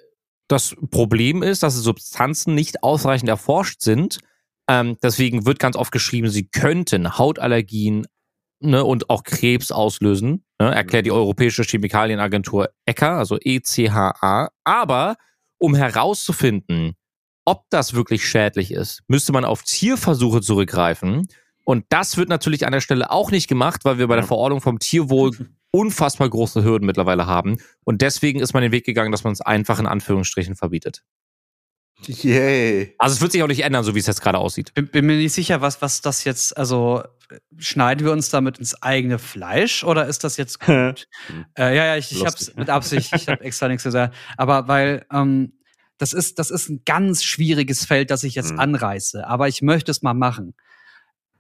das 0.47 0.77
Problem 0.93 1.43
ist, 1.43 1.65
dass 1.65 1.75
die 1.75 1.81
Substanzen 1.81 2.55
nicht 2.55 2.85
ausreichend 2.85 3.29
erforscht 3.29 3.81
sind. 3.81 4.21
Ähm, 4.69 4.97
deswegen 5.03 5.45
wird 5.45 5.59
ganz 5.59 5.75
oft 5.75 5.91
geschrieben, 5.91 6.29
sie 6.29 6.47
könnten 6.47 7.19
Hautallergien 7.19 8.07
ne, 8.63 8.85
und 8.85 9.11
auch 9.11 9.25
Krebs 9.25 9.71
auslösen. 9.71 10.45
Ne, 10.61 10.75
erklärt 10.75 11.07
die 11.07 11.13
Europäische 11.13 11.63
Chemikalienagentur 11.63 12.71
ECHA, 12.87 13.19
also 13.19 13.39
ECHA. 13.41 14.51
Aber 14.65 15.17
um 15.59 15.75
herauszufinden, 15.75 16.95
ob 17.45 17.65
das 17.71 17.95
wirklich 17.95 18.27
schädlich 18.27 18.73
ist, 18.73 19.03
müsste 19.09 19.33
man 19.33 19.45
auf 19.45 19.63
Tierversuche 19.63 20.41
zurückgreifen. 20.41 21.27
Und 21.65 21.85
das 21.91 22.17
wird 22.17 22.29
natürlich 22.29 22.67
an 22.67 22.73
der 22.73 22.81
Stelle 22.81 23.11
auch 23.11 23.31
nicht 23.31 23.49
gemacht, 23.49 23.85
weil 23.85 23.99
wir 23.99 24.09
bei 24.09 24.17
der. 24.17 24.25
Verordnung 24.25 24.61
vom 24.61 24.79
Tierwohl 24.79 25.31
unfassbar 25.73 26.29
große 26.29 26.65
Hürden 26.65 26.87
mittlerweile 26.87 27.27
haben. 27.27 27.59
Und 27.85 28.03
deswegen 28.03 28.41
ist 28.41 28.53
man 28.53 28.63
den 28.63 28.73
Weg 28.73 28.85
gegangen, 28.85 29.13
dass 29.13 29.25
man 29.25 29.33
es 29.33 29.41
einfach 29.41 29.79
in 29.79 29.87
Anführungsstrichen 29.87 30.55
verbietet. 30.55 31.03
Yay. 32.07 32.95
Also 32.99 33.15
es 33.15 33.21
wird 33.21 33.33
sich 33.33 33.43
auch 33.43 33.49
nicht 33.49 33.63
ändern, 33.65 33.85
so 33.85 33.95
wie 33.95 33.99
es 33.99 34.07
jetzt 34.07 34.21
gerade 34.23 34.39
aussieht. 34.39 34.73
bin, 34.75 34.89
bin 34.89 35.07
mir 35.07 35.17
nicht 35.17 35.33
sicher, 35.33 35.61
was, 35.61 35.83
was 35.83 36.01
das 36.01 36.25
jetzt, 36.25 36.57
also 36.57 37.03
schneiden 37.57 38.05
wir 38.05 38.13
uns 38.13 38.29
damit 38.31 38.59
ins 38.59 38.81
eigene 38.83 39.19
Fleisch 39.19 39.85
oder 39.85 40.07
ist 40.07 40.25
das 40.25 40.37
jetzt 40.37 40.61
gut? 40.67 41.09
äh, 41.59 41.75
ja, 41.77 41.87
ja, 41.87 41.97
ich, 41.97 42.13
ich 42.13 42.25
hab's 42.27 42.55
mit 42.57 42.69
Absicht, 42.71 43.13
ich 43.15 43.29
habe 43.29 43.43
extra 43.45 43.69
nichts 43.69 43.85
gesagt. 43.85 44.15
Aber 44.37 44.69
weil 44.69 45.07
ähm, 45.13 45.55
das 45.99 46.13
ist, 46.13 46.39
das 46.39 46.51
ist 46.51 46.69
ein 46.69 46.83
ganz 46.85 47.23
schwieriges 47.23 47.85
Feld, 47.85 48.11
das 48.11 48.25
ich 48.25 48.35
jetzt 48.35 48.53
Mhm. 48.53 48.59
anreiße. 48.61 49.27
Aber 49.27 49.49
ich 49.49 49.63
möchte 49.63 49.91
es 49.91 50.03
mal 50.03 50.15
machen. 50.15 50.55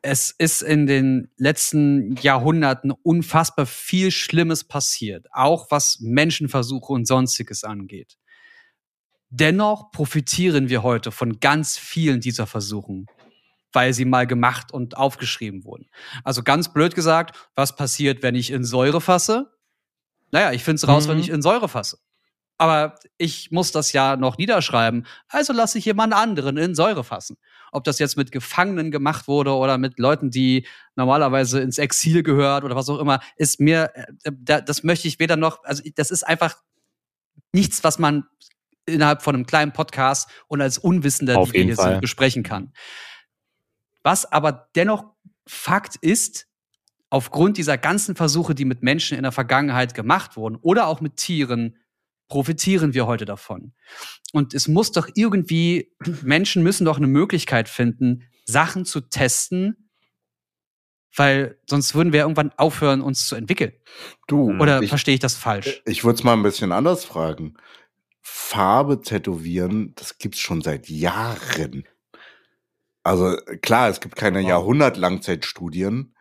Es 0.05 0.31
ist 0.37 0.63
in 0.63 0.87
den 0.87 1.31
letzten 1.37 2.17
Jahrhunderten 2.17 2.91
unfassbar 2.91 3.67
viel 3.67 4.11
Schlimmes 4.11 4.65
passiert, 4.65 5.27
auch 5.33 5.71
was 5.71 5.99
Menschenversuche 6.01 6.93
und 6.93 7.07
sonstiges 7.07 7.63
angeht. 7.63 8.17
Dennoch 9.35 9.91
profitieren 9.93 10.68
wir 10.68 10.83
heute 10.83 11.11
von 11.11 11.41
ganz 11.41 11.78
vielen 11.78 12.20
dieser 12.20 12.47
Versuchen, 12.47 13.07
weil 13.72 13.95
sie 13.95 14.05
mal 14.05 14.26
gemacht 14.26 14.72
und 14.72 14.99
aufgeschrieben 14.99 15.64
wurden. 15.64 15.89
Also 16.22 16.43
ganz 16.43 16.70
blöd 16.70 16.95
gesagt, 16.95 17.35
was 17.55 17.74
passiert, 17.74 18.22
wenn 18.22 18.35
ich 18.35 18.51
in 18.51 18.62
Säure 18.62 19.01
fasse? 19.01 19.51
Naja, 20.33 20.53
ich 20.53 20.62
finde 20.62 20.76
es 20.76 20.87
raus, 20.87 21.07
Mhm. 21.07 21.11
wenn 21.12 21.18
ich 21.18 21.30
in 21.30 21.41
Säure 21.41 21.70
fasse. 21.70 21.97
Aber 22.59 22.97
ich 23.16 23.51
muss 23.51 23.72
das 23.72 23.95
ja 23.95 24.16
noch 24.16 24.37
niederschreiben, 24.37 25.07
also 25.28 25.55
lasse 25.55 25.78
ich 25.78 25.87
jemand 25.87 26.12
anderen 26.12 26.59
in 26.59 26.74
Säure 26.74 27.03
fassen. 27.03 27.39
Ob 27.72 27.85
das 27.85 27.99
jetzt 27.99 28.18
mit 28.18 28.33
Gefangenen 28.33 28.91
gemacht 28.91 29.28
wurde 29.28 29.53
oder 29.55 29.78
mit 29.78 29.99
Leuten, 29.99 30.30
die 30.30 30.66
normalerweise 30.95 31.61
ins 31.61 31.78
Exil 31.78 32.22
gehört 32.22 32.64
oder 32.64 32.76
was 32.76 32.91
auch 32.91 32.99
immer, 32.99 33.20
ist 33.37 33.61
mir, 33.61 33.93
äh, 33.95 34.30
da- 34.30 34.61
das 34.61 34.83
möchte 34.85 35.09
ich 35.09 35.18
weder 35.18 35.37
noch, 35.37 35.64
also 35.64 35.83
das 35.97 36.11
ist 36.11 36.22
einfach 36.22 36.55
nichts, 37.53 37.83
was 37.83 37.99
man 37.99 38.24
innerhalb 38.87 39.22
von 39.22 39.35
einem 39.35 39.47
kleinen 39.47 39.72
Podcast 39.72 40.28
und 40.49 40.61
als 40.61 40.78
Unwissender, 40.78 41.39
Auf 41.39 41.51
die 41.51 41.59
wir 41.59 41.64
hier 41.64 41.76
Fall. 41.76 41.93
sind, 41.93 42.01
besprechen 42.01 42.43
kann. 42.43 42.72
Was 44.03 44.30
aber 44.30 44.68
dennoch 44.74 45.05
Fakt 45.47 45.97
ist, 45.97 46.49
aufgrund 47.11 47.59
dieser 47.59 47.78
ganzen 47.78 48.16
Versuche, 48.16 48.55
die 48.55 48.64
mit 48.64 48.83
Menschen 48.83 49.16
in 49.16 49.22
der 49.22 49.33
Vergangenheit 49.33 49.95
gemacht 49.95 50.37
wurden 50.37 50.57
oder 50.57 50.87
auch 50.87 51.01
mit 51.01 51.16
Tieren, 51.16 51.76
profitieren 52.28 52.95
wir 52.95 53.07
heute 53.07 53.26
davon. 53.26 53.74
Und 54.33 54.55
es 54.55 54.66
muss 54.66 54.93
doch 54.93 55.09
irgendwie, 55.14 55.93
Menschen 56.22 56.62
müssen 56.62 56.87
doch 56.87 56.97
eine 56.97 57.07
Möglichkeit 57.07 57.68
finden, 57.68 58.24
Sachen 58.47 58.87
zu 58.87 59.03
testen, 59.03 59.91
weil 61.14 61.59
sonst 61.68 61.95
würden 61.95 62.14
wir 62.14 62.20
irgendwann 62.20 62.53
aufhören, 62.57 63.03
uns 63.03 63.28
zu 63.28 63.37
entwickeln. 63.37 63.72
Du, 64.26 64.51
Oder 64.59 64.80
ich, 64.80 64.89
verstehe 64.89 65.14
ich 65.14 65.20
das 65.20 65.35
falsch? 65.35 65.83
ich 65.85 66.05
würde 66.05 66.14
es 66.14 66.24
mal 66.24 66.33
ein 66.33 66.43
bisschen 66.43 66.72
anders 66.72 67.05
fragen. 67.05 67.55
Farbe 68.23 69.01
tätowieren, 69.01 69.93
das 69.97 70.18
gibt's 70.18 70.39
schon 70.39 70.62
seit 70.62 70.89
Jahren. 70.89 71.85
Also 73.03 73.37
klar, 73.62 73.89
es 73.89 74.01
gibt 74.01 74.14
keine 74.16 74.41
Wow. 74.43 74.49
Jahrhundert-Langzeitstudien, 74.49 76.14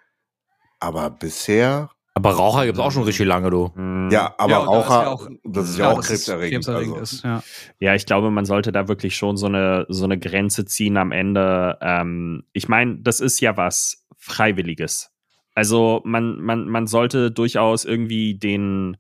aber 0.80 1.10
bisher, 1.12 1.92
Aber 2.14 2.32
Raucher 2.32 2.66
gibt's 2.66 2.80
auch 2.80 2.92
schon 2.92 3.04
richtig 3.04 3.26
lange, 3.28 3.50
du. 3.52 3.72
Ja, 4.12 4.36
aber 4.38 4.52
Ja, 4.52 4.58
und 4.60 4.68
da 4.74 4.80
ist 4.82 4.90
Raucher, 4.90 5.02
ja 5.04 5.08
auch- 5.10 5.28
das 5.46 5.70
ist 5.70 5.78
ja, 5.78 5.90
auch 5.92 6.00
es 6.00 6.08
krebserregend. 6.08 6.66
krebserregend 6.66 6.98
also. 6.98 7.16
ist, 7.18 7.24
ja. 7.24 7.44
Ja, 7.80 7.96
ich 7.96 8.06
glaube, 8.06 8.32
man 8.32 8.44
sollte 8.46 8.72
da 8.74 8.88
wirklich 8.90 9.16
schon 9.16 9.38
so 9.38 9.46
eine, 9.46 9.86
so 9.88 10.04
eine 10.04 10.20
Grenze 10.20 10.66
ziehen 10.66 10.98
am 10.98 11.12
Ende. 11.14 11.78
Ähm, 11.82 12.44
ich 12.52 12.68
meine, 12.68 12.98
das 13.00 13.22
ist 13.22 13.40
ja 13.40 13.56
was 13.56 14.06
Freiwilliges. 14.18 15.10
Also 15.56 16.02
man, 16.04 16.42
man, 16.42 16.68
man 16.68 16.88
sollte 16.88 17.32
durchaus 17.32 17.86
irgendwie 17.86 18.38
den 18.38 18.98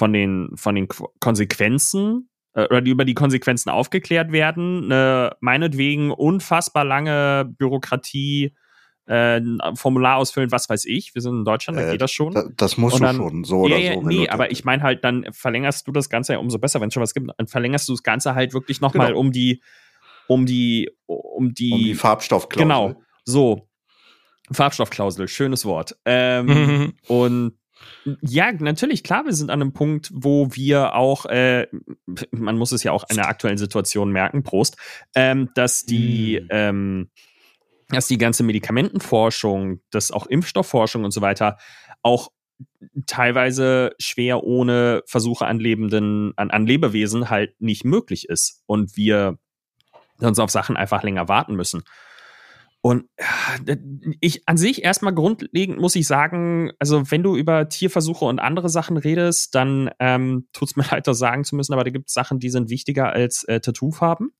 von 0.00 0.14
den, 0.14 0.50
von 0.56 0.74
den 0.74 0.88
Qu- 0.88 1.10
Konsequenzen 1.20 2.30
äh, 2.54 2.64
oder 2.64 2.80
die 2.80 2.90
über 2.90 3.04
die 3.04 3.12
Konsequenzen 3.14 3.68
aufgeklärt 3.68 4.32
werden. 4.32 4.84
Eine 4.86 5.36
meinetwegen 5.40 6.10
unfassbar 6.10 6.86
lange 6.86 7.44
Bürokratie, 7.58 8.54
äh, 9.06 9.36
ein 9.40 9.58
Formular 9.76 10.16
ausfüllen, 10.16 10.50
was 10.52 10.70
weiß 10.70 10.86
ich. 10.86 11.14
Wir 11.14 11.20
sind 11.20 11.40
in 11.40 11.44
Deutschland, 11.44 11.78
da 11.78 11.86
Äh, 11.86 11.92
geht 11.92 12.00
das 12.00 12.12
schon. 12.12 12.32
Da- 12.32 12.48
Das 12.56 12.78
musst 12.78 12.94
Und 12.94 13.02
du 13.02 13.06
dann- 13.08 13.16
schon, 13.16 13.44
so 13.44 13.58
oder 13.60 13.76
ja, 13.76 13.92
ja, 13.92 14.00
so. 14.00 14.06
nee, 14.06 14.26
aber 14.30 14.50
ich 14.50 14.64
meine 14.64 14.82
halt, 14.82 15.04
dann 15.04 15.26
verlängerst 15.32 15.86
du 15.86 15.92
das 15.92 16.08
Ganze 16.08 16.32
ja 16.32 16.38
umso 16.38 16.58
besser, 16.58 16.80
wenn 16.80 16.88
es 16.88 16.94
schon 16.94 17.02
was 17.02 17.12
gibt, 17.12 17.30
dann 17.36 17.46
verlängerst 17.46 17.86
du 17.88 17.92
das 17.92 18.02
Ganze 18.02 18.34
halt 18.34 18.54
wirklich 18.54 18.80
nochmal 18.80 19.08
Genau. 19.08 19.20
um 19.20 19.32
die, 19.32 19.60
um 20.28 20.46
die, 20.46 20.88
um 21.06 21.52
die, 21.52 21.72
um 21.72 21.78
die 21.78 21.94
Farbstoffklausel. 21.94 22.62
genau, 22.66 23.02
so. 23.26 23.66
Farbstoffklausel, 24.52 25.28
schönes 25.28 25.64
Wort. 25.64 25.96
Ähm, 26.04 26.46
Mhm. 26.46 26.92
und 27.06 27.52
ja, 28.22 28.52
natürlich, 28.52 29.02
klar, 29.02 29.24
wir 29.24 29.32
sind 29.32 29.50
an 29.50 29.60
einem 29.60 29.72
Punkt, 29.72 30.10
wo 30.12 30.48
wir 30.52 30.94
auch, 30.94 31.26
äh, 31.26 31.66
man 32.30 32.56
muss 32.56 32.72
es 32.72 32.82
ja 32.82 32.92
auch 32.92 33.04
in 33.08 33.16
der 33.16 33.28
aktuellen 33.28 33.58
Situation 33.58 34.10
merken, 34.10 34.42
Prost, 34.42 34.76
ähm, 35.14 35.50
dass 35.54 35.84
die, 35.84 36.40
Mm. 36.42 36.46
ähm, 36.50 37.10
dass 37.88 38.06
die 38.06 38.18
ganze 38.18 38.42
Medikamentenforschung, 38.42 39.80
dass 39.90 40.12
auch 40.12 40.26
Impfstoffforschung 40.26 41.04
und 41.04 41.10
so 41.10 41.20
weiter 41.20 41.58
auch 42.02 42.30
teilweise 43.06 43.92
schwer 43.98 44.44
ohne 44.44 45.02
Versuche 45.06 45.46
an 45.46 45.58
lebenden, 45.58 46.32
an, 46.36 46.50
an 46.50 46.66
Lebewesen 46.66 47.30
halt 47.30 47.60
nicht 47.60 47.84
möglich 47.84 48.28
ist 48.28 48.62
und 48.66 48.96
wir 48.96 49.38
sonst 50.18 50.38
auf 50.38 50.50
Sachen 50.50 50.76
einfach 50.76 51.02
länger 51.02 51.28
warten 51.28 51.56
müssen. 51.56 51.82
Und 52.82 53.04
ich 54.20 54.48
an 54.48 54.56
sich 54.56 54.82
erstmal 54.82 55.14
grundlegend 55.14 55.78
muss 55.78 55.96
ich 55.96 56.06
sagen, 56.06 56.72
also 56.78 57.10
wenn 57.10 57.22
du 57.22 57.36
über 57.36 57.68
Tierversuche 57.68 58.24
und 58.24 58.38
andere 58.38 58.70
Sachen 58.70 58.96
redest, 58.96 59.54
dann 59.54 59.90
ähm, 59.98 60.48
tut 60.52 60.70
es 60.70 60.76
mir 60.76 60.86
leid, 60.90 61.06
das 61.06 61.18
sagen 61.18 61.44
zu 61.44 61.56
müssen, 61.56 61.74
aber 61.74 61.84
da 61.84 61.90
gibt 61.90 62.08
es 62.08 62.14
Sachen, 62.14 62.38
die 62.38 62.50
sind 62.50 62.70
wichtiger 62.70 63.12
als 63.12 63.44
äh, 63.44 63.60
Tattoofarben. 63.60 64.32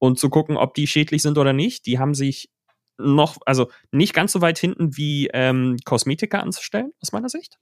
Und 0.00 0.18
zu 0.18 0.30
gucken, 0.30 0.56
ob 0.56 0.74
die 0.74 0.86
schädlich 0.86 1.22
sind 1.22 1.38
oder 1.38 1.52
nicht, 1.52 1.86
die 1.86 1.98
haben 1.98 2.14
sich 2.14 2.50
noch, 2.98 3.38
also 3.46 3.70
nicht 3.92 4.14
ganz 4.14 4.32
so 4.32 4.40
weit 4.40 4.58
hinten 4.58 4.96
wie 4.96 5.28
ähm, 5.32 5.76
Kosmetika 5.84 6.40
anzustellen, 6.40 6.92
aus 7.00 7.12
meiner 7.12 7.28
Sicht. 7.28 7.58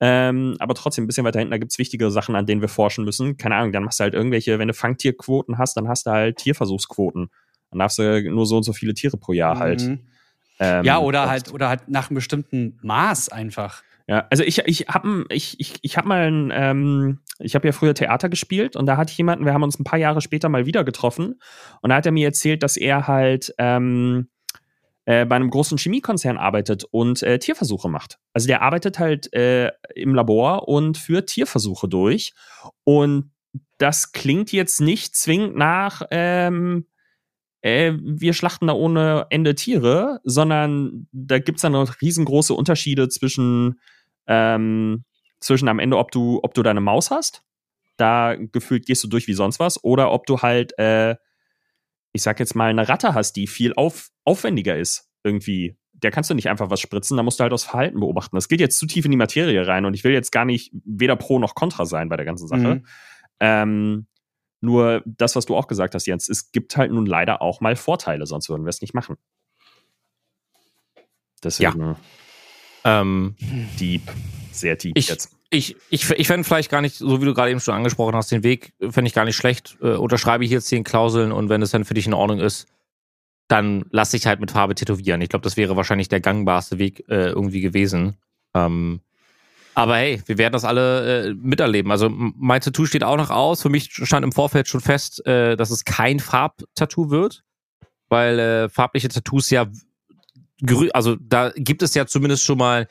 Ähm, 0.00 0.56
aber 0.58 0.74
trotzdem 0.74 1.04
ein 1.04 1.06
bisschen 1.06 1.24
weiter 1.24 1.38
hinten, 1.38 1.50
da 1.50 1.58
gibt 1.58 1.72
es 1.72 1.78
wichtige 1.78 2.10
Sachen, 2.10 2.34
an 2.34 2.46
denen 2.46 2.60
wir 2.60 2.68
forschen 2.68 3.04
müssen. 3.04 3.36
Keine 3.36 3.56
Ahnung, 3.56 3.72
dann 3.72 3.84
machst 3.84 4.00
du 4.00 4.04
halt 4.04 4.14
irgendwelche, 4.14 4.58
wenn 4.58 4.68
du 4.68 4.74
Fangtierquoten 4.74 5.58
hast, 5.58 5.76
dann 5.76 5.88
hast 5.88 6.06
du 6.06 6.10
halt 6.10 6.38
Tierversuchsquoten. 6.38 7.30
Dann 7.76 7.84
darfst 7.84 7.98
du 7.98 8.30
nur 8.30 8.46
so 8.46 8.56
und 8.56 8.62
so 8.62 8.72
viele 8.72 8.94
Tiere 8.94 9.16
pro 9.16 9.32
Jahr 9.32 9.58
halt. 9.58 9.82
Mhm. 9.82 10.00
Ähm, 10.58 10.84
ja, 10.84 10.98
oder 10.98 11.22
oft. 11.22 11.30
halt, 11.30 11.52
oder 11.52 11.68
halt 11.68 11.88
nach 11.88 12.08
einem 12.08 12.14
bestimmten 12.14 12.78
Maß 12.82 13.28
einfach. 13.28 13.82
Ja, 14.08 14.26
also 14.30 14.44
ich, 14.44 14.58
ich 14.66 14.86
habe 14.88 15.26
ich, 15.30 15.58
ich, 15.58 15.74
ich 15.82 15.96
hab 15.96 16.06
mal 16.06 16.30
ein, 16.30 16.52
ähm, 16.54 17.18
ich 17.40 17.54
habe 17.54 17.66
ja 17.66 17.72
früher 17.72 17.92
Theater 17.92 18.28
gespielt 18.28 18.76
und 18.76 18.86
da 18.86 18.96
hatte 18.96 19.10
ich 19.10 19.18
jemanden, 19.18 19.44
wir 19.44 19.52
haben 19.52 19.64
uns 19.64 19.78
ein 19.78 19.84
paar 19.84 19.98
Jahre 19.98 20.20
später 20.20 20.48
mal 20.48 20.64
wieder 20.64 20.84
getroffen 20.84 21.40
und 21.82 21.90
da 21.90 21.96
hat 21.96 22.06
er 22.06 22.12
mir 22.12 22.26
erzählt, 22.26 22.62
dass 22.62 22.76
er 22.76 23.08
halt 23.08 23.52
ähm, 23.58 24.28
äh, 25.06 25.26
bei 25.26 25.34
einem 25.34 25.50
großen 25.50 25.76
Chemiekonzern 25.76 26.38
arbeitet 26.38 26.84
und 26.84 27.22
äh, 27.24 27.40
Tierversuche 27.40 27.88
macht. 27.88 28.18
Also 28.32 28.46
der 28.46 28.62
arbeitet 28.62 29.00
halt 29.00 29.32
äh, 29.34 29.72
im 29.96 30.14
Labor 30.14 30.68
und 30.68 30.98
führt 30.98 31.28
Tierversuche 31.28 31.88
durch 31.88 32.32
und 32.84 33.32
das 33.78 34.12
klingt 34.12 34.52
jetzt 34.52 34.80
nicht 34.80 35.16
zwingend 35.16 35.56
nach 35.56 36.02
ähm, 36.12 36.86
äh, 37.66 37.94
wir 38.00 38.32
schlachten 38.32 38.68
da 38.68 38.74
ohne 38.74 39.26
Ende 39.30 39.56
Tiere, 39.56 40.20
sondern 40.22 41.08
da 41.10 41.40
gibt 41.40 41.58
es 41.58 41.62
dann 41.62 41.72
noch 41.72 42.00
riesengroße 42.00 42.54
Unterschiede 42.54 43.08
zwischen, 43.08 43.80
ähm, 44.28 45.02
zwischen 45.40 45.66
am 45.66 45.80
Ende, 45.80 45.98
ob 45.98 46.12
du, 46.12 46.38
ob 46.44 46.54
du 46.54 46.62
deine 46.62 46.80
Maus 46.80 47.10
hast, 47.10 47.42
da 47.96 48.36
gefühlt 48.36 48.86
gehst 48.86 49.02
du 49.02 49.08
durch 49.08 49.26
wie 49.26 49.32
sonst 49.32 49.58
was, 49.58 49.82
oder 49.82 50.12
ob 50.12 50.26
du 50.26 50.42
halt, 50.42 50.78
äh, 50.78 51.16
ich 52.12 52.22
sag 52.22 52.38
jetzt 52.38 52.54
mal, 52.54 52.70
eine 52.70 52.88
Ratte 52.88 53.14
hast, 53.14 53.32
die 53.32 53.48
viel 53.48 53.74
auf, 53.74 54.10
aufwendiger 54.24 54.76
ist, 54.76 55.10
irgendwie. 55.24 55.76
Der 55.92 56.12
kannst 56.12 56.30
du 56.30 56.34
nicht 56.34 56.48
einfach 56.48 56.70
was 56.70 56.78
spritzen, 56.78 57.16
da 57.16 57.24
musst 57.24 57.40
du 57.40 57.42
halt 57.42 57.52
das 57.52 57.64
Verhalten 57.64 57.98
beobachten. 57.98 58.36
Das 58.36 58.48
geht 58.48 58.60
jetzt 58.60 58.78
zu 58.78 58.86
tief 58.86 59.06
in 59.06 59.10
die 59.10 59.16
Materie 59.16 59.66
rein 59.66 59.86
und 59.86 59.94
ich 59.94 60.04
will 60.04 60.12
jetzt 60.12 60.30
gar 60.30 60.44
nicht 60.44 60.70
weder 60.84 61.16
pro 61.16 61.40
noch 61.40 61.56
contra 61.56 61.84
sein 61.84 62.10
bei 62.10 62.16
der 62.16 62.26
ganzen 62.26 62.46
Sache. 62.46 62.76
Mhm. 62.76 62.86
Ähm, 63.40 64.06
nur 64.66 65.02
das, 65.06 65.34
was 65.36 65.46
du 65.46 65.56
auch 65.56 65.66
gesagt 65.68 65.94
hast, 65.94 66.06
Jens, 66.06 66.28
es 66.28 66.52
gibt 66.52 66.76
halt 66.76 66.92
nun 66.92 67.06
leider 67.06 67.40
auch 67.40 67.60
mal 67.62 67.76
Vorteile, 67.76 68.26
sonst 68.26 68.48
würden 68.50 68.64
wir 68.66 68.70
es 68.70 68.82
nicht 68.82 68.92
machen. 68.94 69.16
Deswegen 71.42 71.96
Ähm, 72.84 73.34
deep, 73.80 74.02
sehr 74.52 74.76
deep 74.76 74.96
Ich- 74.96 75.08
jetzt. 75.08 75.36
ich 75.50 75.76
ich, 75.90 76.08
ich 76.10 76.26
fände 76.28 76.44
vielleicht 76.44 76.70
gar 76.70 76.80
nicht, 76.80 76.96
so 76.96 77.20
wie 77.20 77.24
du 77.24 77.34
gerade 77.34 77.50
eben 77.50 77.60
schon 77.60 77.74
angesprochen 77.74 78.14
hast, 78.14 78.30
den 78.30 78.42
Weg 78.44 78.74
fände 78.80 79.08
ich 79.08 79.14
gar 79.14 79.24
nicht 79.24 79.36
schlecht. 79.36 79.76
Äh, 79.80 79.94
unterschreibe 79.96 80.44
ich 80.44 80.50
jetzt 80.50 80.68
zehn 80.68 80.84
Klauseln 80.84 81.32
und 81.32 81.48
wenn 81.48 81.62
es 81.62 81.70
dann 81.72 81.84
für 81.84 81.94
dich 81.94 82.06
in 82.06 82.14
Ordnung 82.14 82.38
ist, 82.40 82.66
dann 83.48 83.84
lass 83.90 84.10
dich 84.10 84.26
halt 84.26 84.40
mit 84.40 84.50
Farbe 84.52 84.74
tätowieren. 84.74 85.20
Ich 85.20 85.28
glaube, 85.28 85.42
das 85.44 85.56
wäre 85.56 85.76
wahrscheinlich 85.76 86.08
der 86.08 86.20
gangbarste 86.20 86.78
Weg 86.78 87.00
äh, 87.08 87.28
irgendwie 87.30 87.60
gewesen. 87.60 88.16
Ähm, 88.54 89.00
aber 89.76 89.98
hey, 89.98 90.22
wir 90.24 90.38
werden 90.38 90.54
das 90.54 90.64
alle 90.64 91.26
äh, 91.26 91.34
miterleben. 91.34 91.92
Also 91.92 92.08
mein 92.08 92.62
Tattoo 92.62 92.86
steht 92.86 93.04
auch 93.04 93.18
noch 93.18 93.28
aus. 93.28 93.60
Für 93.60 93.68
mich 93.68 93.90
stand 93.92 94.24
im 94.24 94.32
Vorfeld 94.32 94.68
schon 94.68 94.80
fest, 94.80 95.24
äh, 95.26 95.54
dass 95.54 95.70
es 95.70 95.84
kein 95.84 96.18
Farbtattoo 96.18 97.10
wird, 97.10 97.44
weil 98.08 98.38
äh, 98.38 98.68
farbliche 98.70 99.08
Tattoos 99.08 99.50
ja, 99.50 99.66
also 100.94 101.16
da 101.20 101.52
gibt 101.54 101.82
es 101.82 101.92
ja 101.92 102.06
zumindest 102.06 102.44
schon 102.44 102.56
mal 102.56 102.88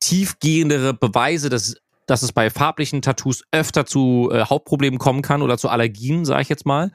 tiefgehendere 0.00 0.92
Beweise, 0.92 1.48
dass, 1.48 1.74
dass 2.06 2.22
es 2.22 2.32
bei 2.32 2.50
farblichen 2.50 3.00
Tattoos 3.00 3.42
öfter 3.50 3.86
zu 3.86 4.28
äh, 4.30 4.44
Hauptproblemen 4.44 4.98
kommen 4.98 5.22
kann 5.22 5.40
oder 5.40 5.56
zu 5.56 5.70
Allergien, 5.70 6.26
sage 6.26 6.42
ich 6.42 6.50
jetzt 6.50 6.66
mal. 6.66 6.92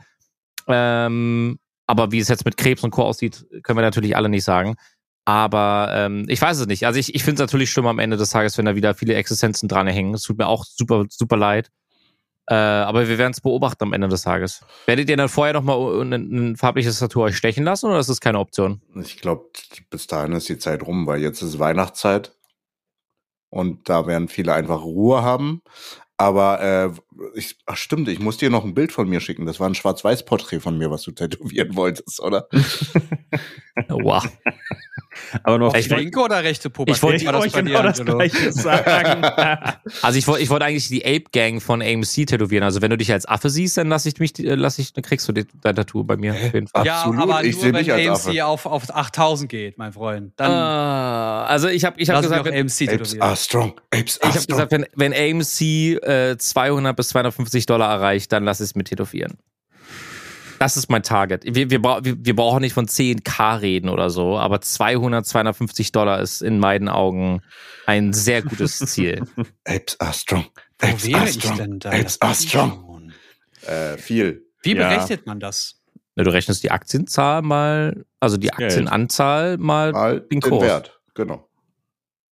Ähm, 0.68 1.58
aber 1.88 2.12
wie 2.12 2.20
es 2.20 2.28
jetzt 2.28 2.46
mit 2.46 2.58
Krebs 2.58 2.84
und 2.84 2.92
Co. 2.92 3.06
aussieht, 3.06 3.44
können 3.64 3.80
wir 3.80 3.82
natürlich 3.82 4.16
alle 4.16 4.30
nicht 4.30 4.44
sagen. 4.44 4.76
Aber 5.30 5.92
ähm, 5.94 6.26
ich 6.28 6.42
weiß 6.42 6.58
es 6.58 6.66
nicht. 6.66 6.88
Also 6.88 7.00
ich, 7.00 7.14
ich 7.14 7.24
finde 7.24 7.36
es 7.36 7.48
natürlich 7.48 7.70
schlimm 7.70 7.86
am 7.86 8.00
Ende 8.00 8.18
des 8.18 8.32
Tages, 8.32 8.58
wenn 8.58 8.66
da 8.66 8.76
wieder 8.76 8.96
viele 8.96 9.14
Existenzen 9.14 9.70
dran 9.70 9.86
hängen. 9.86 10.16
Es 10.16 10.24
tut 10.24 10.40
mir 10.40 10.48
auch 10.48 10.66
super, 10.66 11.06
super 11.08 11.38
leid. 11.38 11.70
Äh, 12.48 12.56
aber 12.56 13.08
wir 13.08 13.20
werden 13.20 13.34
es 13.34 13.40
beobachten 13.40 13.84
am 13.84 13.94
Ende 13.94 14.08
des 14.08 14.24
Tages. 14.24 14.62
Werdet 14.88 15.08
ihr 15.08 15.18
dann 15.18 15.30
vorher 15.30 15.54
nochmal 15.54 16.02
ein, 16.02 16.14
ein 16.14 16.56
farbliches 16.56 16.98
Tattoo 16.98 17.22
euch 17.22 17.38
stechen 17.38 17.64
lassen 17.64 17.86
oder 17.86 18.00
ist 18.00 18.10
das 18.10 18.22
keine 18.22 18.40
Option? 18.40 18.82
Ich 18.96 19.22
glaube, 19.22 19.52
bis 19.92 20.08
dahin 20.08 20.34
ist 20.34 20.50
die 20.50 20.58
Zeit 20.58 20.82
rum, 20.82 21.06
weil 21.06 21.22
jetzt 21.22 21.44
ist 21.44 21.60
Weihnachtszeit. 21.60 22.36
Und 23.52 23.88
da 23.88 24.08
werden 24.08 24.30
viele 24.30 24.56
einfach 24.56 24.82
Ruhe 24.82 25.22
haben. 25.22 25.62
Aber 26.18 26.60
äh, 26.60 26.90
ich, 27.36 27.56
ach 27.66 27.78
stimmt, 27.78 28.08
ich 28.10 28.20
muss 28.20 28.38
dir 28.38 28.50
noch 28.50 28.64
ein 28.64 28.74
Bild 28.74 28.92
von 28.92 29.08
mir 29.10 29.20
schicken. 29.20 29.46
Das 29.46 29.60
war 29.60 29.68
ein 29.70 29.76
Schwarz-Weiß-Porträt 29.76 30.60
von 30.60 30.78
mir, 30.78 30.90
was 30.92 31.04
du 31.04 31.12
tätowieren 31.12 31.76
wolltest, 31.76 32.20
oder? 32.22 32.48
Wow. 33.90 34.26
Aber 35.44 35.58
nur 35.58 35.68
auf 35.70 35.88
linke 35.88 36.20
oder 36.20 36.44
rechte 36.44 36.70
Pubertät? 36.70 36.98
Ich 36.98 37.04
wollte- 37.04 37.50
bei 37.52 37.62
genau 37.62 37.82
dir, 37.82 37.84
das? 37.84 38.04
Gleiche 38.06 38.52
sagen. 38.52 39.22
Also 40.02 40.18
ich 40.20 40.28
wollte 40.28 40.44
ich 40.44 40.50
wollte 40.50 40.66
eigentlich 40.66 40.88
die 40.88 41.04
Ape 41.06 41.26
Gang 41.32 41.62
von 41.62 41.82
AMC 41.82 42.26
tätowieren. 42.28 42.64
Also 42.64 42.82
wenn 42.82 42.90
du 42.90 42.98
dich 42.98 43.12
als 43.12 43.28
Affe 43.28 43.50
siehst, 43.50 43.78
dann 43.78 43.88
lass 43.90 44.06
ich 44.06 44.20
mich, 44.20 44.38
äh, 44.40 44.56
lass 44.56 44.80
ich, 44.80 44.94
dann 44.94 45.04
kriegst 45.04 45.28
du 45.28 45.32
die- 45.34 45.46
dein 45.62 45.76
Tattoo 45.76 46.04
bei 46.04 46.16
mir 46.18 46.34
auf 46.34 46.54
jeden 46.54 46.68
Fall. 46.68 46.86
Ja, 46.86 47.00
Absolut, 47.02 47.22
aber 47.22 47.44
ich 47.44 47.56
nur 47.56 47.74
wenn 47.74 47.76
AMC 47.92 48.10
Affe. 48.10 48.46
auf, 48.46 48.66
auf 48.66 48.96
8000 48.96 49.50
geht, 49.50 49.78
mein 49.78 49.94
Freund. 49.94 50.34
Dann 50.38 50.52
Ah, 50.52 51.46
also 51.46 51.68
ich 51.68 51.86
habe 51.86 52.00
ich 52.00 52.10
hab 52.10 52.22
gesagt, 52.22 52.46
wenn, 52.46 52.54
AMC 52.54 52.90
Apes 52.94 53.20
are 53.20 53.36
strong. 53.36 53.74
Apes 53.94 54.22
are 54.22 54.30
ich 54.30 54.36
hab 54.36 54.44
strong. 54.44 54.58
gesagt, 54.58 54.72
wenn, 54.72 54.86
wenn 54.96 55.14
AMC 55.14 55.62
äh, 56.04 56.38
200 56.38 56.96
bis 56.96 57.09
250 57.10 57.66
Dollar 57.66 57.92
erreicht, 57.92 58.32
dann 58.32 58.44
lass 58.46 58.60
es 58.60 58.76
mir 58.76 58.84
tätowieren. 58.84 59.38
Das 60.60 60.76
ist 60.76 60.90
mein 60.90 61.04
Target. 61.04 61.44
Wir, 61.46 61.70
wir, 61.70 61.82
wir, 61.82 62.36
brauchen 62.36 62.60
nicht 62.62 62.74
von 62.74 62.86
10k 62.86 63.62
reden 63.62 63.88
oder 63.90 64.10
so, 64.10 64.38
aber 64.38 64.60
200, 64.60 65.26
250 65.26 65.94
Dollar 65.94 66.20
ist 66.20 66.42
in 66.42 66.60
meinen 66.60 66.90
Augen 66.90 67.42
ein 67.86 68.12
sehr 68.12 68.42
gutes 68.42 68.78
Ziel. 68.80 69.24
Apes 69.66 69.98
are 70.02 70.14
strong. 70.14 70.46
Wo 70.80 70.88
Apes 70.88 71.08
wäre 71.08 71.20
are 71.20 71.30
ich 71.30 71.36
strong. 71.36 71.58
denn 71.58 71.80
da? 71.80 71.90
Apes 71.92 72.22
are 72.22 72.36
strong. 72.36 73.14
Äh, 73.66 73.98
viel. 73.98 74.46
Wie 74.64 74.76
Ja. 74.76 74.90
berechnet 74.90 75.26
man 75.26 75.40
das? 75.40 75.82
Ne, 76.16 76.24
Du 76.26 76.32
rechnest 76.32 76.62
die 76.64 76.72
Aktienzahl 76.72 77.42
mal, 77.42 78.06
also 78.20 78.36
die. 78.36 78.52
Aktienanzahl 78.52 79.58
mal 79.58 79.94
Mal 79.94 80.20
den 80.20 80.42
den, 80.42 80.42
Kurs. 80.42 80.64
Wert. 80.64 81.00
Genau. 81.16 81.49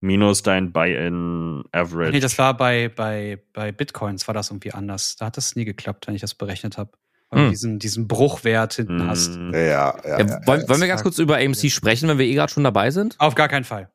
Minus 0.01 0.43
dein 0.43 0.71
Buy-in 0.71 1.63
Average. 1.71 2.11
Nee, 2.11 2.19
das 2.19 2.37
war 2.37 2.55
bei, 2.55 2.89
bei, 2.89 3.41
bei 3.53 3.71
Bitcoins 3.71 4.27
war 4.27 4.33
das 4.35 4.49
irgendwie 4.51 4.71
anders. 4.73 5.15
Da 5.15 5.27
hat 5.27 5.37
das 5.37 5.55
nie 5.55 5.65
geklappt, 5.65 6.07
wenn 6.07 6.15
ich 6.15 6.21
das 6.21 6.35
berechnet 6.35 6.77
habe. 6.77 6.91
Weil 7.29 7.39
Hm. 7.39 7.45
du 7.45 7.49
diesen, 7.51 7.79
diesen 7.79 8.07
Bruchwert 8.07 8.73
hinten 8.75 8.97
Mm. 8.97 9.07
hast. 9.07 9.35
Ja, 9.35 9.51
ja, 9.57 9.59
ja. 9.59 9.95
Ja, 10.03 10.17
ja, 10.19 10.39
wollen, 10.45 10.61
ja. 10.61 10.69
wollen 10.69 10.81
wir 10.81 10.87
ganz 10.87 11.01
kurz 11.01 11.17
über 11.17 11.37
AMC 11.37 11.71
sprechen, 11.71 12.07
wenn 12.07 12.19
wir 12.19 12.25
eh 12.27 12.35
gerade 12.35 12.51
schon 12.53 12.63
dabei 12.63 12.91
sind? 12.91 13.15
Auf 13.19 13.33
gar 13.35 13.47
keinen 13.47 13.63
Fall. 13.63 13.89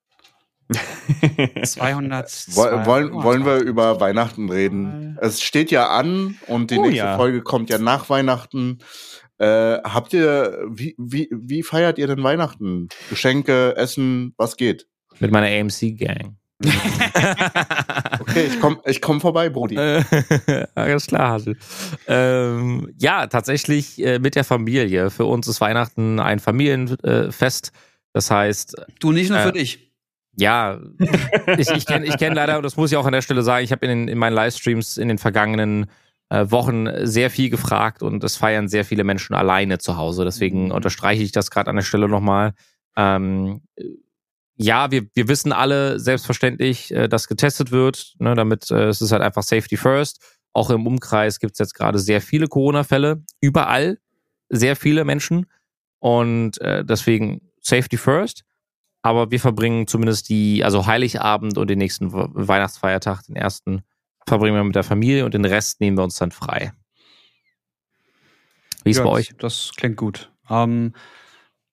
200. 1.65 2.47
Woll- 2.57 2.87
Wollen, 2.87 3.13
wollen 3.13 3.45
wir 3.45 3.59
über 3.59 4.01
Weihnachten 4.01 4.51
reden? 4.51 5.19
Es 5.21 5.43
steht 5.43 5.71
ja 5.71 5.89
an 5.89 6.37
und 6.47 6.71
die 6.71 6.79
Oh, 6.79 6.83
nächste 6.83 6.99
ja. 6.99 7.17
Folge 7.17 7.43
kommt 7.43 7.71
ja 7.71 7.79
nach 7.79 8.09
Weihnachten. 8.11 8.79
Äh, 9.39 9.79
habt 9.83 10.13
ihr, 10.13 10.65
wie, 10.71 10.95
wie, 10.99 11.29
wie 11.33 11.63
feiert 11.63 11.99
ihr 11.99 12.07
denn 12.07 12.23
Weihnachten? 12.23 12.89
Geschenke, 13.09 13.75
Essen, 13.77 14.35
was 14.37 14.57
geht? 14.57 14.87
Mit 15.21 15.31
meiner 15.31 15.47
AMC-Gang. 15.47 16.37
Okay, 18.21 18.47
ich 18.49 18.61
komm, 18.61 18.81
ich 18.85 19.01
komm 19.01 19.21
vorbei, 19.21 19.49
Brody. 19.49 19.79
Alles 20.75 21.07
klar, 21.07 21.33
Hassel. 21.33 21.57
Ähm, 22.07 22.93
ja, 22.99 23.27
tatsächlich 23.27 24.01
äh, 24.05 24.19
mit 24.19 24.35
der 24.37 24.45
Familie. 24.45 25.11
Für 25.11 25.25
uns 25.25 25.49
ist 25.49 25.61
Weihnachten 25.61 26.21
ein 26.21 26.39
Familienfest. 26.39 27.73
Das 28.13 28.31
heißt, 28.31 28.77
Du 29.01 29.13
nicht 29.13 29.31
nur 29.31 29.39
Äh, 29.39 29.43
für 29.43 29.53
dich. 29.53 29.91
ja, 30.37 30.79
ich, 31.57 31.71
ich 31.71 31.87
kenne 31.87 32.07
ich 32.07 32.17
kenn 32.19 32.35
leider, 32.35 32.57
und 32.59 32.63
das 32.63 32.77
muss 32.77 32.91
ich 32.93 32.97
auch 32.99 33.07
an 33.07 33.13
der 33.13 33.23
Stelle 33.23 33.43
sagen, 33.43 33.65
ich 33.65 33.73
habe 33.73 33.87
in, 33.87 33.91
den- 33.91 34.09
in 34.09 34.19
meinen 34.19 34.35
Livestreams 34.35 34.97
in 34.99 35.09
den 35.09 35.19
vergangenen 35.19 35.87
äh, 36.29 36.51
Wochen 36.51 36.87
sehr 37.07 37.31
viel 37.31 37.51
gefragt 37.51 38.03
und 38.03 38.23
es 38.23 38.37
feiern 38.37 38.69
sehr 38.69 38.85
viele 38.85 39.03
Menschen 39.05 39.35
alleine 39.35 39.79
zu 39.79 39.97
Hause. 39.97 40.25
Deswegen 40.25 40.67
Mhm. 40.67 40.73
unterstreiche 40.73 41.23
ich 41.23 41.33
das 41.33 41.51
gerade 41.51 41.71
an 41.71 41.77
der 41.77 41.83
Stelle 41.83 42.09
nochmal. 42.09 42.53
Ähm, 42.97 43.63
ja, 44.63 44.91
wir, 44.91 45.07
wir 45.15 45.29
wissen 45.29 45.53
alle 45.53 45.99
selbstverständlich, 45.99 46.91
äh, 46.93 47.09
dass 47.09 47.29
getestet 47.29 47.71
wird, 47.71 48.15
ne, 48.19 48.35
damit 48.35 48.71
äh, 48.71 48.89
es 48.89 49.01
ist 49.01 49.11
halt 49.11 49.23
einfach 49.23 49.43
Safety 49.43 49.77
First. 49.79 50.21
Auch 50.53 50.69
im 50.69 50.87
Umkreis 50.87 51.39
gibt 51.41 51.53
es 51.55 51.59
jetzt 51.59 51.75
gerade 51.75 51.99
sehr 51.99 52.21
viele 52.21 52.47
Corona-Fälle, 52.47 53.23
überall 53.41 53.99
sehr 54.51 54.77
viele 54.77 55.05
Menschen 55.05 55.47
und 56.01 56.61
äh, 56.61 56.85
deswegen 56.85 57.41
Safety 57.63 57.97
First. 57.97 58.45
Aber 59.03 59.31
wir 59.31 59.41
verbringen 59.41 59.87
zumindest 59.87 60.29
die, 60.29 60.63
also 60.63 60.85
Heiligabend 60.85 61.57
und 61.57 61.71
den 61.71 61.79
nächsten 61.79 62.13
We- 62.13 62.29
Weihnachtsfeiertag, 62.35 63.23
den 63.23 63.37
ersten, 63.37 63.83
verbringen 64.27 64.57
wir 64.57 64.65
mit 64.65 64.75
der 64.75 64.85
Familie 64.85 65.25
und 65.25 65.33
den 65.33 65.47
Rest 65.47 65.81
nehmen 65.81 65.97
wir 65.97 66.05
uns 66.05 66.17
dann 66.17 66.33
frei. 66.33 66.73
Wie 68.85 68.91
ist 68.91 68.99
Ja, 68.99 69.05
bei 69.05 69.11
das- 69.11 69.19
euch? 69.19 69.33
Das 69.39 69.71
klingt 69.77 69.97
gut. 69.97 70.31
Ähm, 70.51 70.93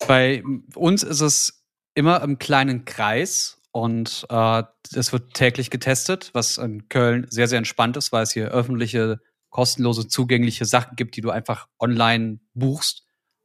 bei 0.08 0.44
uns 0.76 1.04
ist 1.04 1.22
es 1.22 1.57
immer 1.98 2.22
im 2.22 2.38
kleinen 2.38 2.86
Kreis 2.86 3.60
und 3.72 4.26
äh, 4.30 4.64
es 4.96 5.12
wird 5.12 5.34
täglich 5.34 5.70
getestet, 5.72 6.30
was 6.34 6.58
in 6.58 6.88
Köln 6.90 7.26
sehr, 7.30 7.48
sehr 7.48 7.58
entspannt 7.58 7.98
ist, 7.98 8.12
weil 8.12 8.24
es 8.24 8.32
hier 8.32 8.50
öffentliche, 8.50 9.20
kostenlose, 9.50 10.08
zugängliche 10.08 10.66
Sachen 10.66 10.96
gibt, 10.96 11.16
die 11.16 11.22
du 11.22 11.32
einfach 11.32 11.68
online 11.80 12.40
buchst. 12.54 13.04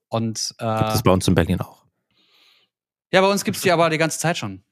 Und 0.08 0.54
äh, 0.58 0.78
Gibt 0.78 0.94
es 0.94 1.02
bei 1.02 1.10
uns 1.10 1.26
in 1.26 1.34
Berlin 1.34 1.60
auch. 1.60 1.86
ja, 3.10 3.20
bei 3.22 3.30
uns 3.30 3.44
gibt 3.44 3.56
es 3.56 3.62
die 3.62 3.72
aber 3.72 3.88
die 3.88 3.98
ganze 3.98 4.18
Zeit 4.18 4.36
schon. 4.36 4.62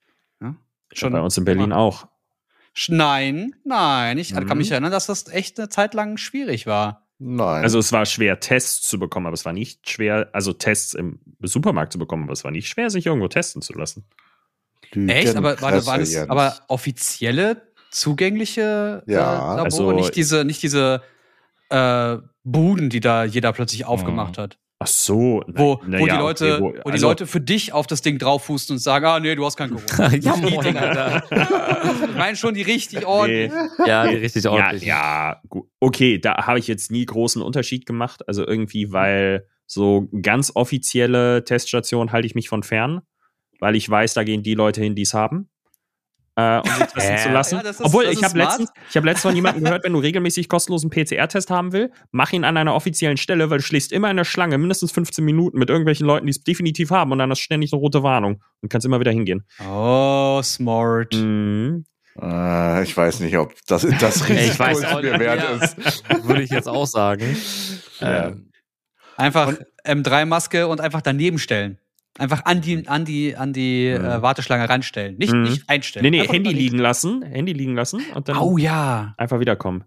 Ja? 0.43 0.55
Schon 0.93 1.12
bei 1.12 1.20
uns 1.20 1.37
in 1.39 1.45
Berlin 1.45 1.64
immer. 1.64 1.78
auch. 1.78 2.07
Nein, 2.89 3.55
nein. 3.64 4.18
Ich 4.18 4.33
kann 4.33 4.45
Mhm. 4.47 4.59
mich 4.59 4.70
erinnern, 4.70 4.93
dass 4.93 5.07
das 5.07 5.26
echt 5.28 5.59
eine 5.59 5.68
Zeit 5.70 5.95
lang 5.95 6.16
schwierig 6.18 6.66
war. 6.66 7.09
Nein. 7.23 7.62
Also 7.62 7.79
es 7.79 7.93
war 7.93 8.07
schwer, 8.07 8.41
Tests 8.41 8.89
zu 8.89 8.99
bekommen, 8.99 9.27
aber 9.27 9.35
es 9.35 9.45
war 9.45 9.53
nicht 9.53 9.89
schwer, 9.91 10.31
also 10.33 10.55
Tests 10.55 10.95
im 10.95 11.21
Supermarkt 11.43 11.93
zu 11.93 11.99
bekommen, 11.99 12.25
aber 12.25 12.33
es 12.33 12.45
war 12.45 12.51
nicht 12.51 12.66
schwer, 12.68 12.89
sich 12.89 13.05
irgendwo 13.05 13.29
testen 13.29 13.61
zu 13.61 13.75
lassen. 13.75 14.07
Echt? 14.93 15.37
Aber 15.37 15.51
Lügenpresse, 15.51 15.87
war 15.87 15.99
das 15.99 16.12
Jens. 16.12 16.31
aber 16.31 16.57
offizielle, 16.68 17.62
zugängliche 17.91 19.05
äh, 19.07 19.12
Ja, 19.12 19.55
Labore? 19.57 19.62
also- 19.64 19.93
nicht 19.93 20.16
diese, 20.16 20.45
nicht 20.45 20.62
diese 20.62 21.03
äh, 21.68 22.16
Buden, 22.43 22.89
die 22.91 23.01
da 23.01 23.25
jeder 23.25 23.53
plötzlich 23.53 23.83
Mhm. 23.83 23.89
aufgemacht 23.89 24.39
hat. 24.39 24.59
Ach 24.83 24.87
so. 24.87 25.43
na- 25.47 25.59
Wo, 25.61 25.81
na 25.87 25.99
wo, 26.01 26.07
ja, 26.07 26.14
die 26.14 26.18
Leute, 26.20 26.55
okay, 26.55 26.62
wo, 26.62 26.89
die 26.89 26.93
also- 26.93 27.09
Leute 27.09 27.26
für 27.26 27.41
dich 27.41 27.72
auf 27.74 27.87
das 27.87 28.01
Ding 28.01 28.18
draufhusten 28.18 28.74
und 28.76 28.78
sagen, 28.81 29.05
ah 29.05 29.20
nee, 29.20 29.35
du 29.35 29.45
hast 29.45 29.57
kein 29.59 29.70
Corona. 29.70 30.14
ja, 30.20 30.37
moin. 30.37 30.76
Alter. 30.76 31.22
ich 32.09 32.16
meine 32.16 32.35
schon 32.37 32.55
die 32.55 32.62
richtig 32.62 33.05
ordentlich. 33.07 33.53
Nee. 33.53 33.87
Ja, 33.87 34.07
die 34.07 34.16
richtig 34.16 34.45
Ja, 34.45 34.51
ordentlich. 34.51 34.83
ja, 34.85 35.41
gut. 35.51 35.68
Okay, 35.81 36.18
da 36.18 36.47
habe 36.47 36.59
ich 36.59 36.66
jetzt 36.66 36.91
nie 36.91 37.05
großen 37.05 37.43
Unterschied 37.43 37.85
gemacht. 37.85 38.26
Also 38.26 38.47
irgendwie, 38.47 38.91
weil 38.91 39.47
so 39.66 40.09
ganz 40.22 40.53
offizielle 40.55 41.45
Teststationen 41.45 42.11
halte 42.11 42.26
ich 42.26 42.35
mich 42.35 42.49
von 42.49 42.62
fern, 42.62 43.03
weil 43.61 43.76
ich 43.76 43.89
weiß, 43.89 44.14
da 44.14 44.24
gehen 44.24 44.43
die 44.43 44.55
Leute 44.55 44.81
hin, 44.83 44.95
die 44.95 45.03
es 45.03 45.12
haben. 45.12 45.51
Äh, 46.41 46.68
um 46.68 46.74
sich 46.76 46.86
testen 46.86 47.14
Äh. 47.14 47.18
zu 47.18 47.28
lassen. 47.30 47.61
Ja, 47.62 47.70
ist- 47.70 47.80
Obwohl, 47.84 48.05
ich 48.07 48.22
habe 48.24 48.38
letztens, 48.38 48.70
ich 48.88 48.97
hab 48.97 49.05
letztens 49.05 49.22
von 49.22 49.34
jemandem 49.34 49.64
gehört, 49.64 49.84
wenn 49.84 49.93
du 49.93 49.99
regelmäßig 49.99 50.49
kostenlosen 50.49 50.91
PCR-Test 50.91 51.51
haben 51.51 51.72
will, 51.72 51.91
mach 52.12 52.32
ihn 52.32 52.45
an 52.45 52.57
einer 52.57 52.74
offiziellen 52.74 53.16
Stelle, 53.16 53.51
weil 53.51 53.59
du 53.59 53.64
stehst 53.64 53.93
immer 53.93 54.11
in 54.11 54.16
der 54.16 54.24
Schlange, 54.24 54.59
mindestens 54.59 54.93
15 54.93 55.24
Minuten 55.24 55.59
mit 55.59 55.68
irgendwelchen 55.70 56.07
Leuten, 56.07 56.26
die 56.26 56.30
es 56.30 56.43
definitiv 56.43 56.91
haben 56.91 57.12
und 57.12 57.18
dann 57.18 57.30
hast 57.30 57.38
du 57.41 57.45
ständig 57.45 57.72
eine 57.72 57.80
rote 57.80 58.03
Warnung 58.03 58.43
und 58.61 58.68
kannst 58.70 58.84
immer 58.86 59.01
wieder 59.01 59.11
hingehen. 59.12 59.45
Oh, 59.68 60.41
smart. 60.43 61.14
Mhm. 61.14 61.84
Äh, 62.20 62.82
ich 62.82 62.97
weiß 62.97 63.20
nicht, 63.20 63.36
ob 63.38 63.55
das, 63.66 63.86
das 64.01 64.28
Risiko 64.28 64.32
Ich 64.53 64.59
weiß 64.59 64.78
es 64.78 64.84
auch 64.84 65.01
mir 65.03 65.18
wert 65.18 65.43
ja. 65.43 65.64
ist. 65.64 66.03
Würde 66.26 66.43
ich 66.43 66.51
jetzt 66.51 66.68
auch 66.68 66.86
sagen. 66.86 67.36
Ja. 68.01 68.28
Ähm, 68.28 68.47
Einfach 69.16 69.53
M3-Maske 69.86 70.66
und 70.66 70.80
einfach 70.80 71.03
daneben 71.03 71.38
stellen. 71.38 71.78
Einfach 72.19 72.45
an 72.45 72.61
die, 72.61 72.87
an 72.89 73.05
die, 73.05 73.37
an 73.37 73.53
die 73.53 73.95
Mhm. 73.99 74.05
äh, 74.05 74.23
Warteschlange 74.23 74.69
ranstellen. 74.69 75.17
Nicht, 75.17 75.33
Mhm. 75.33 75.43
nicht 75.43 75.63
einstellen. 75.69 76.03
Nee, 76.05 76.11
nee, 76.11 76.21
Einfach 76.23 76.35
Handy 76.35 76.53
liegen 76.53 76.79
lassen, 76.79 77.23
Handy 77.23 77.53
liegen 77.53 77.75
lassen 77.75 78.03
und 78.15 78.29
dann 78.29 78.37
Oh 78.37 78.59
ja. 78.59 79.15
einfach 79.17 79.41
wiederkommen. 79.41 79.85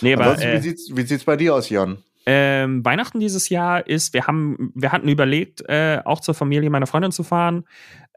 Nee, 0.00 0.14
aber 0.14 0.36
wie 0.38 0.42
äh, 0.42 0.60
sieht's, 0.60 0.90
wie 0.94 1.02
sieht's 1.02 1.24
bei 1.24 1.36
dir 1.36 1.54
aus, 1.54 1.68
Jan? 1.70 1.98
ähm, 2.28 2.84
Weihnachten 2.84 3.20
dieses 3.20 3.48
Jahr 3.50 3.86
ist, 3.86 4.12
wir 4.12 4.26
haben, 4.26 4.72
wir 4.74 4.90
hatten 4.90 5.08
überlegt, 5.08 5.60
äh, 5.68 6.00
auch 6.04 6.20
zur 6.20 6.34
Familie 6.34 6.68
meiner 6.70 6.88
Freundin 6.88 7.12
zu 7.12 7.22
fahren. 7.22 7.64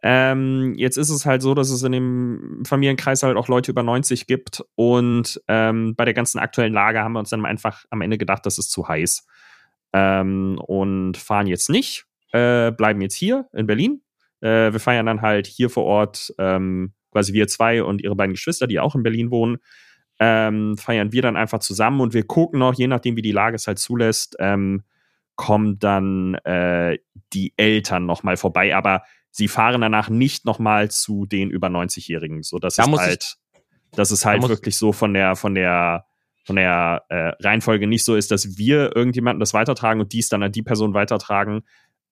Ähm, 0.02 0.74
jetzt 0.78 0.98
ist 0.98 1.10
es 1.12 1.26
halt 1.28 1.44
so, 1.44 1.54
dass 1.54 1.70
es 1.70 1.84
in 1.84 1.92
dem 1.92 2.64
Familienkreis 2.66 3.22
halt 3.22 3.38
auch 3.38 3.48
Leute 3.50 3.70
über 3.70 3.84
90 3.84 4.26
gibt 4.26 4.64
und 4.76 5.40
ähm, 5.48 5.94
bei 5.96 6.06
der 6.06 6.14
ganzen 6.16 6.40
aktuellen 6.40 6.74
Lage 6.74 7.02
haben 7.02 7.12
wir 7.14 7.20
uns 7.20 7.30
dann 7.30 7.46
einfach 7.46 7.86
am 7.92 8.02
Ende 8.02 8.18
gedacht, 8.18 8.46
das 8.48 8.58
ist 8.58 8.72
zu 8.72 8.88
heiß 8.88 9.28
ähm, 9.94 10.58
und 10.66 11.18
fahren 11.18 11.48
jetzt 11.48 11.70
nicht, 11.70 12.06
äh, 12.32 12.72
bleiben 12.72 13.02
jetzt 13.02 13.16
hier 13.16 13.48
in 13.54 13.66
Berlin. 13.68 14.02
Äh, 14.42 14.72
wir 14.72 14.80
feiern 14.80 15.06
dann 15.06 15.22
halt 15.22 15.48
hier 15.48 15.70
vor 15.70 15.84
Ort 15.86 16.34
ähm, 16.38 16.94
quasi 17.12 17.34
wir 17.34 17.48
zwei 17.48 17.84
und 17.84 18.02
ihre 18.02 18.16
beiden 18.16 18.34
Geschwister, 18.34 18.68
die 18.68 18.80
auch 18.80 18.96
in 18.96 19.04
Berlin 19.04 19.32
wohnen 19.32 19.58
ähm, 20.20 20.78
feiern 20.78 21.12
wir 21.14 21.22
dann 21.22 21.38
einfach 21.38 21.60
zusammen 21.60 22.02
und 22.02 22.14
wir 22.14 22.26
gucken 22.28 22.60
noch, 22.60 22.74
je 22.74 22.88
nachdem, 22.88 23.16
wie 23.16 23.22
die 23.22 23.32
Lage 23.32 23.56
es 23.56 23.68
halt 23.68 23.80
zulässt, 23.80 24.36
ähm, 24.40 24.84
kommen 25.36 25.80
dann 25.80 26.36
äh, 26.44 26.98
die 27.32 27.54
Eltern 27.56 28.06
noch 28.06 28.24
mal 28.24 28.36
vorbei, 28.36 28.76
aber 28.76 29.04
sie 29.32 29.48
fahren 29.48 29.80
danach 29.80 30.10
nicht 30.10 30.44
noch 30.46 30.60
mal 30.60 30.92
zu 30.92 31.26
den 31.26 31.50
über 31.50 31.68
90-Jährigen, 31.70 32.44
so 32.44 32.60
dass 32.60 32.76
Da 32.76 32.84
es 32.84 32.90
muss 32.90 33.00
ich- 33.00 33.08
halt, 33.08 33.36
dass 33.94 34.12
es 34.12 34.26
halt 34.26 34.42
wirklich 34.50 34.78
so 34.78 34.92
von 34.92 35.14
der 35.14 35.38
von 35.38 35.56
der 35.56 36.06
von 36.46 36.58
der 36.58 37.04
äh, 37.10 37.32
Reihenfolge 37.42 37.88
nicht 37.88 38.04
so 38.04 38.16
ist, 38.16 38.32
dass 38.32 38.58
wir 38.58 38.94
irgendjemanden 38.96 39.40
das 39.40 39.54
weitertragen 39.54 40.02
und 40.02 40.12
dies 40.12 40.28
dann 40.30 40.44
an 40.44 40.52
die 40.52 40.64
Person 40.64 40.94
weitertragen. 40.94 41.62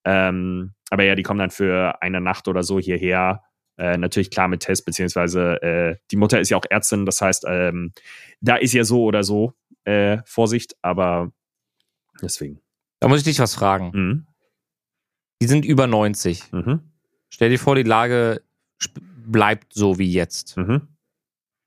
Ähm, 0.07 0.71
aber 0.89 1.03
ja, 1.03 1.15
die 1.15 1.23
kommen 1.23 1.39
dann 1.39 1.51
für 1.51 2.01
eine 2.01 2.21
Nacht 2.21 2.47
oder 2.47 2.63
so 2.63 2.79
hierher. 2.79 3.43
Äh, 3.77 3.97
natürlich 3.97 4.31
klar 4.31 4.47
mit 4.47 4.61
Test, 4.61 4.85
beziehungsweise 4.85 5.61
äh, 5.61 5.97
die 6.11 6.15
Mutter 6.15 6.39
ist 6.39 6.49
ja 6.49 6.55
auch 6.55 6.65
Ärztin, 6.69 7.05
das 7.05 7.21
heißt, 7.21 7.43
ähm, 7.47 7.91
da 8.39 8.55
ist 8.55 8.73
ja 8.73 8.85
so 8.85 9.03
oder 9.03 9.23
so 9.23 9.53
äh, 9.83 10.19
Vorsicht, 10.25 10.75
aber 10.81 11.31
deswegen. 12.21 12.61
da 13.01 13.09
muss 13.09 13.19
ich 13.19 13.25
dich 13.25 13.39
was 13.39 13.53
fragen. 13.53 13.91
Mhm. 13.93 14.27
Die 15.41 15.47
sind 15.47 15.65
über 15.65 15.87
90. 15.87 16.53
Mhm. 16.53 16.79
Stell 17.29 17.49
dir 17.49 17.59
vor, 17.59 17.75
die 17.75 17.83
Lage 17.83 18.41
bleibt 19.27 19.73
so 19.73 19.99
wie 19.99 20.11
jetzt. 20.11 20.55
Mhm. 20.55 20.87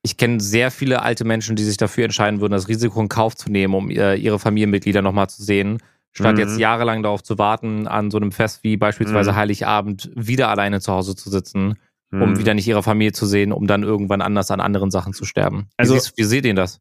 Ich 0.02 0.16
kenne 0.16 0.40
sehr 0.40 0.70
viele 0.70 1.02
alte 1.02 1.24
Menschen, 1.24 1.56
die 1.56 1.62
sich 1.62 1.76
dafür 1.76 2.04
entscheiden 2.04 2.40
würden, 2.40 2.52
das 2.52 2.68
Risiko 2.68 3.00
in 3.02 3.08
Kauf 3.08 3.36
zu 3.36 3.50
nehmen, 3.50 3.74
um 3.74 3.90
äh, 3.90 4.14
ihre 4.14 4.38
Familienmitglieder 4.38 5.02
nochmal 5.02 5.28
zu 5.28 5.42
sehen, 5.42 5.78
statt 6.12 6.34
Mhm. 6.34 6.40
jetzt 6.40 6.58
jahrelang 6.58 7.02
darauf 7.02 7.22
zu 7.22 7.38
warten, 7.38 7.86
an 7.86 8.10
so 8.10 8.16
einem 8.18 8.32
Fest 8.32 8.64
wie 8.64 8.76
beispielsweise 8.76 9.32
Mhm. 9.32 9.36
Heiligabend 9.36 10.10
wieder 10.14 10.48
alleine 10.48 10.80
zu 10.80 10.92
Hause 10.92 11.14
zu 11.16 11.30
sitzen, 11.30 11.74
um 12.12 12.18
Mhm. 12.32 12.38
wieder 12.38 12.54
nicht 12.54 12.66
ihre 12.66 12.82
Familie 12.82 13.12
zu 13.12 13.26
sehen, 13.26 13.52
um 13.52 13.66
dann 13.66 13.82
irgendwann 13.82 14.20
anders 14.22 14.50
an 14.50 14.60
anderen 14.60 14.90
Sachen 14.90 15.12
zu 15.12 15.24
sterben. 15.24 15.68
Also- 15.76 15.94
wie, 15.94 15.98
siehst, 15.98 16.18
wie 16.18 16.24
seht 16.24 16.44
ihr 16.46 16.54
das? 16.54 16.80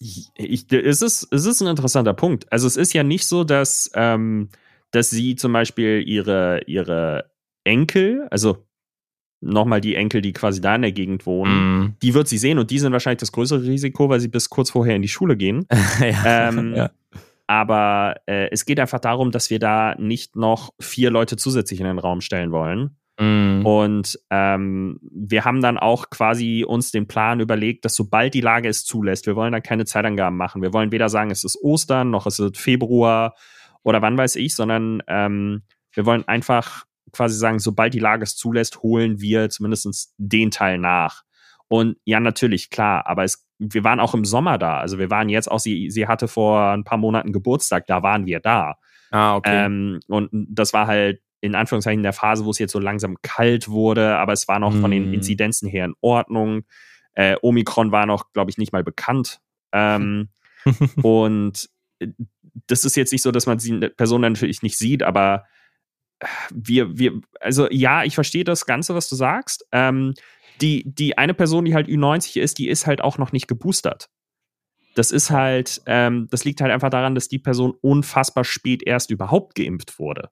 Ich, 0.00 0.28
ich, 0.36 0.70
es, 0.72 1.02
ist, 1.02 1.28
es 1.30 1.46
ist 1.46 1.60
ein 1.60 1.68
interessanter 1.68 2.14
Punkt. 2.14 2.50
Also 2.52 2.66
es 2.66 2.76
ist 2.76 2.92
ja 2.94 3.04
nicht 3.04 3.26
so, 3.28 3.44
dass, 3.44 3.90
ähm, 3.94 4.48
dass 4.90 5.08
sie 5.10 5.36
zum 5.36 5.52
Beispiel 5.52 6.02
ihre, 6.04 6.62
ihre 6.66 7.30
Enkel, 7.62 8.26
also 8.30 8.66
nochmal 9.40 9.80
die 9.80 9.94
Enkel, 9.94 10.20
die 10.22 10.32
quasi 10.32 10.60
da 10.60 10.74
in 10.74 10.82
der 10.82 10.92
Gegend 10.92 11.26
wohnen, 11.26 11.78
Mm. 11.80 11.96
die 12.02 12.14
wird 12.14 12.28
sie 12.28 12.38
sehen 12.38 12.58
und 12.58 12.70
die 12.70 12.78
sind 12.78 12.92
wahrscheinlich 12.92 13.20
das 13.20 13.30
größere 13.32 13.62
Risiko, 13.62 14.08
weil 14.08 14.18
sie 14.20 14.28
bis 14.28 14.48
kurz 14.50 14.70
vorher 14.70 14.96
in 14.96 15.02
die 15.02 15.08
Schule 15.08 15.36
gehen. 15.36 15.66
ja. 16.00 16.48
Ähm, 16.48 16.74
ja. 16.74 16.90
Aber 17.46 18.16
äh, 18.26 18.48
es 18.50 18.64
geht 18.64 18.80
einfach 18.80 19.00
darum, 19.00 19.30
dass 19.30 19.50
wir 19.50 19.58
da 19.58 19.94
nicht 19.96 20.36
noch 20.36 20.70
vier 20.80 21.10
Leute 21.10 21.36
zusätzlich 21.36 21.80
in 21.80 21.86
den 21.86 21.98
Raum 21.98 22.20
stellen 22.20 22.52
wollen. 22.52 22.96
Mm. 23.18 23.64
Und 23.64 24.18
ähm, 24.30 24.98
wir 25.02 25.44
haben 25.44 25.60
dann 25.60 25.78
auch 25.78 26.10
quasi 26.10 26.64
uns 26.66 26.90
den 26.90 27.06
Plan 27.06 27.40
überlegt, 27.40 27.84
dass 27.84 27.94
sobald 27.94 28.34
die 28.34 28.40
Lage 28.40 28.68
es 28.68 28.84
zulässt, 28.84 29.26
wir 29.26 29.36
wollen 29.36 29.52
dann 29.52 29.62
keine 29.62 29.84
Zeitangaben 29.84 30.36
machen. 30.36 30.62
Wir 30.62 30.72
wollen 30.72 30.90
weder 30.90 31.08
sagen, 31.08 31.30
es 31.30 31.44
ist 31.44 31.62
Ostern, 31.62 32.10
noch 32.10 32.26
es 32.26 32.38
ist 32.38 32.56
Februar 32.56 33.34
oder 33.82 34.02
wann 34.02 34.18
weiß 34.18 34.36
ich, 34.36 34.56
sondern 34.56 35.02
ähm, 35.06 35.62
wir 35.92 36.06
wollen 36.06 36.26
einfach 36.26 36.84
quasi 37.12 37.36
sagen, 37.36 37.60
sobald 37.60 37.94
die 37.94 38.00
Lage 38.00 38.24
es 38.24 38.36
zulässt, 38.36 38.82
holen 38.82 39.20
wir 39.20 39.48
zumindest 39.50 40.14
den 40.18 40.50
Teil 40.50 40.78
nach. 40.78 41.22
Und 41.68 41.96
ja, 42.04 42.20
natürlich, 42.20 42.70
klar, 42.70 43.06
aber 43.06 43.24
es, 43.24 43.46
wir 43.58 43.84
waren 43.84 44.00
auch 44.00 44.14
im 44.14 44.24
Sommer 44.24 44.58
da. 44.58 44.78
Also 44.78 44.98
wir 44.98 45.10
waren 45.10 45.28
jetzt 45.28 45.50
auch, 45.50 45.60
sie, 45.60 45.90
sie 45.90 46.06
hatte 46.06 46.28
vor 46.28 46.70
ein 46.70 46.84
paar 46.84 46.98
Monaten 46.98 47.32
Geburtstag, 47.32 47.86
da 47.86 48.02
waren 48.02 48.26
wir 48.26 48.40
da. 48.40 48.76
Ah, 49.10 49.36
okay. 49.36 49.66
Ähm, 49.66 50.00
und 50.08 50.28
das 50.32 50.72
war 50.72 50.86
halt 50.86 51.20
in 51.40 51.54
Anführungszeichen 51.54 52.00
in 52.00 52.04
der 52.04 52.14
Phase, 52.14 52.44
wo 52.46 52.50
es 52.50 52.58
jetzt 52.58 52.72
so 52.72 52.78
langsam 52.78 53.18
kalt 53.22 53.68
wurde, 53.68 54.16
aber 54.16 54.32
es 54.32 54.48
war 54.48 54.58
noch 54.58 54.74
von 54.74 54.90
den 54.90 55.10
Mm. 55.10 55.14
Inzidenzen 55.14 55.68
her 55.68 55.84
in 55.84 55.94
Ordnung. 56.00 56.64
Äh, 57.12 57.36
Omikron 57.42 57.92
war 57.92 58.06
noch, 58.06 58.32
glaube 58.32 58.50
ich, 58.50 58.56
nicht 58.56 58.72
mal 58.72 58.82
bekannt. 58.82 59.40
Ähm, 59.72 60.30
und 61.02 61.68
äh, 61.98 62.08
das 62.66 62.84
ist 62.84 62.96
jetzt 62.96 63.12
nicht 63.12 63.22
so, 63.22 63.30
dass 63.30 63.46
man 63.46 63.58
die 63.58 63.90
Person 63.90 64.22
natürlich 64.22 64.62
nicht 64.62 64.78
sieht, 64.78 65.02
aber 65.02 65.44
äh, 66.20 66.26
wir, 66.50 66.98
wir, 66.98 67.20
also 67.40 67.68
ja, 67.70 68.04
ich 68.04 68.14
verstehe 68.14 68.44
das 68.44 68.64
Ganze, 68.64 68.94
was 68.94 69.08
du 69.10 69.14
sagst. 69.14 69.66
Ähm, 69.70 70.14
die, 70.60 70.84
die 70.86 71.18
eine 71.18 71.34
Person, 71.34 71.64
die 71.64 71.74
halt 71.74 71.88
Ü90 71.88 72.40
ist, 72.40 72.58
die 72.58 72.68
ist 72.68 72.86
halt 72.86 73.00
auch 73.02 73.18
noch 73.18 73.32
nicht 73.32 73.48
geboostert. 73.48 74.08
Das 74.94 75.10
ist 75.10 75.30
halt, 75.30 75.82
ähm, 75.86 76.28
das 76.30 76.44
liegt 76.44 76.60
halt 76.60 76.70
einfach 76.70 76.90
daran, 76.90 77.14
dass 77.14 77.28
die 77.28 77.40
Person 77.40 77.74
unfassbar 77.80 78.44
spät 78.44 78.82
erst 78.84 79.10
überhaupt 79.10 79.56
geimpft 79.56 79.98
wurde. 79.98 80.30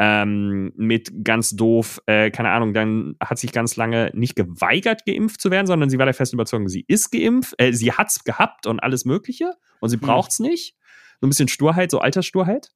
Ähm, 0.00 0.72
mit 0.76 1.24
ganz 1.24 1.56
doof, 1.56 2.00
äh, 2.06 2.30
keine 2.30 2.50
Ahnung, 2.50 2.72
dann 2.72 3.16
hat 3.20 3.38
sich 3.38 3.50
ganz 3.50 3.74
lange 3.76 4.12
nicht 4.14 4.36
geweigert, 4.36 5.04
geimpft 5.06 5.40
zu 5.40 5.50
werden, 5.50 5.66
sondern 5.66 5.90
sie 5.90 5.98
war 5.98 6.04
der 6.06 6.14
festen 6.14 6.36
Überzeugung, 6.36 6.68
sie 6.68 6.84
ist 6.86 7.10
geimpft, 7.10 7.54
äh, 7.58 7.72
sie 7.72 7.90
hat's 7.92 8.22
gehabt 8.22 8.66
und 8.68 8.78
alles 8.80 9.04
Mögliche 9.04 9.54
und 9.80 9.88
sie 9.88 9.96
Hm. 9.96 10.02
braucht's 10.02 10.38
nicht. 10.38 10.76
So 11.20 11.26
ein 11.26 11.30
bisschen 11.30 11.48
Sturheit, 11.48 11.90
so 11.90 11.98
Alterssturheit. 11.98 12.70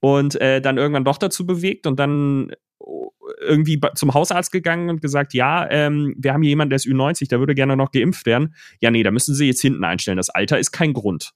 Und 0.00 0.40
äh, 0.40 0.60
dann 0.60 0.76
irgendwann 0.78 1.04
doch 1.04 1.18
dazu 1.18 1.46
bewegt 1.46 1.86
und 1.86 1.98
dann 1.98 2.52
oh, 2.78 3.10
irgendwie 3.40 3.80
zum 3.94 4.14
Hausarzt 4.14 4.52
gegangen 4.52 4.90
und 4.90 5.00
gesagt, 5.02 5.34
ja, 5.34 5.68
ähm, 5.70 6.14
wir 6.18 6.32
haben 6.32 6.42
hier 6.42 6.50
jemanden, 6.50 6.70
der 6.70 6.76
ist 6.76 6.86
Ü90, 6.86 7.28
der 7.28 7.40
würde 7.40 7.54
gerne 7.54 7.76
noch 7.76 7.90
geimpft 7.92 8.26
werden. 8.26 8.54
Ja, 8.80 8.90
nee, 8.90 9.02
da 9.02 9.10
müssen 9.10 9.34
sie 9.34 9.46
jetzt 9.46 9.62
hinten 9.62 9.84
einstellen. 9.84 10.16
Das 10.18 10.30
Alter 10.30 10.58
ist 10.58 10.70
kein 10.72 10.92
Grund. 10.92 11.32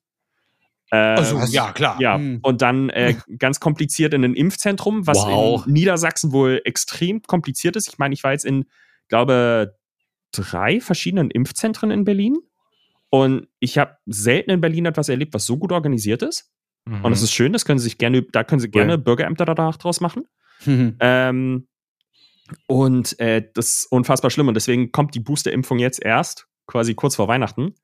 Äh, 0.92 0.96
Also, 0.96 1.36
was? 1.38 1.52
ja, 1.52 1.72
klar. 1.72 1.96
ja, 2.00 2.16
Hm. 2.16 2.40
und 2.42 2.62
dann 2.62 2.90
äh, 2.90 3.14
ganz 3.38 3.61
kompliziert 3.61 4.12
in 4.12 4.24
ein 4.24 4.34
Impfzentrum, 4.34 5.06
was 5.06 5.18
Wow. 5.18 5.66
in 5.66 5.72
Niedersachsen 5.72 6.32
wohl 6.32 6.61
extrem 6.64 7.22
kompliziert 7.22 7.76
ist. 7.76 7.88
Ich 7.88 7.98
meine, 7.98 8.12
ich 8.12 8.22
war 8.24 8.32
jetzt 8.32 8.44
in, 8.44 8.66
glaube, 9.08 9.76
drei 10.32 10.80
verschiedenen 10.80 11.30
Impfzentren 11.30 11.90
in 11.90 12.04
Berlin. 12.04 12.36
Und 13.08 13.48
ich 13.58 13.78
habe 13.78 13.96
selten 14.06 14.50
in 14.50 14.61
Berlin 14.61 14.86
etwas 14.86 15.08
erlebt, 15.08 15.34
was 15.34 15.44
so 15.46 15.56
gut 15.58 15.72
organisiert 15.72 16.22
ist. 16.22 16.50
Mhm. 16.85 17.05
Und 17.05 17.12
es 17.12 17.22
ist 17.22 17.33
schön, 17.33 17.53
das 17.53 17.64
können 17.64 17.78
sie 17.78 17.85
sich 17.85 17.99
gerne, 17.99 18.22
da 18.22 18.45
können 18.45 18.61
sie 18.61 18.70
gerne 18.70 18.99
Bürgerämter 18.99 19.45
danach 19.45 19.76
draus 19.76 20.01
machen. 20.01 20.24
Mhm. 20.64 20.97
Ähm, 21.01 21.66
und 22.66 23.18
äh, 23.20 23.49
das 23.55 23.68
ist 23.68 23.93
unfassbar 23.93 24.31
schlimm. 24.31 24.49
Und 24.49 24.55
deswegen 24.55 24.93
kommt 24.93 25.14
die 25.14 25.20
Boosterimpfung 25.20 25.78
jetzt 25.78 26.03
erst, 26.03 26.47
quasi 26.66 26.95
kurz 26.95 27.16
vor 27.16 27.28
Weihnachten, 27.28 27.74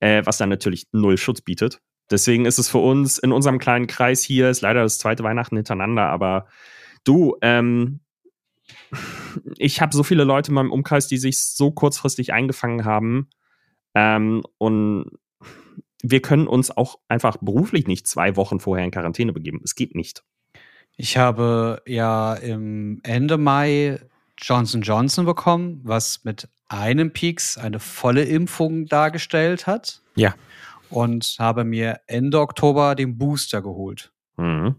äh, 0.00 0.22
was 0.24 0.38
dann 0.38 0.48
natürlich 0.48 0.86
null 0.92 1.18
Schutz 1.18 1.40
bietet. 1.40 1.80
Deswegen 2.10 2.46
ist 2.46 2.58
es 2.58 2.68
für 2.68 2.78
uns 2.78 3.18
in 3.18 3.32
unserem 3.32 3.58
kleinen 3.58 3.86
Kreis 3.86 4.22
hier, 4.22 4.48
ist 4.48 4.62
leider 4.62 4.82
das 4.82 4.98
zweite 4.98 5.24
Weihnachten 5.24 5.56
hintereinander, 5.56 6.04
aber 6.04 6.46
du, 7.04 7.36
ähm, 7.42 8.00
ich 9.56 9.80
habe 9.80 9.94
so 9.94 10.02
viele 10.02 10.24
Leute 10.24 10.50
in 10.50 10.54
meinem 10.54 10.72
Umkreis, 10.72 11.06
die 11.06 11.18
sich 11.18 11.42
so 11.42 11.70
kurzfristig 11.70 12.32
eingefangen 12.32 12.84
haben. 12.84 13.28
Ähm, 13.94 14.42
und 14.58 15.10
wir 16.02 16.22
können 16.22 16.46
uns 16.46 16.76
auch 16.76 16.98
einfach 17.08 17.38
beruflich 17.38 17.86
nicht 17.86 18.06
zwei 18.06 18.36
Wochen 18.36 18.60
vorher 18.60 18.84
in 18.84 18.90
Quarantäne 18.90 19.32
begeben. 19.32 19.60
Es 19.64 19.74
geht 19.74 19.94
nicht. 19.94 20.24
Ich 20.96 21.16
habe 21.16 21.82
ja 21.86 22.34
im 22.34 23.00
Ende 23.02 23.38
Mai 23.38 24.00
Johnson 24.36 24.82
Johnson 24.82 25.24
bekommen, 25.24 25.80
was 25.84 26.24
mit 26.24 26.48
einem 26.68 27.12
Peaks 27.12 27.58
eine 27.58 27.80
volle 27.80 28.24
Impfung 28.24 28.86
dargestellt 28.86 29.66
hat. 29.66 30.02
Ja. 30.14 30.34
Und 30.90 31.36
habe 31.38 31.64
mir 31.64 32.00
Ende 32.06 32.40
Oktober 32.40 32.94
den 32.94 33.18
Booster 33.18 33.62
geholt. 33.62 34.12
Mhm. 34.36 34.76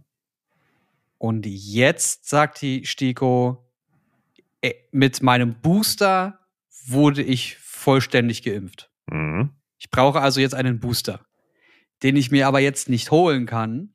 Und 1.18 1.46
jetzt 1.46 2.28
sagt 2.30 2.62
die 2.62 2.86
Stiko, 2.86 3.66
äh, 4.62 4.74
mit 4.92 5.22
meinem 5.22 5.56
Booster 5.62 6.40
wurde 6.88 7.22
ich 7.22 7.58
vollständig 7.58 8.44
geimpft. 8.44 8.90
Mhm. 9.08 9.52
Ich 9.80 9.90
brauche 9.90 10.22
also 10.22 10.40
jetzt 10.42 10.54
einen 10.56 10.80
Booster, 10.80 11.22
den 12.04 12.16
ich 12.16 12.30
mir 12.32 12.48
aber 12.48 12.60
jetzt 12.60 12.90
nicht 12.90 13.12
holen 13.12 13.46
kann, 13.46 13.94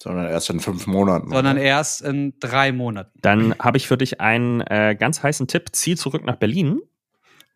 Sondern 0.00 0.26
erst 0.26 0.48
in 0.50 0.60
fünf 0.60 0.86
Monaten. 0.86 1.30
sondern 1.30 1.56
oder? 1.56 1.64
erst 1.64 2.02
in 2.02 2.38
drei 2.40 2.72
Monaten. 2.72 3.18
Dann 3.20 3.54
habe 3.58 3.76
ich 3.76 3.86
für 3.88 3.96
dich 3.98 4.20
einen 4.20 4.60
äh, 4.62 4.96
ganz 4.98 5.22
heißen 5.22 5.46
Tipp. 5.48 5.70
Zieh 5.72 5.96
zurück 5.96 6.24
nach 6.24 6.36
Berlin. 6.36 6.80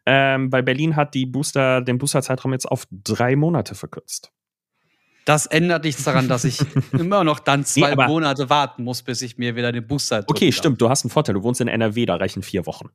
Ähm, 0.07 0.51
weil 0.51 0.63
Berlin 0.63 0.97
hat 0.97 1.13
die 1.15 1.27
Booster, 1.27 1.83
den 1.83 1.99
Boosterzeitraum 1.99 2.53
jetzt 2.53 2.65
auf 2.67 2.87
drei 2.91 3.37
Monate 3.37 3.75
verkürzt. 3.75 4.33
Das 5.27 5.45
ändert 5.45 5.85
nichts 5.85 6.03
daran, 6.05 6.29
dass 6.29 6.45
ich 6.45 6.61
immer 6.93 7.23
noch 7.23 7.39
dann 7.41 7.67
zwei 7.67 7.93
aber- 7.93 8.07
Monate 8.09 8.49
warten 8.49 8.85
muss, 8.85 9.03
bis 9.03 9.21
ich 9.21 9.37
mir 9.37 9.55
wieder 9.57 9.71
den 9.71 9.87
Booster 9.87 10.25
Okay, 10.27 10.47
darf. 10.47 10.55
stimmt. 10.57 10.81
Du 10.81 10.89
hast 10.89 11.05
einen 11.05 11.11
Vorteil. 11.11 11.35
Du 11.35 11.43
wohnst 11.43 11.61
in 11.61 11.69
NRW, 11.69 12.07
da 12.07 12.17
reichen 12.17 12.43
vier 12.43 12.65
Wochen. 12.65 12.89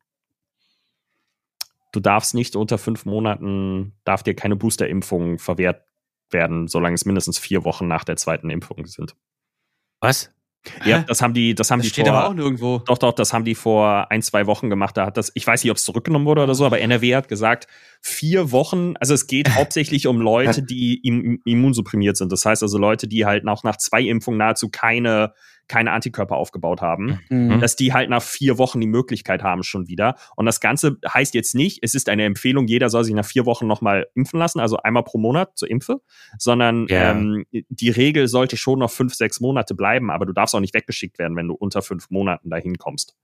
Du 1.93 1.99
darfst 1.99 2.33
nicht 2.33 2.55
unter 2.55 2.77
fünf 2.77 3.05
Monaten, 3.05 3.93
darf 4.03 4.23
dir 4.23 4.35
keine 4.35 4.55
Boosterimpfung 4.55 5.37
verwehrt 5.37 5.85
werden, 6.31 6.67
solange 6.67 6.95
es 6.95 7.05
mindestens 7.05 7.37
vier 7.37 7.63
Wochen 7.63 7.87
nach 7.87 8.03
der 8.03 8.17
zweiten 8.17 8.49
Impfung 8.49 8.85
sind. 8.87 9.15
Was? 10.01 10.33
Ja, 10.85 10.99
Hä? 10.99 11.05
das 11.07 11.21
haben 11.21 11.33
die, 11.33 11.53
das 11.53 11.69
haben 11.69 11.79
Das 11.79 11.87
die 11.87 11.93
steht 11.93 12.07
vor, 12.07 12.15
aber 12.15 12.27
auch 12.29 12.33
nirgendwo. 12.33 12.79
Doch, 12.79 12.97
doch, 12.97 13.13
das 13.13 13.33
haben 13.33 13.45
die 13.45 13.53
vor 13.53 14.09
ein, 14.09 14.21
zwei 14.21 14.47
Wochen 14.47 14.69
gemacht. 14.69 14.97
Da 14.97 15.05
hat 15.05 15.17
das, 15.17 15.31
ich 15.35 15.45
weiß 15.45 15.63
nicht, 15.63 15.71
ob 15.71 15.77
es 15.77 15.83
zurückgenommen 15.83 16.25
wurde 16.25 16.41
oder 16.43 16.55
so, 16.55 16.65
aber 16.65 16.79
NRW 16.79 17.15
hat 17.15 17.27
gesagt, 17.27 17.67
vier 18.05 18.51
Wochen, 18.51 18.95
also 18.99 19.13
es 19.13 19.27
geht 19.27 19.45
hauptsächlich 19.55 20.07
um 20.07 20.19
Leute, 20.19 20.61
die 20.61 20.95
im, 21.07 21.39
immunsupprimiert 21.45 22.17
sind. 22.17 22.31
Das 22.33 22.45
heißt 22.45 22.61
also 22.61 22.77
Leute, 22.77 23.07
die 23.07 23.25
halt 23.25 23.47
auch 23.47 23.63
nach 23.63 23.77
zwei 23.77 24.01
Impfungen 24.01 24.37
nahezu 24.37 24.67
keine, 24.69 25.33
keine 25.69 25.91
Antikörper 25.93 26.35
aufgebaut 26.35 26.81
haben, 26.81 27.21
Mhm. 27.29 27.61
dass 27.61 27.77
die 27.77 27.93
halt 27.93 28.09
nach 28.09 28.21
vier 28.21 28.57
Wochen 28.57 28.81
die 28.81 28.87
Möglichkeit 28.87 29.41
haben 29.41 29.63
schon 29.63 29.87
wieder. 29.87 30.15
Und 30.35 30.45
das 30.45 30.59
Ganze 30.59 30.97
heißt 31.07 31.33
jetzt 31.33 31.55
nicht, 31.55 31.79
es 31.81 31.95
ist 31.95 32.09
eine 32.09 32.25
Empfehlung, 32.25 32.67
jeder 32.67 32.89
soll 32.89 33.05
sich 33.05 33.13
nach 33.13 33.25
vier 33.25 33.45
Wochen 33.45 33.67
nochmal 33.67 34.05
impfen 34.15 34.37
lassen, 34.37 34.59
also 34.59 34.75
einmal 34.77 35.05
pro 35.05 35.17
Monat 35.17 35.57
zur 35.57 35.69
Impfe, 35.71 36.01
sondern 36.37 36.87
Ja. 36.89 37.11
ähm, 37.11 37.45
die 37.51 37.89
Regel 37.89 38.27
sollte 38.27 38.57
schon 38.57 38.79
noch 38.79 38.91
fünf, 38.91 39.13
sechs 39.15 39.39
Monate 39.39 39.75
bleiben, 39.75 40.11
aber 40.11 40.25
du 40.25 40.33
darfst 40.33 40.53
auch 40.53 40.59
nicht 40.59 40.73
weggeschickt 40.73 41.17
werden, 41.19 41.37
wenn 41.37 41.47
du 41.47 41.53
unter 41.53 41.81
fünf 41.81 42.09
Monaten 42.09 42.49
dahin 42.49 42.77
kommst. 42.77 43.15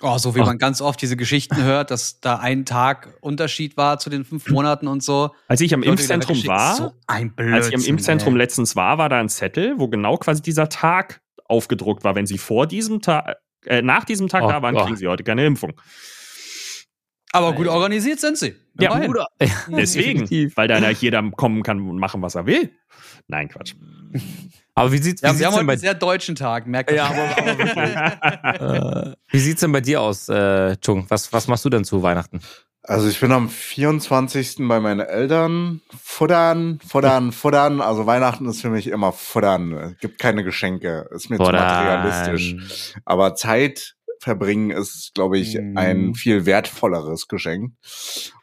Oh, 0.00 0.16
so 0.16 0.34
wie 0.36 0.40
Ach. 0.42 0.46
man 0.46 0.58
ganz 0.58 0.80
oft 0.80 1.02
diese 1.02 1.16
Geschichten 1.16 1.62
hört, 1.62 1.90
dass 1.90 2.20
da 2.20 2.36
ein 2.36 2.64
Tag 2.64 3.16
Unterschied 3.20 3.76
war 3.76 3.98
zu 3.98 4.10
den 4.10 4.24
fünf 4.24 4.48
Monaten 4.48 4.86
und 4.86 5.02
so. 5.02 5.34
Als 5.48 5.60
ich 5.60 5.74
am 5.74 5.82
da 5.82 5.90
Impfzentrum 5.90 6.46
war, 6.46 6.76
So 6.76 6.92
ein 7.08 7.32
als 7.36 7.66
ich 7.66 7.74
am 7.74 7.80
Blödsinn, 7.80 7.94
Impfzentrum 7.94 8.34
ey. 8.34 8.38
letztens 8.38 8.76
war, 8.76 8.98
war 8.98 9.08
da 9.08 9.18
ein 9.18 9.28
Zettel, 9.28 9.74
wo 9.78 9.88
genau 9.88 10.16
quasi 10.16 10.40
dieser 10.40 10.68
Tag 10.68 11.20
aufgedruckt 11.46 12.04
war. 12.04 12.14
Wenn 12.14 12.26
Sie 12.26 12.38
vor 12.38 12.68
diesem 12.68 13.00
Tag, 13.02 13.38
äh, 13.64 13.82
nach 13.82 14.04
diesem 14.04 14.28
Tag 14.28 14.44
Oh 14.44 14.48
da 14.48 14.62
waren, 14.62 14.74
Gott. 14.74 14.84
kriegen 14.84 14.96
Sie 14.96 15.08
heute 15.08 15.24
keine 15.24 15.44
Impfung. 15.44 15.72
Aber 17.32 17.52
gut 17.52 17.66
organisiert 17.66 18.20
sind 18.20 18.38
sie. 18.38 18.54
Ja. 18.80 18.96
Bruder. 18.98 19.26
Deswegen, 19.68 20.28
weil 20.56 20.68
dann 20.68 20.82
ja 20.82 20.90
jeder 20.90 21.22
kommen 21.32 21.62
kann 21.62 21.80
und 21.88 21.98
machen, 21.98 22.22
was 22.22 22.34
er 22.34 22.46
will. 22.46 22.70
Nein, 23.26 23.48
Quatsch. 23.48 23.74
Aber 24.78 24.92
wie 24.92 24.98
sieht's, 24.98 25.22
wie 25.22 25.26
Ja, 25.26 25.32
wir 25.32 25.36
sieht's 25.38 25.46
haben 25.46 25.52
denn 25.52 25.58
heute 25.58 25.66
bei 25.66 25.72
einen 25.72 25.80
sehr 25.80 25.94
deutschen 25.94 26.34
Tag, 26.34 26.66
merkt 26.66 26.90
Ja, 26.90 27.06
aber, 27.06 27.38
aber 27.38 29.10
äh, 29.10 29.16
wie 29.30 29.38
sieht's 29.38 29.60
denn 29.60 29.72
bei 29.72 29.80
dir 29.80 30.00
aus, 30.00 30.28
äh, 30.28 30.76
Chung? 30.80 31.06
Was, 31.08 31.32
was 31.32 31.48
machst 31.48 31.64
du 31.64 31.70
denn 31.70 31.84
zu 31.84 32.02
Weihnachten? 32.02 32.40
Also 32.82 33.06
ich 33.06 33.20
bin 33.20 33.32
am 33.32 33.50
24. 33.50 34.56
bei 34.60 34.80
meinen 34.80 35.00
Eltern. 35.00 35.82
Futtern, 36.02 36.78
futtern, 36.86 37.32
futtern. 37.32 37.82
Also 37.82 38.06
Weihnachten 38.06 38.48
ist 38.48 38.62
für 38.62 38.70
mich 38.70 38.86
immer 38.86 39.12
futtern. 39.12 39.72
Es 39.72 39.98
gibt 39.98 40.18
keine 40.18 40.42
Geschenke. 40.42 41.06
Ist 41.14 41.28
mir 41.28 41.36
zu 41.36 41.42
materialistisch. 41.42 42.94
Aber 43.04 43.34
Zeit 43.34 43.96
verbringen 44.20 44.70
ist, 44.70 45.12
glaube 45.14 45.38
ich, 45.38 45.58
ein 45.58 46.14
viel 46.14 46.46
wertvolleres 46.46 47.28
Geschenk. 47.28 47.74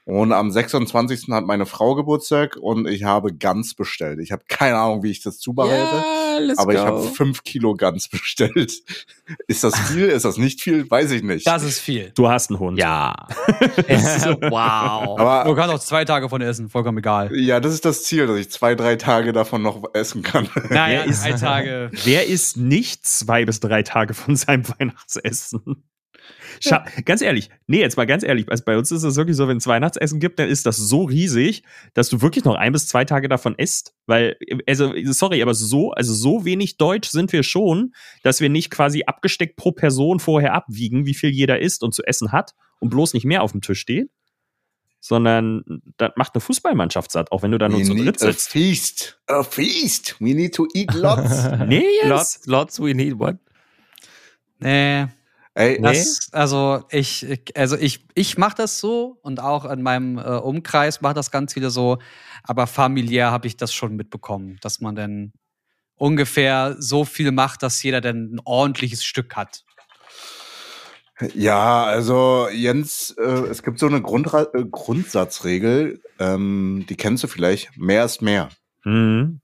Und 0.08 0.34
am 0.34 0.51
26. 0.51 1.30
hat 1.32 1.45
meine 1.45 1.66
Frau 1.66 1.95
Geburtstag 1.95 2.58
und 2.58 2.88
ich 2.88 3.06
habe 3.06 3.34
Gans 3.34 3.74
bestellt. 3.74 4.20
Ich 4.20 4.32
habe 4.32 4.43
keine 4.47 4.78
Ahnung, 4.78 5.01
wie 5.01 5.10
ich 5.10 5.24
das 5.24 5.39
zubereite. 5.39 6.03
let's 6.45 6.60
aber 6.60 6.74
ich 6.74 6.80
habe 6.80 7.01
fünf 7.01 7.43
Kilo 7.43 7.74
Gans 7.74 8.08
bestellt. 8.10 8.84
Ist 9.47 9.64
das 9.64 9.80
viel? 9.89 10.06
Ist 10.06 10.24
das 10.24 10.38
nicht 10.38 10.62
viel? 10.62 10.88
Weiß 10.91 11.10
ich 11.10 11.24
nicht. 11.24 11.47
Das 11.47 11.64
ist 11.64 11.80
viel. 11.80 12.12
Du 12.16 12.28
hast 12.30 12.51
einen 12.51 12.60
Hund. 12.60 12.78
Ja. 12.78 13.16
wow. 14.41 15.20
aber 15.20 15.43
Du 15.45 15.56
kannst 15.56 15.74
auch 15.74 15.80
zwei 15.80 16.06
Tage 16.06 16.30
von 16.30 16.39
essen, 16.41 16.70
vollkommen 16.70 16.99
egal. 16.99 17.36
ja, 17.36 17.60
das 17.60 17.74
ist 17.74 17.86
das 17.86 18.03
Ziel, 18.03 18.28
dass 18.28 18.38
ich 18.38 18.51
zwei, 18.51 18.76
drei 18.76 18.95
Tage 18.97 19.34
davon 19.34 19.62
noch 19.64 19.84
essen 19.93 20.22
kann. 20.22 20.47
Naja, 20.70 21.01
ist- 21.01 21.24
drei 21.24 21.32
Tage. 21.34 21.89
Wer 22.03 22.28
isst 22.28 22.58
nicht 22.58 23.06
zwei 23.08 23.45
bis 23.45 23.60
drei 23.60 23.84
Tage 23.84 24.14
von 24.14 24.36
seinem 24.36 24.66
Weihnachtsessen? 24.70 25.84
Scha 26.70 26.86
Ganz 27.05 27.22
ehrlich, 27.22 27.49
nee, 27.68 27.80
jetzt 27.80 27.97
mal 27.97 28.05
ganz 28.05 28.24
ehrlich, 28.24 28.49
also 28.49 28.63
bei 28.63 28.78
uns 28.78 28.91
ist 28.91 29.03
es 29.03 29.16
wirklich 29.16 29.36
so, 29.38 29.47
wenn 29.47 29.57
es 29.57 29.68
Weihnachtsessen 29.68 30.20
gibt, 30.20 30.39
dann 30.39 30.49
ist 30.49 30.66
das 30.66 30.78
so 30.78 31.03
riesig, 31.03 31.63
dass 31.93 32.09
du 32.09 32.22
wirklich 32.22 32.45
noch 32.45 32.55
ein 32.55 32.74
bis 32.74 32.88
zwei 32.88 33.05
Tage 33.05 33.30
davon 33.30 33.55
isst. 33.55 33.93
Weil, 34.05 34.38
also, 34.68 34.93
sorry, 35.05 35.41
aber 35.41 35.53
so, 35.53 35.91
also 35.91 36.13
so 36.13 36.45
wenig 36.45 36.78
Deutsch 36.78 37.09
sind 37.09 37.32
wir 37.34 37.43
schon, 37.43 37.93
dass 38.24 38.41
wir 38.41 38.49
nicht 38.49 38.72
quasi 38.72 39.03
abgesteckt 39.05 39.55
pro 39.55 39.72
Person 39.72 40.20
vorher 40.20 40.53
abwiegen, 40.53 41.05
wie 41.05 41.13
viel 41.13 41.30
jeder 41.30 41.59
isst 41.59 41.84
und 41.84 41.93
zu 41.93 42.03
essen 42.03 42.32
hat 42.32 42.53
und 42.80 42.89
bloß 42.89 43.13
nicht 43.13 43.26
mehr 43.26 43.43
auf 43.43 43.51
dem 43.51 43.61
Tisch 43.61 43.80
steht. 43.80 44.09
Sondern 44.99 45.63
das 45.97 46.13
macht 46.16 46.34
eine 46.34 46.41
Fußballmannschaft 46.41 47.11
satt, 47.11 47.32
auch 47.32 47.43
wenn 47.43 47.51
du 47.51 47.59
da 47.59 47.70
nur 47.70 47.80
We 47.80 47.84
zu 47.84 47.93
dritt 47.93 48.05
need 48.05 48.24
a 48.24 48.26
sitzt. 48.32 48.49
feast. 48.49 49.22
A 49.28 49.43
feast. 49.43 50.16
We 50.20 50.34
need 50.34 50.55
to 50.55 50.68
eat 50.74 50.93
lots. 50.95 51.47
Nee, 51.68 51.86
jetzt. 52.01 52.07
Lots, 52.07 52.45
lots, 52.47 52.80
we 52.80 52.95
need 52.95 53.13
one. 53.20 53.38
Nee. 54.59 55.05
Ey, 55.56 55.80
Das, 55.82 56.30
also 56.34 56.84
ich, 56.91 57.24
ich- 57.24 57.58
also 57.58 57.78
ich, 57.78 58.06
ich 58.14 58.38
mache 58.38 58.56
das 58.58 58.80
so 58.80 59.18
und 59.24 59.39
auch 59.39 59.66
in 59.66 59.82
meinem 59.82 60.18
äh, 60.18 60.22
Umkreis 60.22 61.01
macht 61.01 61.18
das 61.18 61.32
ganz 61.32 61.53
viele 61.53 61.70
so, 61.70 61.97
aber 62.43 62.68
familiär 62.68 63.32
habe 63.32 63.47
ich 63.47 63.56
das 63.58 63.74
schon 63.74 63.95
mitbekommen, 63.95 64.58
dass 64.62 64.82
man 64.82 64.95
dann 64.95 65.32
ungefähr 65.95 66.76
so 66.80 67.06
viel 67.06 67.32
macht, 67.32 67.64
dass 67.64 67.82
jeder 67.82 68.01
dann 68.01 68.36
ein 68.36 68.41
ordentliches 68.43 69.03
Stück 69.03 69.36
hat. 69.38 69.64
Ja, 71.34 71.86
also 71.86 72.49
Jens, 72.51 73.12
äh, 73.18 73.24
es 73.24 73.64
gibt 73.64 73.80
so 73.80 73.88
eine 73.88 74.01
Grundra 74.01 74.47
äh, 74.53 74.66
Grundsatzregel, 74.70 76.01
ähm, 76.20 76.86
die 76.89 76.97
kennst 76.97 77.24
du 77.24 77.28
vielleicht. 77.30 77.78
Mehr 77.78 78.03
ist 78.03 78.22
mehr. 78.22 78.49
Mhm. 78.84 79.39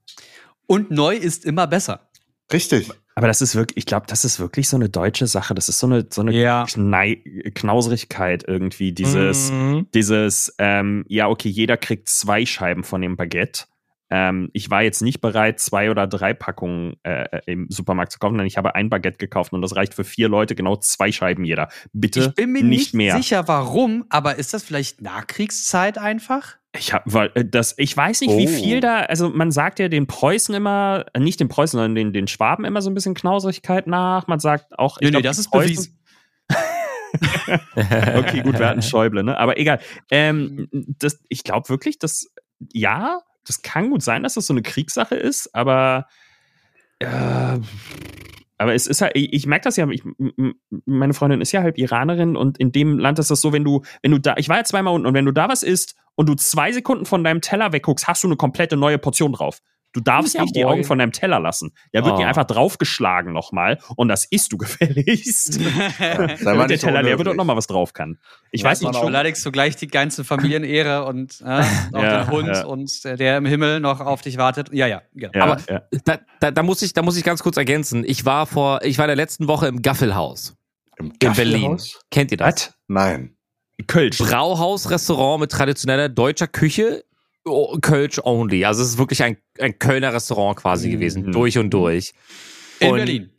Und 0.67 0.91
neu 0.91 1.15
ist 1.15 1.45
immer 1.45 1.67
besser. 1.67 2.09
Richtig. 2.51 2.89
Aber 3.21 3.27
das 3.27 3.39
ist 3.43 3.53
wirklich, 3.53 3.77
ich 3.77 3.85
glaube, 3.85 4.07
das 4.07 4.25
ist 4.25 4.39
wirklich 4.39 4.67
so 4.67 4.77
eine 4.77 4.89
deutsche 4.89 5.27
Sache. 5.27 5.53
Das 5.53 5.69
ist 5.69 5.77
so 5.77 5.85
eine, 5.85 6.07
so 6.09 6.21
eine 6.21 6.31
Ja. 6.31 6.65
Knei 6.65 7.17
Knauserigkeit 7.53 8.43
irgendwie. 8.47 8.93
Dieses, 8.93 9.51
Mhm. 9.51 9.85
dieses, 9.93 10.55
ähm, 10.57 11.05
ja, 11.07 11.27
okay, 11.29 11.47
jeder 11.49 11.77
kriegt 11.77 12.09
zwei 12.09 12.47
Scheiben 12.47 12.83
von 12.83 12.99
dem 12.99 13.17
Baguette. 13.17 13.65
Ähm, 14.11 14.49
ich 14.53 14.69
war 14.69 14.83
jetzt 14.83 15.01
nicht 15.01 15.21
bereit, 15.21 15.59
zwei 15.61 15.89
oder 15.89 16.05
drei 16.05 16.33
Packungen 16.33 16.97
äh, 17.03 17.39
im 17.45 17.67
Supermarkt 17.69 18.11
zu 18.11 18.19
kaufen, 18.19 18.37
denn 18.37 18.45
ich 18.45 18.57
habe 18.57 18.75
ein 18.75 18.89
Baguette 18.89 19.17
gekauft 19.17 19.53
und 19.53 19.61
das 19.61 19.75
reicht 19.75 19.93
für 19.93 20.03
vier 20.03 20.27
Leute, 20.29 20.53
genau 20.53 20.75
zwei 20.75 21.11
Scheiben 21.11 21.45
jeder. 21.45 21.69
Bitte 21.93 22.19
Ich 22.19 22.35
bin 22.35 22.51
mir 22.51 22.61
nicht, 22.63 22.79
nicht, 22.79 22.93
mehr. 22.93 23.15
sicher, 23.15 23.47
warum, 23.47 24.05
aber 24.09 24.35
ist 24.35 24.53
das 24.53 24.63
vielleicht 24.63 25.01
Nachkriegszeit 25.01 25.97
einfach? 25.97 26.57
Ich 26.77 26.93
hab, 26.93 27.03
weil 27.05 27.31
äh, 27.35 27.45
das, 27.45 27.73
ich 27.77 27.95
weiß 27.95 28.21
nicht, 28.21 28.37
wie 28.37 28.45
Oh. 28.47 28.49
viel 28.63 28.79
da, 28.81 28.99
also 29.01 29.29
man 29.29 29.51
sagt 29.51 29.79
ja 29.79 29.87
den 29.87 30.07
Preußen 30.07 30.53
immer, 30.53 31.05
äh, 31.13 31.19
nicht 31.19 31.39
den 31.39 31.47
Preußen, 31.47 31.77
sondern 31.77 31.95
den, 31.95 32.13
den 32.13 32.27
Schwaben 32.27 32.65
immer 32.65 32.81
so 32.81 32.89
ein 32.89 32.93
bisschen 32.93 33.13
Knauserigkeit 33.13 33.87
nach. 33.87 34.27
Man 34.27 34.39
sagt 34.39 34.77
auch, 34.77 34.97
ich 34.99 35.09
Nee, 35.09 35.17
nee, 35.17 35.21
das 35.23 35.37
ist 35.39 35.49
Preußen- 35.53 35.63
bewiesen. 35.63 35.97
Okay, 37.75 38.41
gut, 38.41 38.57
wir 38.59 38.67
hatten 38.67 38.81
Schäuble, 38.81 39.23
ne? 39.23 39.37
Aber 39.37 39.57
egal. 39.57 39.79
Ähm, 40.09 40.67
das, 40.71 41.19
ich 41.29 41.43
glaube 41.43 41.69
wirklich, 41.69 41.99
dass, 41.99 42.31
ja, 42.73 43.19
das 43.45 43.61
kann 43.61 43.89
gut 43.89 44.03
sein, 44.03 44.23
dass 44.23 44.35
das 44.35 44.47
so 44.47 44.53
eine 44.53 44.61
Kriegssache 44.61 45.15
ist, 45.15 45.53
aber 45.53 46.07
äh, 46.99 47.59
aber 48.61 48.75
es 48.75 48.85
ist 48.85 49.01
halt, 49.01 49.13
ich, 49.15 49.33
ich 49.33 49.47
merke 49.47 49.63
das 49.63 49.75
ja, 49.75 49.89
ich, 49.89 50.03
meine 50.85 51.15
Freundin 51.15 51.41
ist 51.41 51.51
ja 51.51 51.63
halb 51.63 51.79
Iranerin 51.79 52.35
und 52.35 52.59
in 52.59 52.71
dem 52.71 52.99
Land 52.99 53.17
ist 53.17 53.31
das 53.31 53.41
so, 53.41 53.51
wenn 53.53 53.63
du, 53.63 53.81
wenn 54.03 54.11
du 54.11 54.19
da, 54.19 54.35
ich 54.37 54.49
war 54.49 54.57
ja 54.57 54.63
zweimal 54.63 54.93
unten 54.93 55.07
und 55.07 55.15
wenn 55.15 55.25
du 55.25 55.31
da 55.31 55.49
was 55.49 55.63
isst 55.63 55.95
und 56.13 56.29
du 56.29 56.35
zwei 56.35 56.71
Sekunden 56.71 57.05
von 57.05 57.23
deinem 57.23 57.41
Teller 57.41 57.73
wegguckst, 57.73 58.07
hast 58.07 58.23
du 58.23 58.27
eine 58.27 58.35
komplette 58.35 58.77
neue 58.77 58.99
Portion 58.99 59.33
drauf. 59.33 59.61
Du 59.93 59.99
darfst 59.99 60.35
Ja, 60.35 60.41
nicht 60.43 60.55
die 60.55 60.63
boy. 60.63 60.71
Augen 60.73 60.83
von 60.85 60.99
deinem 60.99 61.11
Teller 61.11 61.39
lassen. 61.39 61.73
Der 61.93 62.05
wird 62.05 62.15
Oh. 62.15 62.17
dir 62.17 62.27
einfach 62.27 62.45
draufgeschlagen 62.45 63.33
nochmal 63.33 63.77
und 63.97 64.07
das 64.07 64.25
isst 64.25 64.51
du 64.53 64.57
gefälligst. 64.57 65.59
Mal 65.99 66.37
Damit 66.43 66.69
der 66.69 66.79
Teller 66.79 67.03
leer 67.03 67.17
wird 67.17 67.27
und 67.27 67.35
nochmal 67.37 67.57
was 67.57 67.67
drauf 67.67 67.93
kann. 67.93 68.17
Ich 68.51 68.61
Ja, 68.61 68.69
weiß 68.69 68.81
nicht, 68.81 68.95
schon, 68.95 69.05
beleidigst 69.07 69.45
du 69.45 69.51
gleich 69.51 69.75
die 69.75 69.87
ganze 69.87 70.23
Familienehre 70.23 71.03
und 71.05 71.41
äh, 71.45 71.63
auch 71.93 72.01
Ja, 72.03 72.23
den 72.23 72.31
Hund 72.31 72.47
ja. 72.47 72.65
und 72.65 73.05
äh, 73.05 73.15
der 73.17 73.37
im 73.37 73.45
Himmel 73.45 73.79
noch 73.81 73.99
auf 73.99 74.21
dich 74.21 74.37
wartet. 74.37 74.69
Ja, 74.73 74.87
ja, 74.87 75.01
genau. 75.13 75.31
Ja, 75.35 75.43
Aber- 75.43 75.61
ja. 75.69 75.81
Da, 76.05 76.19
da, 76.39 76.51
da, 76.51 76.63
muss 76.63 76.81
ich, 76.81 76.93
da 76.93 77.01
muss 77.01 77.17
ich 77.17 77.23
ganz 77.23 77.43
kurz 77.43 77.57
ergänzen. 77.57 78.03
Ich 78.05 78.23
war 78.25 78.45
vor, 78.45 78.81
ich 78.83 78.97
war 78.97 79.05
in 79.05 79.09
der 79.09 79.15
letzten 79.17 79.47
Woche 79.47 79.67
im 79.67 79.81
Gaffelhaus 79.81 80.55
Im 80.97 81.07
in 81.07 81.33
Berlin. 81.33 81.61
Gaffelhaus? 81.61 81.99
Kennt 82.11 82.31
ihr 82.31 82.37
das? 82.37 82.47
Was? 82.47 82.73
Nein. 82.87 83.35
Kölsch. 83.87 84.19
Brauhaus-Restaurant 84.19 85.41
mit 85.41 85.51
traditioneller 85.51 86.07
deutscher 86.07 86.47
Küche, 86.47 87.03
Kölsch 87.81 88.19
only. 88.23 88.65
Also 88.65 88.81
es 88.83 88.89
ist 88.89 88.97
wirklich 88.97 89.23
ein, 89.23 89.37
ein 89.59 89.77
Kölner 89.79 90.13
Restaurant 90.13 90.57
quasi 90.57 90.87
Mhm. 90.87 90.91
gewesen, 90.93 91.31
durch 91.31 91.57
und 91.57 91.69
durch. 91.71 92.13
In 92.79 92.89
und 92.91 92.95
Berlin. 92.97 93.29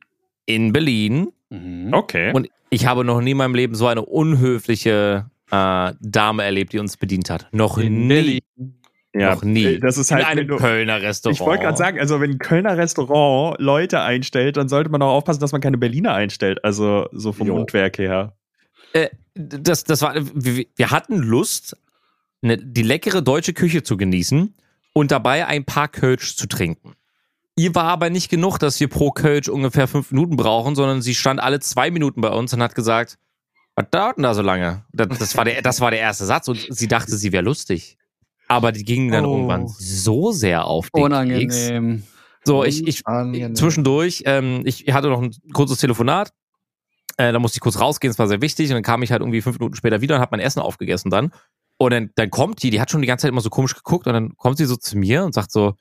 In 0.46 0.72
Berlin. 0.72 1.28
Mhm. 1.50 1.92
Okay. 1.92 2.32
Und 2.32 2.48
ich 2.70 2.86
habe 2.86 3.04
noch 3.04 3.20
nie 3.20 3.32
in 3.32 3.36
meinem 3.36 3.54
Leben 3.54 3.74
so 3.74 3.86
eine 3.86 4.02
unhöfliche 4.04 5.26
äh, 5.50 5.92
Dame 6.00 6.42
erlebt, 6.44 6.72
die 6.72 6.78
uns 6.78 6.96
bedient 6.96 7.28
hat. 7.30 7.46
Noch 7.52 7.78
In 7.78 8.06
nie. 8.06 8.08
Berlin. 8.08 8.40
ja, 9.14 9.34
noch 9.34 9.44
nie. 9.44 9.64
äh, 9.64 9.78
Das 9.78 9.98
ist 9.98 10.10
halt, 10.10 10.22
in 10.22 10.28
einem 10.28 10.48
du, 10.48 10.56
Kölner 10.56 11.02
Restaurant. 11.02 11.38
ich 11.38 11.44
wollte 11.46 11.62
gerade 11.64 11.76
sagen, 11.76 12.00
also 12.00 12.20
wenn 12.20 12.30
ein 12.32 12.38
Kölner 12.38 12.76
Restaurant 12.78 13.60
Leute 13.60 14.00
einstellt, 14.00 14.56
dann 14.56 14.68
sollte 14.68 14.88
man 14.90 15.02
auch 15.02 15.12
aufpassen, 15.16 15.40
dass 15.40 15.52
man 15.52 15.60
keine 15.60 15.76
Berliner 15.78 16.14
einstellt. 16.14 16.64
Also 16.64 17.06
so 17.12 17.32
vom 17.32 17.46
Jo. 17.48 17.54
Mundwerk 17.56 17.98
her. 17.98 18.34
äh, 18.94 19.08
das, 19.34 19.84
das 19.84 20.02
war, 20.02 20.14
wir, 20.16 20.64
wir 20.76 20.90
hatten 20.90 21.16
Lust, 21.18 21.76
ne, 22.42 22.58
die 22.58 22.82
leckere 22.82 23.22
deutsche 23.22 23.54
Küche 23.54 23.82
zu 23.82 23.96
genießen 23.96 24.54
und 24.92 25.10
dabei 25.10 25.46
ein 25.46 25.64
paar 25.64 25.88
Kölsch 25.88 26.36
zu 26.36 26.46
trinken. 26.46 26.92
Ihr 27.56 27.74
war 27.74 27.84
aber 27.84 28.10
nicht 28.10 28.30
genug, 28.30 28.58
dass 28.58 28.78
wir 28.80 28.88
pro 28.88 29.10
Kölsch 29.10 29.48
ungefähr 29.48 29.86
fünf 29.88 30.10
Minuten 30.10 30.36
brauchen, 30.36 30.74
sondern 30.74 31.02
sie 31.02 31.14
stand 31.14 31.40
alle 31.40 31.60
zwei 31.60 31.90
Minuten 31.90 32.20
bei 32.20 32.30
uns 32.30 32.52
und 32.54 32.62
hat 32.62 32.74
gesagt, 32.74 33.18
was 33.74 33.86
dauert 33.90 34.16
denn 34.18 34.22
da 34.24 34.34
so 34.34 34.42
lange? 34.42 34.84
Das, 34.92 35.18
das, 35.18 35.36
war, 35.36 35.44
der, 35.44 35.62
das 35.62 35.80
war 35.80 35.90
der 35.90 36.00
erste 36.00 36.24
Satz 36.26 36.48
und 36.48 36.58
sie 36.68 36.88
dachte, 36.88 37.16
sie 37.16 37.32
wäre 37.32 37.44
lustig. 37.44 37.96
Aber 38.48 38.72
die 38.72 38.84
gingen 38.84 39.10
dann 39.10 39.24
Oh. 39.24 39.34
irgendwann 39.36 39.68
so 39.68 40.32
sehr 40.32 40.66
auf 40.66 40.90
den 40.90 41.02
Keks. 41.04 41.68
Unangenehm. 41.68 42.02
So, 42.44 42.64
ich, 42.64 42.86
ich, 42.86 43.02
zwischendurch, 43.54 44.24
ähm, 44.26 44.62
ich 44.64 44.92
hatte 44.92 45.08
noch 45.08 45.22
ein 45.22 45.30
kurzes 45.52 45.78
Telefonat. 45.78 46.32
Äh, 47.16 47.32
da 47.32 47.38
musste 47.38 47.56
ich 47.56 47.60
kurz 47.60 47.78
rausgehen, 47.78 48.10
das 48.10 48.18
war 48.18 48.28
sehr 48.28 48.40
wichtig. 48.42 48.68
Und 48.70 48.74
dann 48.74 48.82
kam 48.82 49.02
ich 49.02 49.12
halt 49.12 49.20
irgendwie 49.22 49.40
fünf 49.42 49.58
Minuten 49.58 49.76
später 49.76 50.00
wieder 50.00 50.16
und 50.16 50.20
habe 50.20 50.36
mein 50.36 50.40
Essen 50.44 50.60
aufgegessen 50.60 51.10
dann. 51.10 51.32
Und 51.84 51.90
dann, 51.92 52.10
dann 52.14 52.30
kommt 52.30 52.62
die, 52.62 52.70
die 52.70 52.80
hat 52.80 52.90
schon 52.90 53.00
die 53.02 53.06
ganze 53.08 53.22
Zeit 53.22 53.30
immer 53.30 53.40
so 53.40 53.50
komisch 53.50 53.74
geguckt 53.74 54.06
und 54.06 54.12
dann 54.12 54.36
kommt 54.36 54.58
sie 54.58 54.66
so 54.66 54.76
zu 54.76 54.96
mir 54.96 55.24
und 55.24 55.34
sagt 55.34 55.50
so, 55.50 55.74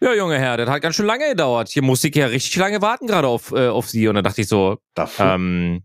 ja, 0.00 0.14
junge 0.14 0.38
Herr, 0.38 0.56
das 0.56 0.68
hat 0.70 0.80
ganz 0.80 0.94
schön 0.94 1.06
lange 1.06 1.28
gedauert. 1.30 1.68
Hier 1.70 1.82
musste 1.82 2.06
ich 2.08 2.14
ja 2.14 2.26
richtig 2.26 2.54
lange 2.56 2.80
warten 2.80 3.06
gerade 3.08 3.26
auf, 3.26 3.50
äh, 3.50 3.66
auf 3.66 3.88
Sie. 3.88 4.06
Und 4.06 4.14
dann 4.14 4.22
dachte 4.22 4.40
ich 4.42 4.46
so, 4.48 4.78
Dafür. 4.94 5.34
ähm, 5.34 5.82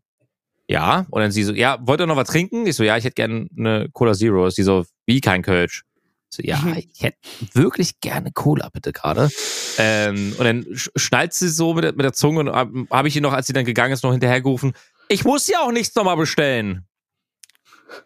ja. 0.67 1.07
Und 1.09 1.21
dann 1.21 1.31
sie 1.31 1.43
so, 1.43 1.51
ja, 1.53 1.79
wollt 1.81 1.99
ihr 1.99 2.05
noch 2.05 2.15
was 2.15 2.27
trinken? 2.29 2.67
Ich 2.67 2.75
so, 2.75 2.84
ja, 2.84 2.95
ich 2.95 3.05
hätte 3.05 3.15
gerne 3.15 3.47
eine 3.57 3.89
Cola 3.91 4.13
Zero. 4.13 4.47
Sie 4.51 4.61
so, 4.61 4.86
wie 5.07 5.19
kein 5.19 5.41
Kölsch? 5.41 5.84
Ich 6.29 6.38
So, 6.38 6.43
ja, 6.43 6.61
ich 6.77 7.01
hätte 7.01 7.17
wirklich 7.53 7.99
gerne 8.01 8.31
Cola, 8.31 8.69
bitte 8.71 8.91
gerade. 8.93 9.31
Ähm, 9.79 10.36
und 10.38 10.45
dann 10.45 10.63
sch- 10.65 10.91
schnallt 10.95 11.34
sie 11.34 11.49
so 11.49 11.73
mit 11.73 11.84
der, 11.84 11.93
mit 11.93 12.03
der 12.03 12.13
Zunge 12.13 12.41
und 12.41 12.49
habe 12.51 12.86
hab 12.91 13.05
ich 13.07 13.15
ihr 13.15 13.21
noch, 13.23 13.34
als 13.34 13.47
sie 13.47 13.53
dann 13.53 13.65
gegangen 13.65 13.93
ist, 13.93 14.03
noch 14.03 14.11
hinterhergerufen, 14.11 14.73
ich 15.09 15.25
muss 15.25 15.47
ja 15.47 15.61
auch 15.61 15.71
nichts 15.71 15.95
nochmal 15.95 16.17
bestellen. 16.17 16.86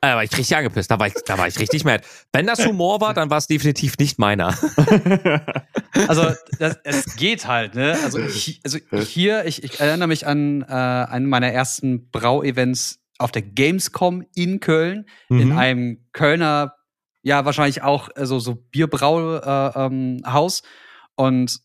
Äh, 0.02 0.08
Da 0.10 0.16
war 0.16 0.24
ich 0.24 0.32
richtig 0.38 0.56
angepisst. 0.56 0.90
Da 0.92 1.00
war 1.00 1.08
ich, 1.08 1.14
da 1.26 1.38
war 1.38 1.48
ich 1.48 1.60
richtig 1.60 1.84
mad. 1.84 2.04
Wenn 2.34 2.46
das 2.48 2.66
Humor 2.66 3.02
war, 3.02 3.14
dann 3.14 3.30
war 3.30 3.38
es 3.38 3.48
definitiv 3.48 3.98
nicht 3.98 4.20
meiner. 4.20 4.56
Also 6.08 6.32
das, 6.60 6.78
es 6.84 7.16
geht 7.16 7.48
halt, 7.48 7.74
ne? 7.74 7.98
Also, 8.04 8.20
hi- 8.20 8.60
also 8.64 8.78
hier, 9.00 9.46
ich, 9.46 9.64
ich 9.64 9.80
erinnere 9.80 10.08
mich 10.08 10.28
an 10.28 10.62
äh, 10.62 10.66
einen 10.66 11.26
meiner 11.26 11.52
ersten 11.52 12.12
Brauevents 12.12 13.00
auf 13.18 13.32
der 13.32 13.42
Gamescom 13.42 14.24
in 14.36 14.60
Köln, 14.60 15.06
in 15.30 15.50
Mhm. 15.50 15.58
einem 15.58 16.06
Kölner, 16.14 16.76
ja 17.24 17.46
wahrscheinlich 17.46 17.82
auch 17.82 18.10
äh, 18.16 18.28
so 18.28 18.56
Bierbrauhaus. 18.56 19.72
Äh, 19.76 19.86
ähm. 19.86 20.22
Und 21.16 21.60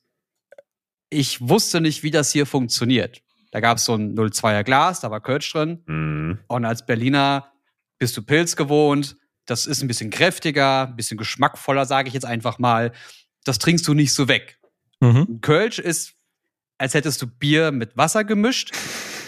ich 1.10 1.46
wusste 1.46 1.82
nicht, 1.82 2.02
wie 2.02 2.10
das 2.10 2.32
hier 2.32 2.46
funktioniert. 2.46 3.20
Da 3.50 3.60
gab 3.60 3.76
es 3.76 3.84
so 3.84 3.94
ein 3.94 4.14
02er 4.16 4.64
Glas, 4.64 5.00
da 5.00 5.10
war 5.10 5.20
Kölsch 5.20 5.52
drin. 5.52 5.82
Mhm. 5.86 6.38
Und 6.48 6.64
als 6.64 6.86
Berliner 6.86 7.51
bist 8.02 8.16
du 8.16 8.22
Pilz 8.22 8.56
gewohnt. 8.56 9.16
Das 9.46 9.64
ist 9.64 9.80
ein 9.80 9.86
bisschen 9.86 10.10
kräftiger, 10.10 10.88
ein 10.88 10.96
bisschen 10.96 11.16
geschmackvoller, 11.16 11.86
sage 11.86 12.08
ich 12.08 12.14
jetzt 12.14 12.24
einfach 12.26 12.58
mal. 12.58 12.90
Das 13.44 13.60
trinkst 13.60 13.86
du 13.86 13.94
nicht 13.94 14.12
so 14.12 14.26
weg. 14.26 14.58
Mhm. 14.98 15.38
Kölsch 15.40 15.78
ist, 15.78 16.14
als 16.78 16.94
hättest 16.94 17.22
du 17.22 17.28
Bier 17.28 17.70
mit 17.70 17.96
Wasser 17.96 18.24
gemischt. 18.24 18.72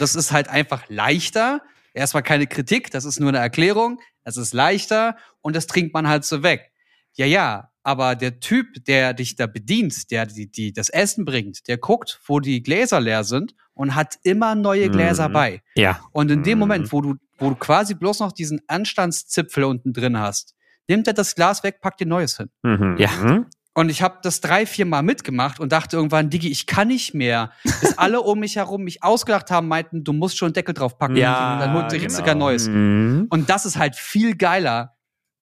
Das 0.00 0.16
ist 0.16 0.32
halt 0.32 0.48
einfach 0.48 0.88
leichter. 0.88 1.62
Erstmal 1.92 2.24
keine 2.24 2.48
Kritik, 2.48 2.90
das 2.90 3.04
ist 3.04 3.20
nur 3.20 3.28
eine 3.28 3.38
Erklärung. 3.38 4.00
Es 4.24 4.36
ist 4.36 4.52
leichter 4.54 5.16
und 5.40 5.54
das 5.54 5.68
trinkt 5.68 5.94
man 5.94 6.08
halt 6.08 6.24
so 6.24 6.42
weg. 6.42 6.72
Ja, 7.12 7.26
ja, 7.26 7.70
aber 7.84 8.16
der 8.16 8.40
Typ, 8.40 8.84
der 8.86 9.14
dich 9.14 9.36
da 9.36 9.46
bedient, 9.46 10.10
der 10.10 10.26
die, 10.26 10.50
die 10.50 10.72
das 10.72 10.88
Essen 10.88 11.24
bringt, 11.24 11.68
der 11.68 11.78
guckt, 11.78 12.18
wo 12.26 12.40
die 12.40 12.60
Gläser 12.60 13.00
leer 13.00 13.22
sind 13.22 13.54
und 13.72 13.94
hat 13.94 14.16
immer 14.24 14.56
neue 14.56 14.90
Gläser 14.90 15.28
Mhm. 15.28 15.32
bei. 15.32 15.62
Ja. 15.76 16.00
Und 16.10 16.32
in 16.32 16.42
dem 16.42 16.54
Mhm. 16.58 16.60
Moment, 16.60 16.92
wo 16.92 17.02
du, 17.02 17.14
wo 17.38 17.50
du 17.50 17.56
quasi 17.56 17.94
bloß 17.94 18.20
noch 18.20 18.32
diesen 18.32 18.60
Anstandszipfel 18.68 19.64
unten 19.64 19.92
drin 19.92 20.18
hast, 20.18 20.54
nimmt 20.88 21.06
er 21.06 21.14
das 21.14 21.34
Glas 21.34 21.62
weg, 21.62 21.80
packt 21.80 22.00
dir 22.00 22.06
neues 22.06 22.36
hin. 22.36 22.50
Mhm. 22.62 22.96
Ja. 22.98 23.10
Mhm. 23.10 23.46
Und 23.76 23.88
ich 23.88 24.02
habe 24.02 24.18
das 24.22 24.40
drei, 24.40 24.66
vier 24.66 24.86
Mal 24.86 25.02
mitgemacht 25.02 25.58
und 25.58 25.72
dachte 25.72 25.96
irgendwann, 25.96 26.30
Digi, 26.30 26.48
ich 26.48 26.66
kann 26.66 26.88
nicht 26.88 27.12
mehr. 27.12 27.50
Bis 27.64 27.98
alle 27.98 28.20
um 28.20 28.38
mich 28.38 28.54
herum 28.54 28.84
mich 28.84 29.02
ausgelacht 29.02 29.50
haben, 29.50 29.66
meinten, 29.66 30.04
du 30.04 30.12
musst 30.12 30.38
schon 30.38 30.46
einen 30.46 30.52
Deckel 30.54 30.74
drauf 30.74 30.96
packen. 30.96 31.16
Ja, 31.16 31.54
und 31.54 31.58
dann 31.60 31.72
holt 31.74 31.90
sich 31.90 32.02
genau. 32.02 32.14
sogar 32.14 32.36
Neues. 32.36 32.68
Mhm. 32.68 33.26
Und 33.30 33.50
das 33.50 33.66
ist 33.66 33.76
halt 33.76 33.96
viel 33.96 34.36
geiler. 34.36 34.94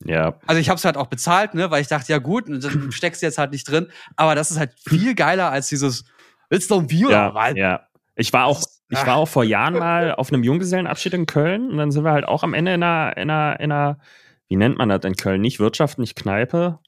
Ja. 0.05 0.39
Also 0.47 0.61
ich 0.61 0.71
habe 0.71 0.79
es 0.79 0.85
halt 0.87 0.97
auch 0.97 1.09
bezahlt, 1.09 1.53
ne, 1.55 1.71
weil 1.71 1.83
ich 1.83 1.89
dachte, 1.89 2.11
ja 2.11 2.19
gut, 2.19 2.49
und 2.49 2.65
dann 2.65 2.91
steckst 2.93 3.21
du 3.21 3.27
jetzt 3.27 3.37
halt 3.37 3.53
nicht 3.53 3.69
drin. 3.69 3.89
Aber 4.17 4.35
das 4.35 4.51
ist 4.51 4.59
halt 4.59 4.73
viel 4.79 5.15
geiler 5.15 5.51
als 5.51 5.69
dieses, 5.69 6.05
willst 6.49 6.71
du 6.71 6.77
ein 6.79 6.87
Bier 6.87 7.09
oder 7.09 7.17
Ja, 7.17 7.35
was? 7.35 7.57
ja. 7.57 7.81
Ich 8.17 8.33
war 8.33 8.47
auch, 8.47 8.63
ich 8.93 9.07
war 9.07 9.17
auch 9.17 9.29
vor 9.29 9.45
Jahren 9.45 9.75
mal 9.79 10.15
auf 10.15 10.33
einem 10.33 10.43
Junggesellenabschied 10.45 11.15
in 11.15 11.27
Köln 11.27 11.71
und 11.71 11.79
dann 11.79 11.91
sind 11.91 12.05
wir 12.05 12.13
halt 12.13 12.27
auch 12.27 12.43
am 12.43 12.55
Ende 12.55 12.75
in 12.75 12.83
einer, 12.83 13.17
in 13.17 13.31
einer, 13.31 13.61
in 13.61 13.73
einer, 13.73 13.99
wie 14.49 14.57
nennt 14.57 14.79
man 14.79 14.89
das 14.89 15.05
in 15.05 15.17
Köln? 15.17 15.41
Nicht 15.41 15.59
Wirtschaft, 15.61 15.99
nicht 15.99 16.15
Kneipe, 16.17 16.79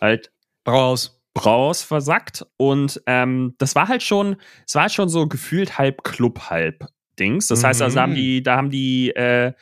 halt 0.00 0.30
Brauhaus. 0.64 1.20
Brauhaus 1.34 1.82
versackt 1.82 2.46
und 2.56 3.02
ähm, 3.06 3.54
das 3.58 3.74
war 3.74 3.88
halt 3.88 4.02
schon, 4.02 4.36
es 4.66 4.74
war 4.74 4.82
halt 4.82 4.92
schon 4.92 5.08
so 5.08 5.26
gefühlt 5.28 5.76
halb 5.78 6.02
Club, 6.02 6.48
halb 6.50 6.86
Dings. 7.18 7.48
Das 7.48 7.62
heißt, 7.64 7.82
also 7.82 7.96
Mhm. 7.96 8.02
haben 8.02 8.14
die, 8.14 8.42
da 8.42 8.56
haben 8.56 8.70
die 8.70 9.10
äh, 9.10 9.52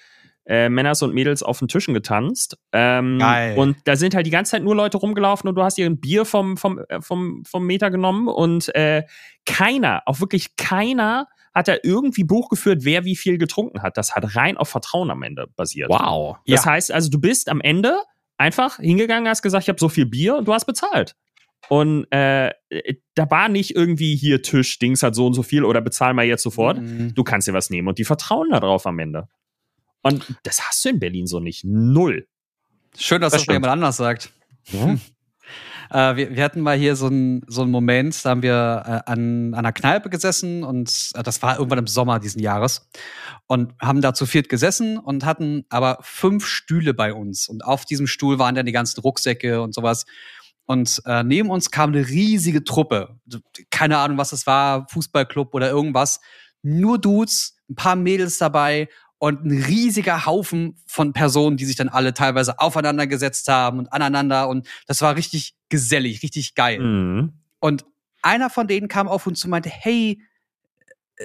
äh, 0.47 0.69
Männers 0.69 1.03
und 1.03 1.15
Mädels 1.15 1.43
auf 1.43 1.59
den 1.59 1.69
Tischen 1.69 1.95
getanzt. 1.95 2.59
Ähm, 2.73 3.19
Geil. 3.19 3.57
Und 3.59 3.77
da 3.85 3.97
sind 3.97 4.15
halt 4.15 4.27
die 4.27 4.31
ganze 4.31 4.53
Zeit 4.53 4.63
nur 4.63 4.77
Leute 4.77 4.99
rumgelaufen 4.99 5.49
und 5.49 5.55
du 5.55 5.63
hast 5.63 5.79
dir 5.79 5.87
ein 5.87 6.01
Bier 6.01 6.25
vom, 6.25 6.57
vom, 6.57 6.81
äh, 6.89 7.01
vom, 7.01 7.43
vom 7.47 7.65
Meter 7.67 7.91
genommen 7.91 8.29
und 8.29 8.75
äh, 8.75 9.05
keiner, 9.47 10.03
auch 10.07 10.21
wirklich 10.21 10.57
keiner 10.57 11.29
hat 11.55 11.69
da 11.69 11.77
irgendwie 11.83 12.25
Buch 12.25 12.49
geführt, 12.49 12.81
wer 12.85 13.05
wie 13.05 13.17
viel 13.17 13.39
getrunken 13.39 13.83
hat. 13.83 13.97
Das 13.97 14.15
hat 14.17 14.35
rein 14.37 14.57
auf 14.57 14.69
Vertrauen 14.69 15.11
am 15.11 15.23
Ende 15.23 15.47
basiert. 15.57 15.89
Wow. 15.89 16.37
Das 16.47 16.65
Ja. 16.65 16.73
heißt 16.73 16.91
also, 16.93 17.09
du 17.11 17.21
bist 17.21 17.49
am 17.49 17.61
Ende 17.61 17.97
einfach 18.39 18.79
hingegangen, 18.79 19.29
hast 19.29 19.43
gesagt, 19.43 19.63
ich 19.65 19.69
habe 19.69 19.79
so 19.79 19.89
viel 19.89 20.07
Bier 20.07 20.37
und 20.37 20.49
du 20.49 20.53
hast 20.53 20.65
bezahlt. 20.65 21.15
Und 21.69 22.05
äh, 22.13 22.53
da 23.15 23.31
war 23.31 23.49
nicht 23.49 23.75
irgendwie 23.75 24.17
hier 24.17 24.43
Tisch, 24.43 24.79
Dings 24.79 25.03
hat 25.03 25.15
so 25.15 25.27
und 25.27 25.35
so 25.35 25.43
viel 25.43 25.65
oder 25.65 25.81
bezahl 25.81 26.13
mal 26.13 26.25
jetzt 26.27 26.43
sofort. 26.43 26.79
Mhm. 26.79 27.15
Du 27.15 27.25
kannst 27.25 27.49
dir 27.49 27.55
was 27.55 27.71
nehmen 27.71 27.89
und 27.89 27.99
die 27.99 28.05
vertrauen 28.05 28.51
da 28.51 28.61
drauf 28.61 28.87
am 28.87 28.99
Ende. 28.99 29.29
Und 30.03 30.35
das 30.43 30.61
hast 30.61 30.85
du 30.85 30.91
in 30.91 30.99
Berlin 31.01 31.27
so 31.27 31.41
nicht. 31.41 31.65
Null. 31.65 32.27
Schön, 32.99 33.23
dass 33.23 33.33
Das 33.33 33.43
das, 33.43 33.47
mal 33.47 33.55
jemand 33.55 33.73
anders 33.73 33.97
sagt. 33.97 34.31
Äh, 35.95 36.17
wir, 36.17 36.35
wir 36.35 36.43
hatten 36.43 36.61
mal 36.61 36.77
hier 36.77 36.97
so 36.97 37.07
einen 37.07 37.43
so 37.47 37.65
Moment, 37.65 38.25
da 38.25 38.31
haben 38.31 38.43
wir 38.43 38.83
äh, 38.85 39.11
an, 39.11 39.55
an 39.55 39.55
einer 39.55 39.73
Kneipe 39.73 40.11
gesessen 40.11 40.65
und 40.65 41.13
äh, 41.15 41.23
das 41.23 41.41
war 41.41 41.57
irgendwann 41.57 41.79
im 41.79 41.87
Sommer 41.87 42.19
diesen 42.19 42.43
Jahres 42.43 42.91
und 43.47 43.75
haben 43.81 44.01
da 44.01 44.13
zu 44.13 44.27
viert 44.27 44.49
gesessen 44.49 44.99
und 44.99 45.25
hatten 45.25 45.65
aber 45.69 45.99
fünf 46.01 46.47
Stühle 46.47 46.95
bei 46.95 47.15
uns 47.15 47.49
und 47.49 47.65
auf 47.65 47.85
diesem 47.85 48.09
Stuhl 48.09 48.41
waren 48.41 48.57
dann 48.57 48.67
die 48.67 48.73
ganzen 48.73 49.01
Rucksäcke 49.03 49.63
und 49.63 49.73
sowas. 49.73 50.05
Und 50.67 51.01
äh, 51.07 51.23
neben 51.23 51.51
uns 51.51 51.71
kam 51.71 51.91
eine 51.93 52.09
riesige 52.09 52.65
Truppe. 52.65 53.21
Keine 53.71 53.99
Ahnung, 53.99 54.19
was 54.19 54.33
es 54.33 54.49
war, 54.49 54.89
Fußballclub 54.89 55.55
oder 55.55 55.71
irgendwas. 55.71 56.21
Nur 56.63 56.99
Dudes, 56.99 57.57
ein 57.71 57.77
paar 57.77 57.95
Mädels 57.95 58.39
dabei 58.39 58.89
und 59.19 59.45
ein 59.45 59.63
riesiger 59.63 60.27
Haufen 60.27 60.77
von 60.87 61.13
Personen, 61.13 61.57
die 61.57 61.67
sich 61.67 61.77
dann 61.77 61.89
alle 61.89 62.15
teilweise 62.15 62.59
aufeinander 62.59 63.07
gesetzt 63.07 63.47
haben 63.49 63.79
und 63.79 63.93
aneinander. 63.93 64.49
Und 64.49 64.67
das 64.87 65.03
war 65.03 65.17
richtig 65.17 65.55
gesellig, 65.75 66.23
richtig 66.23 66.55
geil. 66.55 66.79
Mhm. 66.79 67.33
Und 67.59 67.85
einer 68.23 68.49
von 68.49 68.69
denen 68.69 68.87
kam 68.87 69.09
auf 69.09 69.27
uns 69.27 69.41
zu 69.41 69.49
und 69.49 69.51
meinte, 69.51 69.69
hey, 69.69 70.23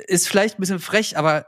ist 0.08 0.28
vielleicht 0.28 0.58
ein 0.58 0.62
bisschen 0.62 0.80
frech, 0.80 1.18
aber 1.18 1.46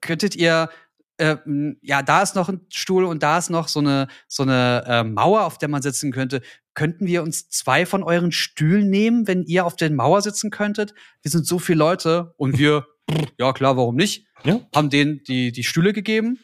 könntet 0.00 0.36
ihr, 0.36 0.68
äh, 1.16 1.38
m, 1.44 1.76
ja, 1.82 2.02
da 2.02 2.22
ist 2.22 2.36
noch 2.36 2.48
ein 2.48 2.60
Stuhl 2.68 3.02
und 3.02 3.24
da 3.24 3.38
ist 3.38 3.50
noch 3.50 3.66
so 3.66 3.80
eine, 3.80 4.06
so 4.28 4.44
eine 4.44 4.84
äh, 4.86 5.02
Mauer, 5.02 5.42
auf 5.42 5.58
der 5.58 5.68
man 5.68 5.82
sitzen 5.82 6.12
könnte. 6.12 6.40
Könnten 6.74 7.06
wir 7.06 7.24
uns 7.24 7.48
zwei 7.48 7.84
von 7.84 8.04
euren 8.04 8.30
Stühlen 8.30 8.90
nehmen, 8.90 9.26
wenn 9.26 9.42
ihr 9.42 9.66
auf 9.66 9.74
der 9.74 9.90
Mauer 9.90 10.22
sitzen 10.22 10.50
könntet? 10.52 10.94
Wir 11.22 11.32
sind 11.32 11.48
so 11.48 11.58
viele 11.58 11.80
Leute 11.80 12.32
und 12.36 12.58
wir, 12.58 12.86
ja 13.38 13.52
klar, 13.52 13.76
warum 13.76 13.96
nicht? 13.96 14.28
Ja. 14.44 14.60
Haben 14.72 14.90
denen 14.90 15.24
die, 15.24 15.50
die 15.50 15.64
Stühle 15.64 15.92
gegeben. 15.92 16.38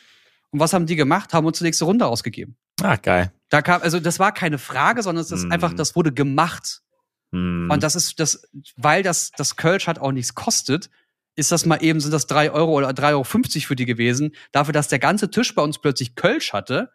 Und 0.50 0.58
was 0.58 0.72
haben 0.72 0.86
die 0.86 0.96
gemacht? 0.96 1.32
Haben 1.32 1.46
uns 1.46 1.58
die 1.58 1.64
nächste 1.64 1.84
Runde 1.84 2.06
ausgegeben. 2.06 2.56
Ah, 2.82 2.96
geil. 2.96 3.32
Da 3.52 3.60
kam, 3.60 3.82
also 3.82 4.00
das 4.00 4.18
war 4.18 4.32
keine 4.32 4.56
Frage, 4.56 5.02
sondern 5.02 5.22
es 5.22 5.30
ist 5.30 5.44
Mhm. 5.44 5.52
einfach, 5.52 5.74
das 5.74 5.94
wurde 5.94 6.10
gemacht. 6.10 6.80
Mhm. 7.32 7.70
Und 7.70 7.82
das 7.82 7.94
ist 7.94 8.18
das, 8.18 8.48
weil 8.76 9.02
das, 9.02 9.30
das 9.36 9.56
Kölsch 9.56 9.86
hat 9.86 9.98
auch 9.98 10.10
nichts 10.10 10.34
kostet, 10.34 10.88
ist 11.36 11.52
das 11.52 11.66
mal 11.66 11.76
eben, 11.82 12.00
sind 12.00 12.12
das 12.12 12.26
drei 12.26 12.50
Euro 12.50 12.72
oder 12.72 12.88
3,50 12.90 13.12
Euro 13.12 13.66
für 13.66 13.76
die 13.76 13.84
gewesen, 13.84 14.34
dafür, 14.52 14.72
dass 14.72 14.88
der 14.88 14.98
ganze 14.98 15.30
Tisch 15.30 15.54
bei 15.54 15.62
uns 15.62 15.78
plötzlich 15.78 16.14
Kölsch 16.14 16.54
hatte. 16.54 16.90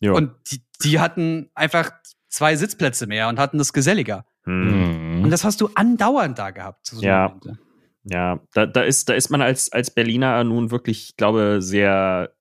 Ja. 0.00 0.10
Und 0.12 0.32
die, 0.50 0.60
die 0.82 0.98
hatten 0.98 1.50
einfach 1.54 1.92
zwei 2.28 2.56
Sitzplätze 2.56 3.06
mehr 3.06 3.28
und 3.28 3.38
hatten 3.38 3.58
das 3.58 3.72
geselliger. 3.72 4.26
Mhm. 4.44 5.22
Und 5.22 5.30
das 5.30 5.44
hast 5.44 5.60
du 5.60 5.70
andauernd 5.76 6.36
da 6.36 6.50
gehabt. 6.50 6.86
so 6.86 7.00
Ja. 7.00 7.28
Momente. 7.28 7.58
Ja, 8.02 8.40
da, 8.54 8.66
da, 8.66 8.82
ist, 8.82 9.08
da 9.08 9.14
ist 9.14 9.30
man 9.30 9.40
als, 9.40 9.70
als 9.72 9.90
Berliner 9.90 10.42
nun 10.42 10.72
wirklich, 10.72 11.10
ich 11.10 11.16
glaube, 11.16 11.62
sehr. 11.62 12.34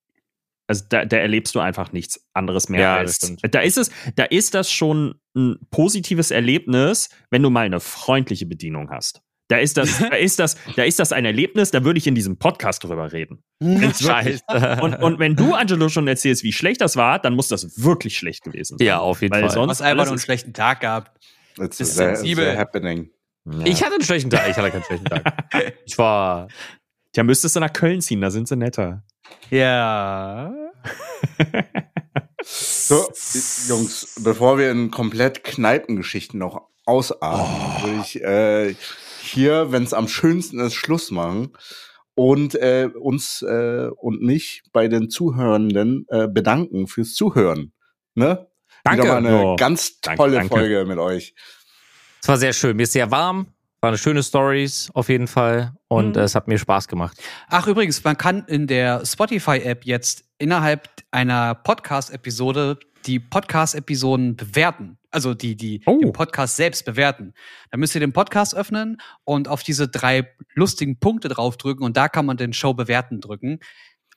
Also 0.68 0.86
da, 0.90 1.06
da 1.06 1.18
erlebst 1.18 1.54
du 1.56 1.60
einfach 1.60 1.92
nichts 1.92 2.26
anderes 2.34 2.70
mehr 2.70 2.80
Ja, 2.82 2.96
als. 2.98 3.36
Da 3.52 3.60
ist 3.60 3.78
es, 3.78 3.92
da 4.16 4.24
ist 4.24 4.54
das 4.54 4.72
schon 4.72 5.16
ein 5.36 5.58
positives 5.72 6.32
Erlebnis, 6.32 7.10
wenn 7.32 7.44
du 7.44 7.50
mal 7.50 7.66
eine 7.66 7.80
freundliche 7.80 8.46
Bedienung 8.46 8.90
hast. 8.90 9.22
Da 9.50 9.58
ist 9.58 9.76
das, 9.78 10.00
da 10.10 10.16
ist 10.16 10.40
das, 10.40 10.56
da 10.78 10.84
ist 10.84 11.00
das 11.00 11.12
ein 11.12 11.26
Erlebnis, 11.26 11.72
da 11.72 11.84
würde 11.84 11.98
ich 11.98 12.08
in 12.08 12.16
diesem 12.16 12.38
Podcast 12.40 12.84
drüber 12.84 13.12
reden. 13.12 13.44
Scheiße. 13.62 14.42
Und, 14.82 14.96
und 14.96 15.20
wenn 15.20 15.36
du, 15.36 15.54
Angelo, 15.54 15.90
schon 15.90 16.08
erzählst, 16.08 16.44
wie 16.44 16.54
schlecht 16.54 16.80
das 16.82 16.96
war, 16.96 17.20
dann 17.20 17.36
muss 17.36 17.50
das 17.50 17.84
wirklich 17.84 18.18
schlecht 18.18 18.44
gewesen 18.44 18.78
sein. 18.78 18.88
ja, 18.88 19.00
auf 19.00 19.22
jeden 19.22 19.34
Weil 19.34 19.42
Fall. 19.42 19.52
sonst 19.52 19.68
Du 19.68 19.72
hast 19.72 19.82
einfach 19.82 19.92
alles 19.92 20.06
nur 20.06 20.12
einen 20.14 20.16
ist- 20.18 20.24
schlechten 20.24 20.54
Tag 20.54 20.80
gehabt. 20.80 21.12
It's 21.60 21.78
Bist 21.78 21.96
sehr, 21.96 22.16
sensibel. 22.16 22.46
sehr 22.46 22.58
happening. 22.58 23.10
Ja. 23.46 23.66
Ich 23.66 23.84
hatte 23.84 23.96
einen 23.96 24.04
schlechten 24.04 24.30
Tag. 24.30 24.50
Ich 24.50 24.56
hatte 24.56 24.72
keinen 24.72 24.84
schlechten 24.84 25.06
Tag. 25.06 25.44
Ich 25.86 25.98
war. 25.98 26.48
Tja, 27.12 27.24
müsstest 27.24 27.56
du 27.56 27.60
nach 27.60 27.74
Köln 27.74 28.00
ziehen, 28.02 28.22
da 28.22 28.32
sind 28.32 28.48
sie 28.48 28.56
netter. 28.56 29.04
Ja. 29.50 30.54
So, 32.46 33.08
Jungs, 33.70 34.16
bevor 34.22 34.58
wir 34.58 34.70
in 34.70 34.92
komplett 34.92 35.44
Kneipengeschichten 35.46 36.38
noch 36.40 36.68
ausarten, 36.86 37.84
würde 37.84 38.02
ich 38.02 38.22
äh, 38.22 38.76
hier, 39.22 39.72
wenn 39.72 39.84
es 39.84 39.94
am 39.94 40.10
schönsten 40.10 40.60
ist, 40.60 40.74
Schluss 40.74 41.10
machen 41.10 41.54
und 42.16 42.56
äh, 42.56 42.90
uns 43.00 43.42
äh, 43.44 43.88
und 43.96 44.22
mich 44.22 44.64
bei 44.74 44.90
den 44.90 45.10
Zuhörenden 45.10 46.06
äh, 46.10 46.28
bedanken 46.28 46.88
fürs 46.88 47.14
Zuhören. 47.14 47.72
Ne? 48.14 48.46
Danke. 48.84 49.04
Wieder 49.04 49.22
mal 49.22 49.26
eine 49.26 49.44
Ja. 49.44 49.56
ganz 49.56 50.02
Danke, 50.02 50.18
tolle 50.18 50.34
danke. 50.36 50.50
Folge 50.54 50.86
mit 50.86 50.98
euch. 51.00 51.36
Es 52.22 52.28
war 52.28 52.38
sehr 52.38 52.52
schön. 52.54 52.76
Mir 52.76 52.84
ist 52.84 52.92
sehr 52.92 53.10
warm. 53.10 53.48
War 53.84 53.90
eine 53.90 53.98
schöne 53.98 54.24
Stories 54.24 54.90
auf 54.94 55.10
jeden 55.10 55.28
Fall. 55.28 55.74
Und 55.90 56.16
Mhm. 56.16 56.22
es 56.22 56.36
hat 56.36 56.48
mir 56.48 56.58
Spaß 56.58 56.88
gemacht. 56.88 57.18
Ach, 57.50 57.68
übrigens, 57.68 58.02
man 58.06 58.16
kann 58.18 58.46
in 58.48 58.66
der 58.66 59.06
Spotify-App 59.06 59.84
jetzt 59.86 60.24
innerhalb 60.38 60.88
einer 61.12 61.54
Podcast-Episode 61.54 62.80
die 63.06 63.20
Podcast-Episoden 63.20 64.38
bewerten. 64.38 64.98
Also 65.12 65.34
die, 65.34 65.58
die 65.58 65.82
Oh. 65.86 66.00
den 66.00 66.14
Podcast 66.14 66.56
selbst 66.56 66.86
bewerten. 66.86 67.34
Dann 67.72 67.82
müsst 67.82 67.94
ihr 67.94 68.00
den 68.00 68.14
Podcast 68.14 68.56
öffnen 68.56 69.02
und 69.26 69.50
auf 69.50 69.64
diese 69.64 69.90
drei 69.90 70.30
lustigen 70.54 70.98
Punkte 70.98 71.28
draufdrücken 71.28 71.84
und 71.84 71.98
da 71.98 72.08
kann 72.08 72.26
man 72.26 72.38
den 72.38 72.54
Show 72.54 72.74
bewerten 72.74 73.20
drücken. 73.20 73.60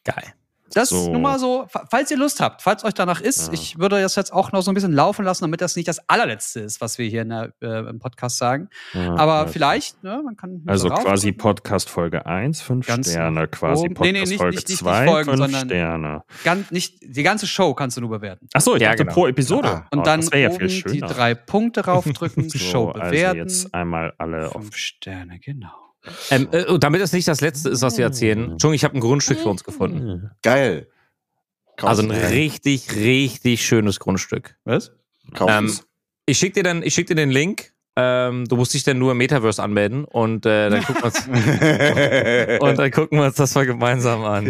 Geil. 0.04 0.32
Das 0.74 0.88
So. 0.90 1.10
nur 1.12 1.20
mal 1.20 1.38
so, 1.38 1.66
fa- 1.68 1.84
falls 1.90 2.10
ihr 2.10 2.16
Lust 2.16 2.40
habt, 2.40 2.60
falls 2.62 2.84
euch 2.84 2.94
danach 2.94 3.20
ist, 3.20 3.48
Ja. 3.48 3.52
ich 3.52 3.78
würde 3.78 4.00
das 4.00 4.14
jetzt 4.16 4.32
auch 4.32 4.52
noch 4.52 4.62
so 4.62 4.70
ein 4.70 4.74
bisschen 4.74 4.92
laufen 4.92 5.24
lassen, 5.24 5.44
damit 5.44 5.60
das 5.60 5.76
nicht 5.76 5.88
das 5.88 6.00
allerletzte 6.08 6.60
ist, 6.60 6.80
was 6.80 6.98
wir 6.98 7.08
hier 7.08 7.22
in 7.22 7.28
der, 7.28 7.52
äh, 7.62 7.88
im 7.88 7.98
Podcast 7.98 8.38
sagen. 8.38 8.68
Ja, 8.92 9.14
Aber 9.16 9.32
ja. 9.42 9.46
vielleicht, 9.46 10.02
ne, 10.02 10.20
man 10.24 10.36
kann. 10.36 10.62
Also 10.66 10.88
quasi 10.88 11.32
Podcast 11.32 11.88
Folge 11.88 12.26
1, 12.26 12.60
5 12.62 12.86
Ganz 12.86 13.10
Sterne, 13.10 13.48
quasi 13.48 13.80
oben. 13.86 13.88
Nee, 13.88 13.94
Podcast 13.94 14.12
nee, 14.12 14.20
nicht- 14.28 14.36
Folge 14.38 14.56
nicht- 14.56 14.68
nicht 14.68 14.78
2, 14.78 15.06
Folgen, 15.06 15.30
5 15.30 15.38
sondern- 15.38 15.66
Sterne. 15.68 16.22
Ganz, 16.44 16.70
nicht, 16.70 16.98
die 17.02 17.22
ganze 17.22 17.46
Show 17.46 17.74
kannst 17.74 17.96
du 17.96 18.00
nur 18.00 18.10
bewerten. 18.10 18.48
Achso, 18.52 18.74
ich 18.74 18.82
Ja, 18.82 18.88
dachte 18.90 19.04
genau. 19.04 19.14
pro 19.14 19.26
Episode. 19.28 19.68
Ah. 19.68 19.86
Und 19.92 20.00
Oh, 20.00 20.02
dann 20.02 20.20
ja 20.22 20.50
oben 20.50 20.68
die 20.68 21.00
drei 21.00 21.34
Punkte 21.34 21.84
raufdrücken, 21.84 22.48
so, 22.50 22.58
Show 22.58 22.88
also 22.90 23.10
bewerten. 23.10 23.38
jetzt 23.38 23.72
einmal 23.74 24.12
alle 24.18 24.46
auf. 24.54 24.62
Fünf 24.62 24.76
Sterne, 24.76 25.38
genau. 25.38 25.68
Ähm, 26.30 26.48
äh, 26.52 26.78
damit 26.78 27.00
es 27.00 27.12
nicht 27.12 27.26
das 27.28 27.40
letzte 27.40 27.68
ist, 27.70 27.82
was 27.82 27.96
wir 27.98 28.04
erzählen, 28.04 28.38
Entschuldigung, 28.52 28.74
ich 28.74 28.84
habe 28.84 28.94
ein 28.96 29.00
Grundstück 29.00 29.38
für 29.40 29.48
uns 29.48 29.64
gefunden. 29.64 30.30
Geil. 30.42 30.88
Kauf's 31.76 31.90
Also 31.98 32.02
ein 32.02 32.08
dir. 32.08 32.30
richtig, 32.30 32.94
richtig 32.96 33.64
schönes 33.66 34.00
Grundstück. 34.00 34.56
Was? 34.64 34.92
Ähm, 35.46 35.72
ich 36.26 36.38
schicke 36.38 36.54
dir, 36.54 36.62
dann- 36.62 36.82
ich 36.82 36.94
schick 36.94 37.06
dir 37.06 37.14
den 37.16 37.30
Link. 37.30 37.72
Ähm, 37.98 38.44
du 38.46 38.56
musst 38.56 38.74
dich 38.74 38.84
dann 38.84 38.98
nur 38.98 39.12
im 39.12 39.18
Metaverse 39.18 39.62
anmelden 39.62 40.04
und 40.04 40.44
äh, 40.44 40.68
dann 40.68 40.84
gucken 40.84 41.02
wir 41.02 41.06
uns, 41.06 42.60
und 42.60 42.78
dann 42.78 42.90
gucken 42.90 43.18
wir 43.18 43.24
uns 43.24 43.36
das 43.36 43.54
mal 43.54 43.64
gemeinsam 43.64 44.22
an. 44.22 44.44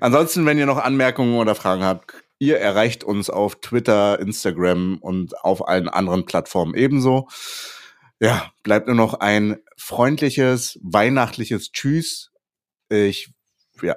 Ansonsten, 0.00 0.44
wenn 0.46 0.58
ihr 0.58 0.66
noch 0.66 0.78
Anmerkungen 0.78 1.36
oder 1.36 1.54
Fragen 1.54 1.84
habt, 1.84 2.14
ihr 2.40 2.58
erreicht 2.58 3.04
uns 3.04 3.30
auf 3.30 3.60
Twitter, 3.60 4.18
Instagram 4.18 4.98
und 4.98 5.38
auf 5.44 5.68
allen 5.68 5.88
anderen 5.88 6.24
Plattformen 6.26 6.74
ebenso. 6.74 7.28
Ja, 8.18 8.50
bleibt 8.64 8.88
nur 8.88 8.96
noch 8.96 9.14
ein 9.14 9.58
freundliches, 9.82 10.78
weihnachtliches 10.82 11.72
Tschüss. 11.72 12.30
Ich, 12.88 13.32
ja, 13.82 13.96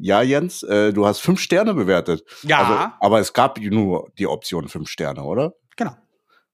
ja 0.00 0.22
Jens, 0.22 0.62
äh, 0.62 0.92
du 0.92 1.06
hast 1.06 1.20
fünf 1.20 1.40
Sterne 1.40 1.74
bewertet. 1.74 2.24
Ja, 2.42 2.58
Also, 2.58 2.92
aber 3.00 3.20
es 3.20 3.32
gab 3.32 3.58
nur 3.60 4.10
die 4.18 4.26
Option 4.26 4.68
fünf 4.68 4.88
Sterne, 4.88 5.22
oder? 5.22 5.54
genau. 5.76 5.96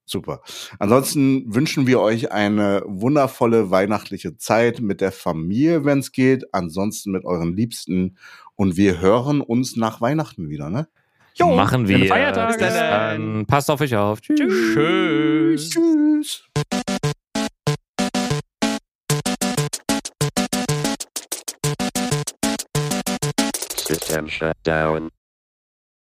Super. 0.07 0.43
Ansonsten 0.81 1.55
wünschen 1.55 1.87
wir 1.87 2.01
euch 2.01 2.33
eine 2.33 2.83
wundervolle 2.85 3.71
weihnachtliche 3.71 4.37
Zeit 4.37 4.81
mit 4.81 5.01
der 5.01 5.13
Familie, 5.13 5.85
wenn 5.85 6.01
es 6.01 6.11
geht. 6.11 6.53
Ansonsten 6.53 7.13
mit 7.13 7.25
euren 7.25 7.55
Liebsten. 7.57 8.17
Und 8.57 8.77
wir 8.77 9.01
hören 9.01 9.41
uns 9.41 9.77
nach 9.77 10.01
Weihnachten 10.01 10.49
wieder, 10.49 10.69
ne? 10.69 10.89
Jo, 11.35 11.55
Machen 11.55 11.87
wir. 11.87 11.99
Bis 11.99 12.59
dann. 12.59 13.47
Passt 13.47 13.71
auf 13.71 13.81
euch 13.81 13.95
auf. 13.95 14.21
Tschüss. 14.21 14.75
Tschüss. 14.75 15.71
Tschüss. 15.71 16.50
System 23.91 24.29
shut 24.29 24.57
down. 24.63 25.11